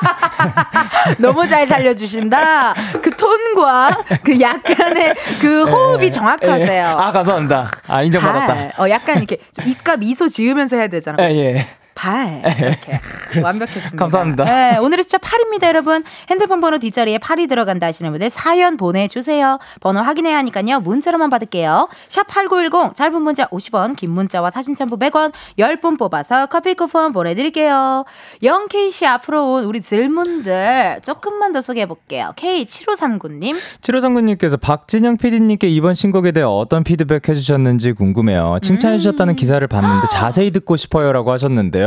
[1.18, 2.74] 너무 잘 살려주신다.
[3.02, 3.90] 그 톤과
[4.22, 6.86] 그 약간의 그 호흡이 정확하세요.
[6.86, 7.70] 아 감사합니다.
[7.88, 8.82] 아 인정받았다.
[8.82, 11.22] 어, 약간 이렇게 좀 입가 미소 지으면서 해야 되잖아.
[11.30, 11.66] 예 예.
[11.96, 13.00] 발 이렇게
[13.42, 13.96] 완벽했습니다.
[13.96, 14.44] 감사합니다.
[14.44, 16.04] 네, 오늘의 숫자 8입니다, 여러분.
[16.30, 19.58] 핸드폰 번호 뒷자리에 8이 들어간다 하시는 분들 사연 보내주세요.
[19.80, 20.80] 번호 확인해야 하니까요.
[20.80, 21.88] 문자로만 받을게요.
[22.08, 28.04] 샵8910 짧은 문자 50원, 긴 문자와 사진 첨부 100원 10분 뽑아서 커피 쿠폰 보내드릴게요.
[28.42, 32.34] 0K씨 앞으로 온 우리 질문들 조금만 더 소개해볼게요.
[32.36, 33.56] K7539님.
[33.80, 38.58] 7호 장군님께서 박진영 PD님께 이번 신곡에 대해 어떤 피드백 해주셨는지 궁금해요.
[38.62, 39.36] 칭찬해주셨다는 음.
[39.36, 41.85] 기사를 봤는데 자세히 듣고 싶어요라고 하셨는데요.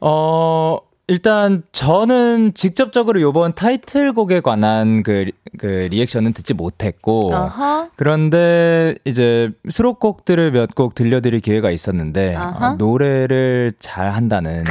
[0.00, 0.78] 어,
[1.10, 7.88] 일단 저는 직접적으로 요번 타이틀곡에 관한 그, 리- 그 리액션은 듣지 못했고 어허.
[7.96, 12.36] 그런데 이제 수록곡들을 몇 곡 들려드릴 기회가 있었는데.
[12.36, 14.64] 어, 노래를 잘 한다는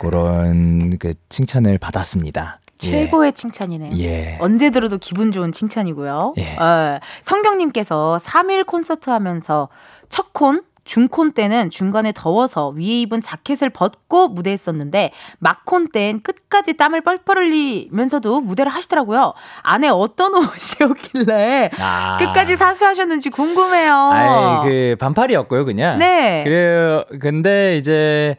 [0.00, 2.60] 그런 그 칭찬을 받았습니다.
[2.84, 2.90] 예.
[2.90, 3.96] 최고의 칭찬이네요.
[3.98, 4.36] 예.
[4.40, 6.34] 언제 들어도 기분 좋은 칭찬이고요.
[6.38, 6.56] 예.
[6.56, 9.68] 어, 성경님께서 3일 콘서트 하면서
[10.08, 17.00] 첫 콘, 중콘 때는 중간에 더워서 위에 입은 자켓을 벗고 무대했었는데 막콘 땐 끝까지 땀을
[17.00, 19.32] 뻘뻘 흘리면서도 무대를 하시더라고요.
[19.62, 22.16] 안에 어떤 옷이었길래 아.
[22.18, 23.94] 끝까지 사수하셨는지 궁금해요.
[24.12, 25.98] 아이 그 반팔이었고요 그냥.
[25.98, 26.44] 네.
[26.44, 27.04] 그래요.
[27.20, 28.36] 근데 이제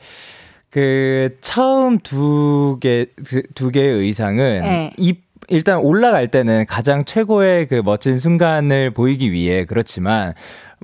[0.69, 3.07] 그 처음 두 개
[3.55, 4.91] 두 개의 의상은 네.
[4.97, 10.33] 입 일단 올라갈 때는 가장 최고의 그 멋진 순간을 보이기 위해 그렇지만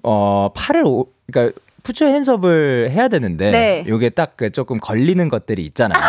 [0.04, 3.84] 어 팔을 오, 그러니까 푸처 핸섭을 해야 되는데 네.
[3.88, 6.02] 요게 딱그 조금 걸리는 것들이 있잖아요.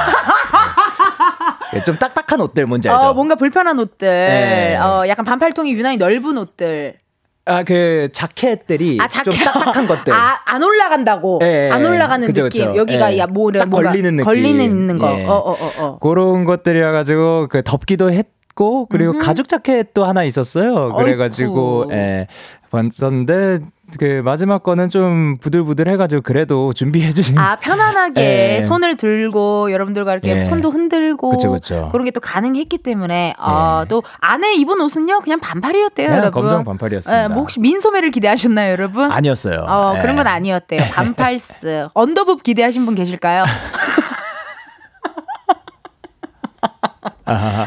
[1.73, 1.83] 네.
[1.85, 3.07] 좀 딱딱한 옷들 뭔지 알죠?
[3.07, 4.77] 어, 뭔가 불편한 옷들, 네.
[4.77, 6.97] 어, 약간 반팔통이 유난히 넓은 옷들.
[7.45, 9.45] 아 그 자켓들이 아, 좀 자켓.
[9.45, 10.13] 딱딱한 것들.
[10.15, 11.41] 아, 안 올라간다고.
[11.43, 12.67] 예, 예, 안 올라가는 그죠, 느낌.
[12.67, 12.79] 그죠.
[12.79, 13.19] 여기가 예.
[13.19, 14.25] 야, 뭐, 딱 뭔가 걸리는 느낌.
[14.25, 15.19] 걸리는 있는 거.
[15.19, 15.25] 예.
[15.25, 15.99] 어, 어, 어, 어.
[15.99, 20.93] 그런 것들이라 가지고 그 덥기도 했 입고 그리고 가죽 자켓도 하나 있었어요.
[20.93, 21.93] 그래 가지고 어이쿠.
[21.95, 22.27] 예,
[22.71, 23.61] 봤었는데
[23.99, 28.21] 그 마지막 거는 좀 부들부들 해가지고 그래도 준비해 주신 아 편안하게
[28.59, 28.63] 예.
[28.63, 30.43] 손을 들고 여러분들과 이렇게 예.
[30.43, 31.91] 손도 흔들고 그쵸, 그쵸.
[31.93, 36.43] 런게 또 가능했기 때문에 아, 또 안에 입은 옷은요 그냥 반팔이었대요 그냥 여러분.
[36.43, 37.25] 검정 반팔이었습니다.
[37.25, 39.11] 예, 뭐 혹시 민소매를 기대하셨나요 여러분?
[39.11, 39.65] 아니었어요.
[39.69, 40.01] 어 예.
[40.01, 40.81] 그런 건 아니었대요.
[40.93, 43.45] 반팔스 언더북 기대하신 분 계실까요?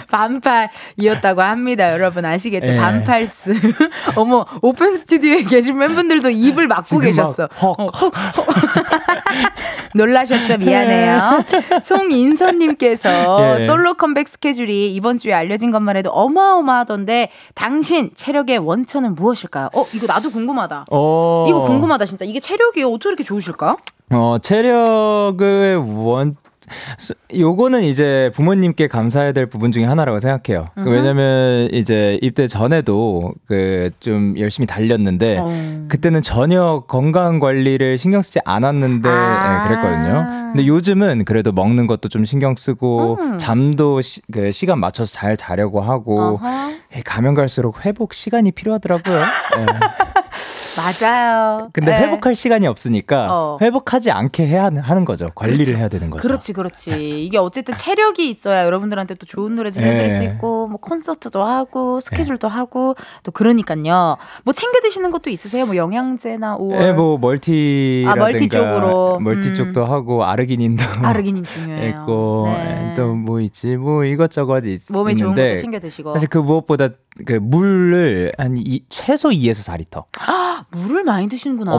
[0.09, 1.91] 반팔이었다고 합니다.
[1.93, 2.71] 여러분 아시겠죠?
[2.73, 2.77] 예.
[2.77, 3.53] 반팔스.
[4.15, 7.43] 어머 오픈 스튜디오에 계신 팬분들도 입을 막고 계셨어.
[7.43, 7.75] 막 헉.
[7.79, 8.45] 어, 헉, 헉.
[9.95, 10.57] 놀라셨죠?
[10.57, 11.43] 미안해요.
[11.83, 13.65] 송인선님께서 예.
[13.65, 19.69] 솔로 컴백 스케줄이 이번 주에 알려진 것만 해도 어마어마하던데 당신 체력의 원천은 무엇일까요?
[19.73, 20.85] 어 이거 나도 궁금하다.
[20.91, 22.25] 어, 이거 궁금하다 진짜.
[22.25, 23.77] 이게 체력이 어떻게 이렇게 좋으실까?
[24.11, 26.44] 어, 체력의 원, 스-
[27.33, 30.69] 요거는 이제 부모님께 감사해야 될 부분 중에 하나라고 생각해요.
[30.77, 30.89] 음흠.
[30.89, 35.85] 왜냐면 이제 입대 전에도 그 좀 열심히 달렸는데 어.
[35.87, 39.63] 그때는 전혀 건강 관리를 신경 쓰지 않았는데 아.
[39.63, 40.45] 예, 그랬거든요.
[40.53, 43.37] 근데 요즘은 그래도 먹는 것도 좀 신경 쓰고 음.
[43.37, 46.71] 잠도 시, 그 시간 맞춰서 잘 자려고 하고 어허.
[46.95, 49.17] 예, 가면 갈수록 회복 시간이 필요하더라고요.
[49.17, 49.65] 예.
[50.77, 51.69] 맞아요.
[51.73, 51.97] 근데 예.
[51.99, 53.57] 회복할 시간이 없으니까 어.
[53.61, 55.29] 회복하지 않게 해야 하는, 거죠.
[55.33, 56.21] 관리를 해야 되는 거죠.
[56.21, 57.23] 그렇지, 그렇지.
[57.25, 60.09] 이게 어쨌든 체력이 있어야 여러분들한테 또 좋은 노래 들려드릴 예.
[60.09, 64.17] 수 있고, 뭐 콘서트도 하고, 스케줄도 하고, 또 그러니까요.
[64.43, 65.65] 뭐 챙겨 드시는 것도 있으세요?
[65.65, 66.81] 뭐 영양제나 5월.
[66.81, 69.19] 예, 뭐 멀티라든가 아, 멀티 쪽으로.
[69.19, 69.55] 멀티 음.
[69.55, 71.89] 쪽도 하고 아르기닌도 아르기닌 중요해요.
[71.89, 72.93] 있고 네.
[72.95, 76.13] 또뭐 있지 뭐 이것저것 있, 몸에 좋은 것도 챙겨 드시고.
[76.13, 76.87] 사실 그 무엇보다
[77.25, 80.05] 그 물을 한 이, 최소 2에서 4리터.
[80.71, 81.77] 물을 많이 드시는구나.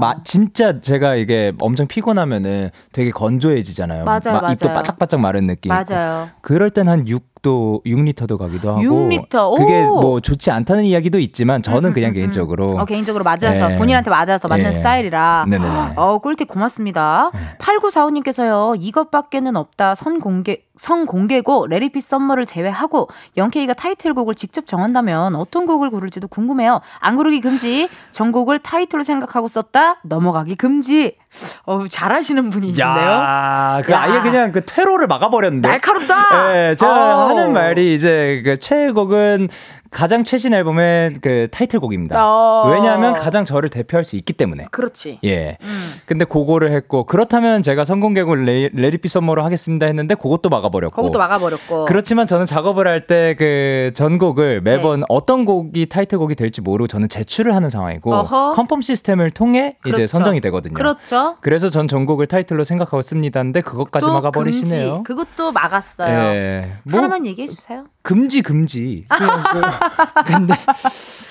[0.00, 4.04] 마, 진짜 제가 이게 엄청 피곤하면은 되게 건조해지잖아요.
[4.04, 4.74] 맞아요, 막 입도 맞아요.
[4.76, 5.70] 바짝바짝 마른 느낌.
[5.70, 6.30] 맞아요.
[6.40, 8.80] 그럴 땐 한 6 도 6리터도 가기도 하고.
[8.80, 9.56] 6리터, 오!
[9.56, 12.14] 그게 뭐 좋지 않다는 이야기도 있지만 저는 음, 그냥 음, 음.
[12.14, 13.76] 개인적으로 어, 개인적으로 맞아서 예.
[13.76, 14.72] 본인한테 맞아서 맞는 예.
[14.74, 15.46] 스타일이라.
[15.48, 15.92] 네네네.
[15.96, 17.32] 어, 꿀팁 고맙습니다.
[17.58, 18.76] 8945님께서요.
[18.80, 19.96] 이것밖에는 없다.
[19.96, 26.80] 선 공개 성 공개고 레리피 썸머를 제외하고 영케이가 타이틀곡을 직접 정한다면 어떤 곡을 고를지도 궁금해요.
[27.00, 27.88] 안 고르기 금지.
[28.12, 30.00] 전곡을 타이틀로 생각하고 썼다.
[30.04, 31.16] 넘어가기 금지.
[31.64, 32.86] 어, 잘하시는 분이신데요.
[32.86, 34.02] 야, 그 야.
[34.02, 35.68] 아예 그냥 그 퇴로를 막아버렸는데.
[35.68, 36.70] 날카롭다.
[36.70, 37.28] 예, 제가 어.
[37.28, 39.48] 하는 말이 이제 그 최애곡은
[39.92, 42.16] 가장 최신 앨범의 그 타이틀곡입니다.
[42.26, 42.70] 어.
[42.72, 44.66] 왜냐하면 가장 저를 대표할 수 있기 때문에.
[44.70, 45.18] 그렇지.
[45.24, 45.58] 예.
[45.62, 45.92] 음.
[46.06, 50.96] 근데 그거를 했고 그렇다면 제가 성공개곡 레리피 썸머로 하겠습니다 했는데 그것도 막아버렸고.
[50.96, 51.84] 그것도 막아버렸고.
[51.84, 55.06] 그렇지만 저는 작업을 할 때 그 전곡을 매번 네.
[55.08, 58.52] 어떤 곡이 타이틀곡이 될지 모르고 저는 제출을 하는 상황이고 어허.
[58.52, 60.06] 컨펌 시스템을 통해 이제 그렇죠.
[60.06, 60.74] 선정이 되거든요.
[60.74, 61.36] 그렇죠.
[61.40, 65.02] 그래서 전 전곡을 타이틀로 생각하고 씁니다인데 그것까지 또 막아버리시네요.
[65.02, 65.04] 금지.
[65.04, 66.34] 그것도 막았어요.
[66.34, 66.72] 예.
[66.84, 67.84] 뭐 하나만 얘기해 주세요.
[68.02, 69.06] 금지 금지.
[69.08, 70.54] 그냥 그- 근데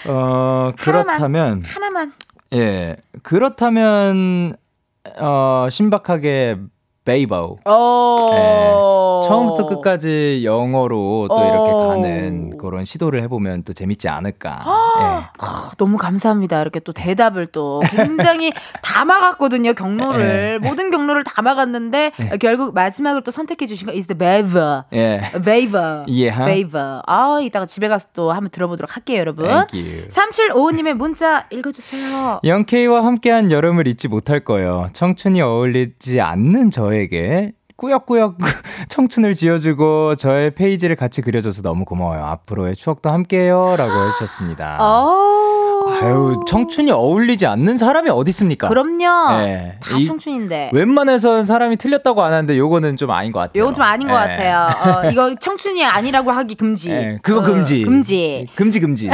[0.07, 2.13] 어 그렇다면 하나만.
[2.53, 4.55] 예 그렇다면
[5.17, 6.59] 어 신박하게
[7.03, 7.55] 베이버.
[7.65, 8.27] 어.
[8.31, 9.27] 예.
[9.27, 11.87] 처음부터 끝까지 영어로 또 이렇게 어.
[11.87, 14.59] 가는 그런 시도를 해보면 또 재밌지 않을까.
[14.99, 15.03] 예.
[15.39, 16.61] 아, 너무 감사합니다.
[16.61, 18.51] 이렇게 또 대답을 또 굉장히
[18.83, 19.73] 다 막았거든요.
[19.73, 24.83] 경로를 모든 경로를 다 막았는데 결국 마지막으로 또 선택해 주신 거 is the waiver.
[24.93, 25.21] 예.
[25.45, 26.05] waiver.
[26.07, 26.39] Yeah.
[26.43, 27.01] waiver.
[27.07, 29.45] 아, 이따가 집에 가서 또 한번 들어보도록 할게요, 여러분.
[29.47, 30.07] Thank you.
[30.09, 32.41] 3755님의 문자 읽어주세요.
[32.43, 34.87] 영케이와 함께한 여름을 잊지 못할 거예요.
[34.93, 38.37] 청춘이 어울리지 않는 저 에게 꾸역꾸역
[38.89, 42.23] 청춘을 지어주고 저의 페이지를 같이 그려줘서 너무 고마워요.
[42.25, 43.75] 앞으로의 추억도 함께해요.
[43.75, 44.77] 라고 해주셨습니다.
[46.01, 46.05] 어.
[46.05, 48.67] 아유, 청춘이 어울리지 않는 사람이 어디 있습니까?
[48.67, 49.39] 그럼요.
[49.41, 49.77] 네.
[49.81, 50.71] 다 이- 청춘인데.
[50.73, 53.61] 웬만해선 사람이 틀렸다고 안 하는데 요거는 좀 아닌 것 같아요.
[53.63, 54.17] 이건 좀 아닌 것 예.
[54.17, 54.69] 같아요.
[55.05, 56.91] 어, 이거 청춘이 아니라고 하기 금지.
[56.91, 57.83] 예, 그거 어, 금지.
[57.83, 58.47] 금지.
[58.55, 59.09] 금지, 금지.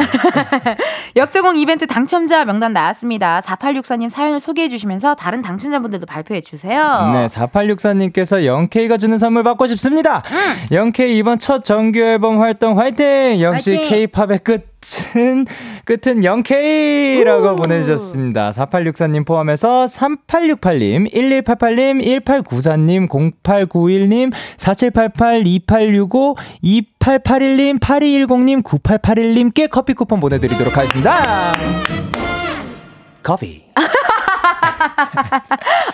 [1.16, 3.42] 역제공 이벤트 당첨자 명단 나왔습니다.
[3.42, 7.10] 4864님 사연을 소개해 주시면서 다른 당첨자분들도 발표해 주세요.
[7.14, 10.24] 네, 4864님께서 영케이가 주는 선물 받고 싶습니다.
[10.72, 13.42] 영케이 이번 첫 정규 앨범 활동 화이팅!
[13.42, 13.90] 역시 화이팅!
[13.90, 14.77] 케이팝의 끝
[15.16, 15.46] 은,
[15.86, 18.52] 끝은 영케이라고 보내주셨습니다.
[18.52, 31.54] 4864님 포함해서 3868님, 1188님, 1894님, 0891님, 4788, 2865, 2881님, 8210님, 9881님께 커피 쿠폰 보내드리도록 하겠습니다.
[33.24, 33.66] 커피.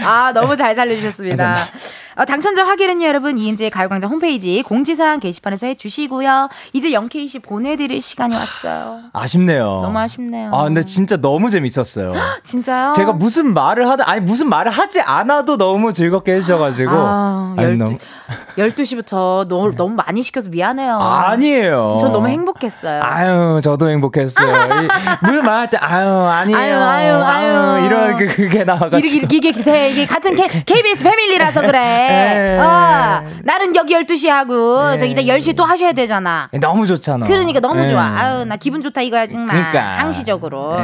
[0.06, 1.68] 아, 너무 잘 살려주셨습니다.
[2.16, 3.38] 어, 당첨자 확인은요, 여러분.
[3.38, 6.50] 이은지의 가요광장 홈페이지 공지사항 게시판에서 해주시고요.
[6.74, 9.00] 이제 0K씨 보내드릴 시간이 왔어요.
[9.14, 9.80] 아쉽네요.
[9.82, 10.52] 너무 아쉽네요.
[10.54, 12.14] 아, 근데 진짜 너무 재밌었어요.
[12.44, 12.94] 진짜요?
[12.96, 16.92] 제가 무슨 말을 하든, 아니, 무슨 말을 하지 않아도 너무 즐겁게 해주셔가지고.
[16.94, 17.98] 아, 아니, 12, 너무-
[18.58, 20.98] 12시부터 너무, 너무 많이 시켜서 미안해요.
[21.00, 21.98] 아니에요.
[22.00, 23.02] 전 너무 행복했어요.
[23.04, 24.48] 아유, 저도 행복했어요.
[25.44, 26.58] 말할 때, 아유, 아니에요.
[26.60, 27.86] 아유, 아유, 아유.
[27.86, 29.26] 이런 그, 그게 나와가지고.
[29.28, 31.80] 이게, 이게, 이게, 같은 K, KBS 패밀리라서 그래.
[31.80, 32.60] 네.
[32.60, 34.98] 어, 나는 여기 12시 하고, 네.
[34.98, 36.50] 저기 이따 10시 또 하셔야 되잖아.
[36.60, 37.26] 너무 좋잖아.
[37.26, 37.90] 그러니까 너무 네.
[37.90, 38.04] 좋아.
[38.04, 39.56] 아유, 나 기분 좋다 이거야, 정말.
[39.58, 40.00] 그러니까.
[40.00, 40.78] 항시적으로.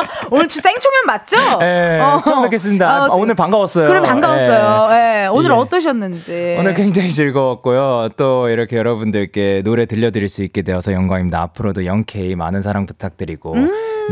[0.00, 0.08] 네.
[0.24, 0.28] 응.
[0.30, 1.58] 오늘 주 생초면 맞죠?
[1.58, 2.20] 네, 어.
[2.24, 3.04] 처음 뵙겠습니다.
[3.04, 3.86] 어, 아, 오늘 반가웠어요.
[3.86, 4.88] 그럼 반가웠어요.
[4.92, 5.26] 예.
[5.30, 5.54] 오늘 예.
[5.54, 6.56] 어떠셨는지.
[6.58, 8.10] 오늘 굉장히 즐거웠고요.
[8.16, 11.40] 또 이렇게 여러분들께 노래 들려드릴 수 있게 되어서 영광입니다.
[11.42, 13.54] 앞으로도 0K 많은 사랑 부탁드리고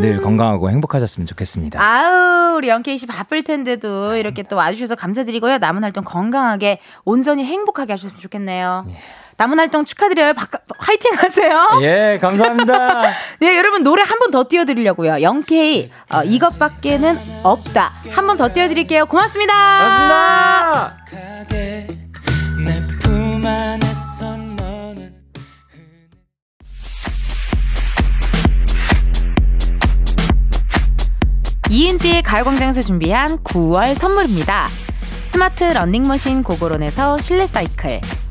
[0.00, 1.78] 늘 건강하고 행복하셨으면 좋겠습니다.
[1.78, 1.82] 음.
[1.82, 5.58] 아우, 우리 영케이 씨 바쁠 텐데도 이렇게 또 와주셔서 감사드리고요.
[5.58, 8.84] 남은 활동 건강하게, 온전히 행복하게 하셨으면 좋겠네요.
[9.40, 10.34] 남은 활동 축하드려요.
[10.34, 11.66] 바까, 화이팅 하세요.
[11.80, 13.10] 예, 감사합니다.
[13.40, 15.22] 네, 여러분 노래 한 번 더 띄워드리려고요.
[15.22, 17.90] 영케이, 어, 이것밖에는 없다.
[18.10, 19.06] 한 번 더 띄워드릴게요.
[19.06, 19.52] 고맙습니다.
[19.80, 20.96] 고맙습니다.
[31.70, 34.66] 이은지의 가요광장에서 준비한 9월 선물입니다.
[35.24, 38.00] 스마트 러닝머신 고고론에서 실내 사이클,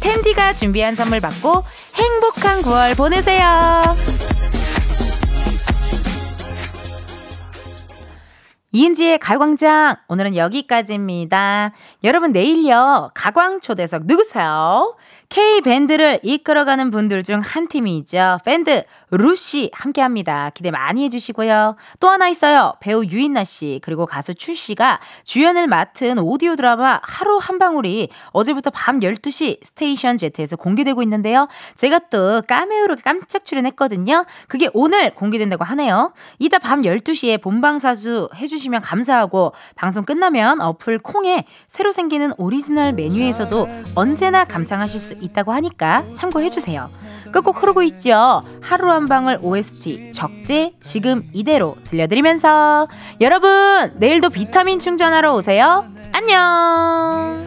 [0.00, 1.62] 텐디가 준비한 선물 받고
[1.96, 3.96] 행복한 9월 보내세요.
[8.76, 11.70] 이은지의 가광장 오늘은 여기까지입니다.
[12.02, 14.96] 여러분 내일요 가광 초대석 누구세요?
[15.28, 18.38] K 밴드를 이끌어가는 분들 중 한 팀이 있죠.
[18.44, 20.50] 밴드 루시 함께합니다.
[20.50, 21.76] 기대 많이 해주시고요.
[22.00, 22.72] 또 하나 있어요.
[22.80, 28.70] 배우 유인나 씨 그리고 가수 출 씨가 주연을 맡은 오디오 드라마 하루 한 방울이 어제부터
[28.70, 31.48] 밤 12시 스테이션 Z에서 공개되고 있는데요.
[31.76, 34.24] 제가 또 까메오로 깜짝 출연했거든요.
[34.48, 36.12] 그게 오늘 공개된다고 하네요.
[36.38, 44.44] 이따 밤 12시에 본방사수 해주시면 감사하고 방송 끝나면 어플 콩에 새로 생기는 오리지널 메뉴에서도 언제나
[44.44, 46.90] 감상하실 수 있다고 하니까 참고해주세요.
[47.32, 48.42] 끝곡 흐르고 있죠?
[48.60, 52.88] 하루 한 방울 OST 적재 지금 이대로 들려드리면서
[53.20, 55.84] 여러분 내일도 비타민 충전하러 오세요.
[56.12, 57.44] 안녕!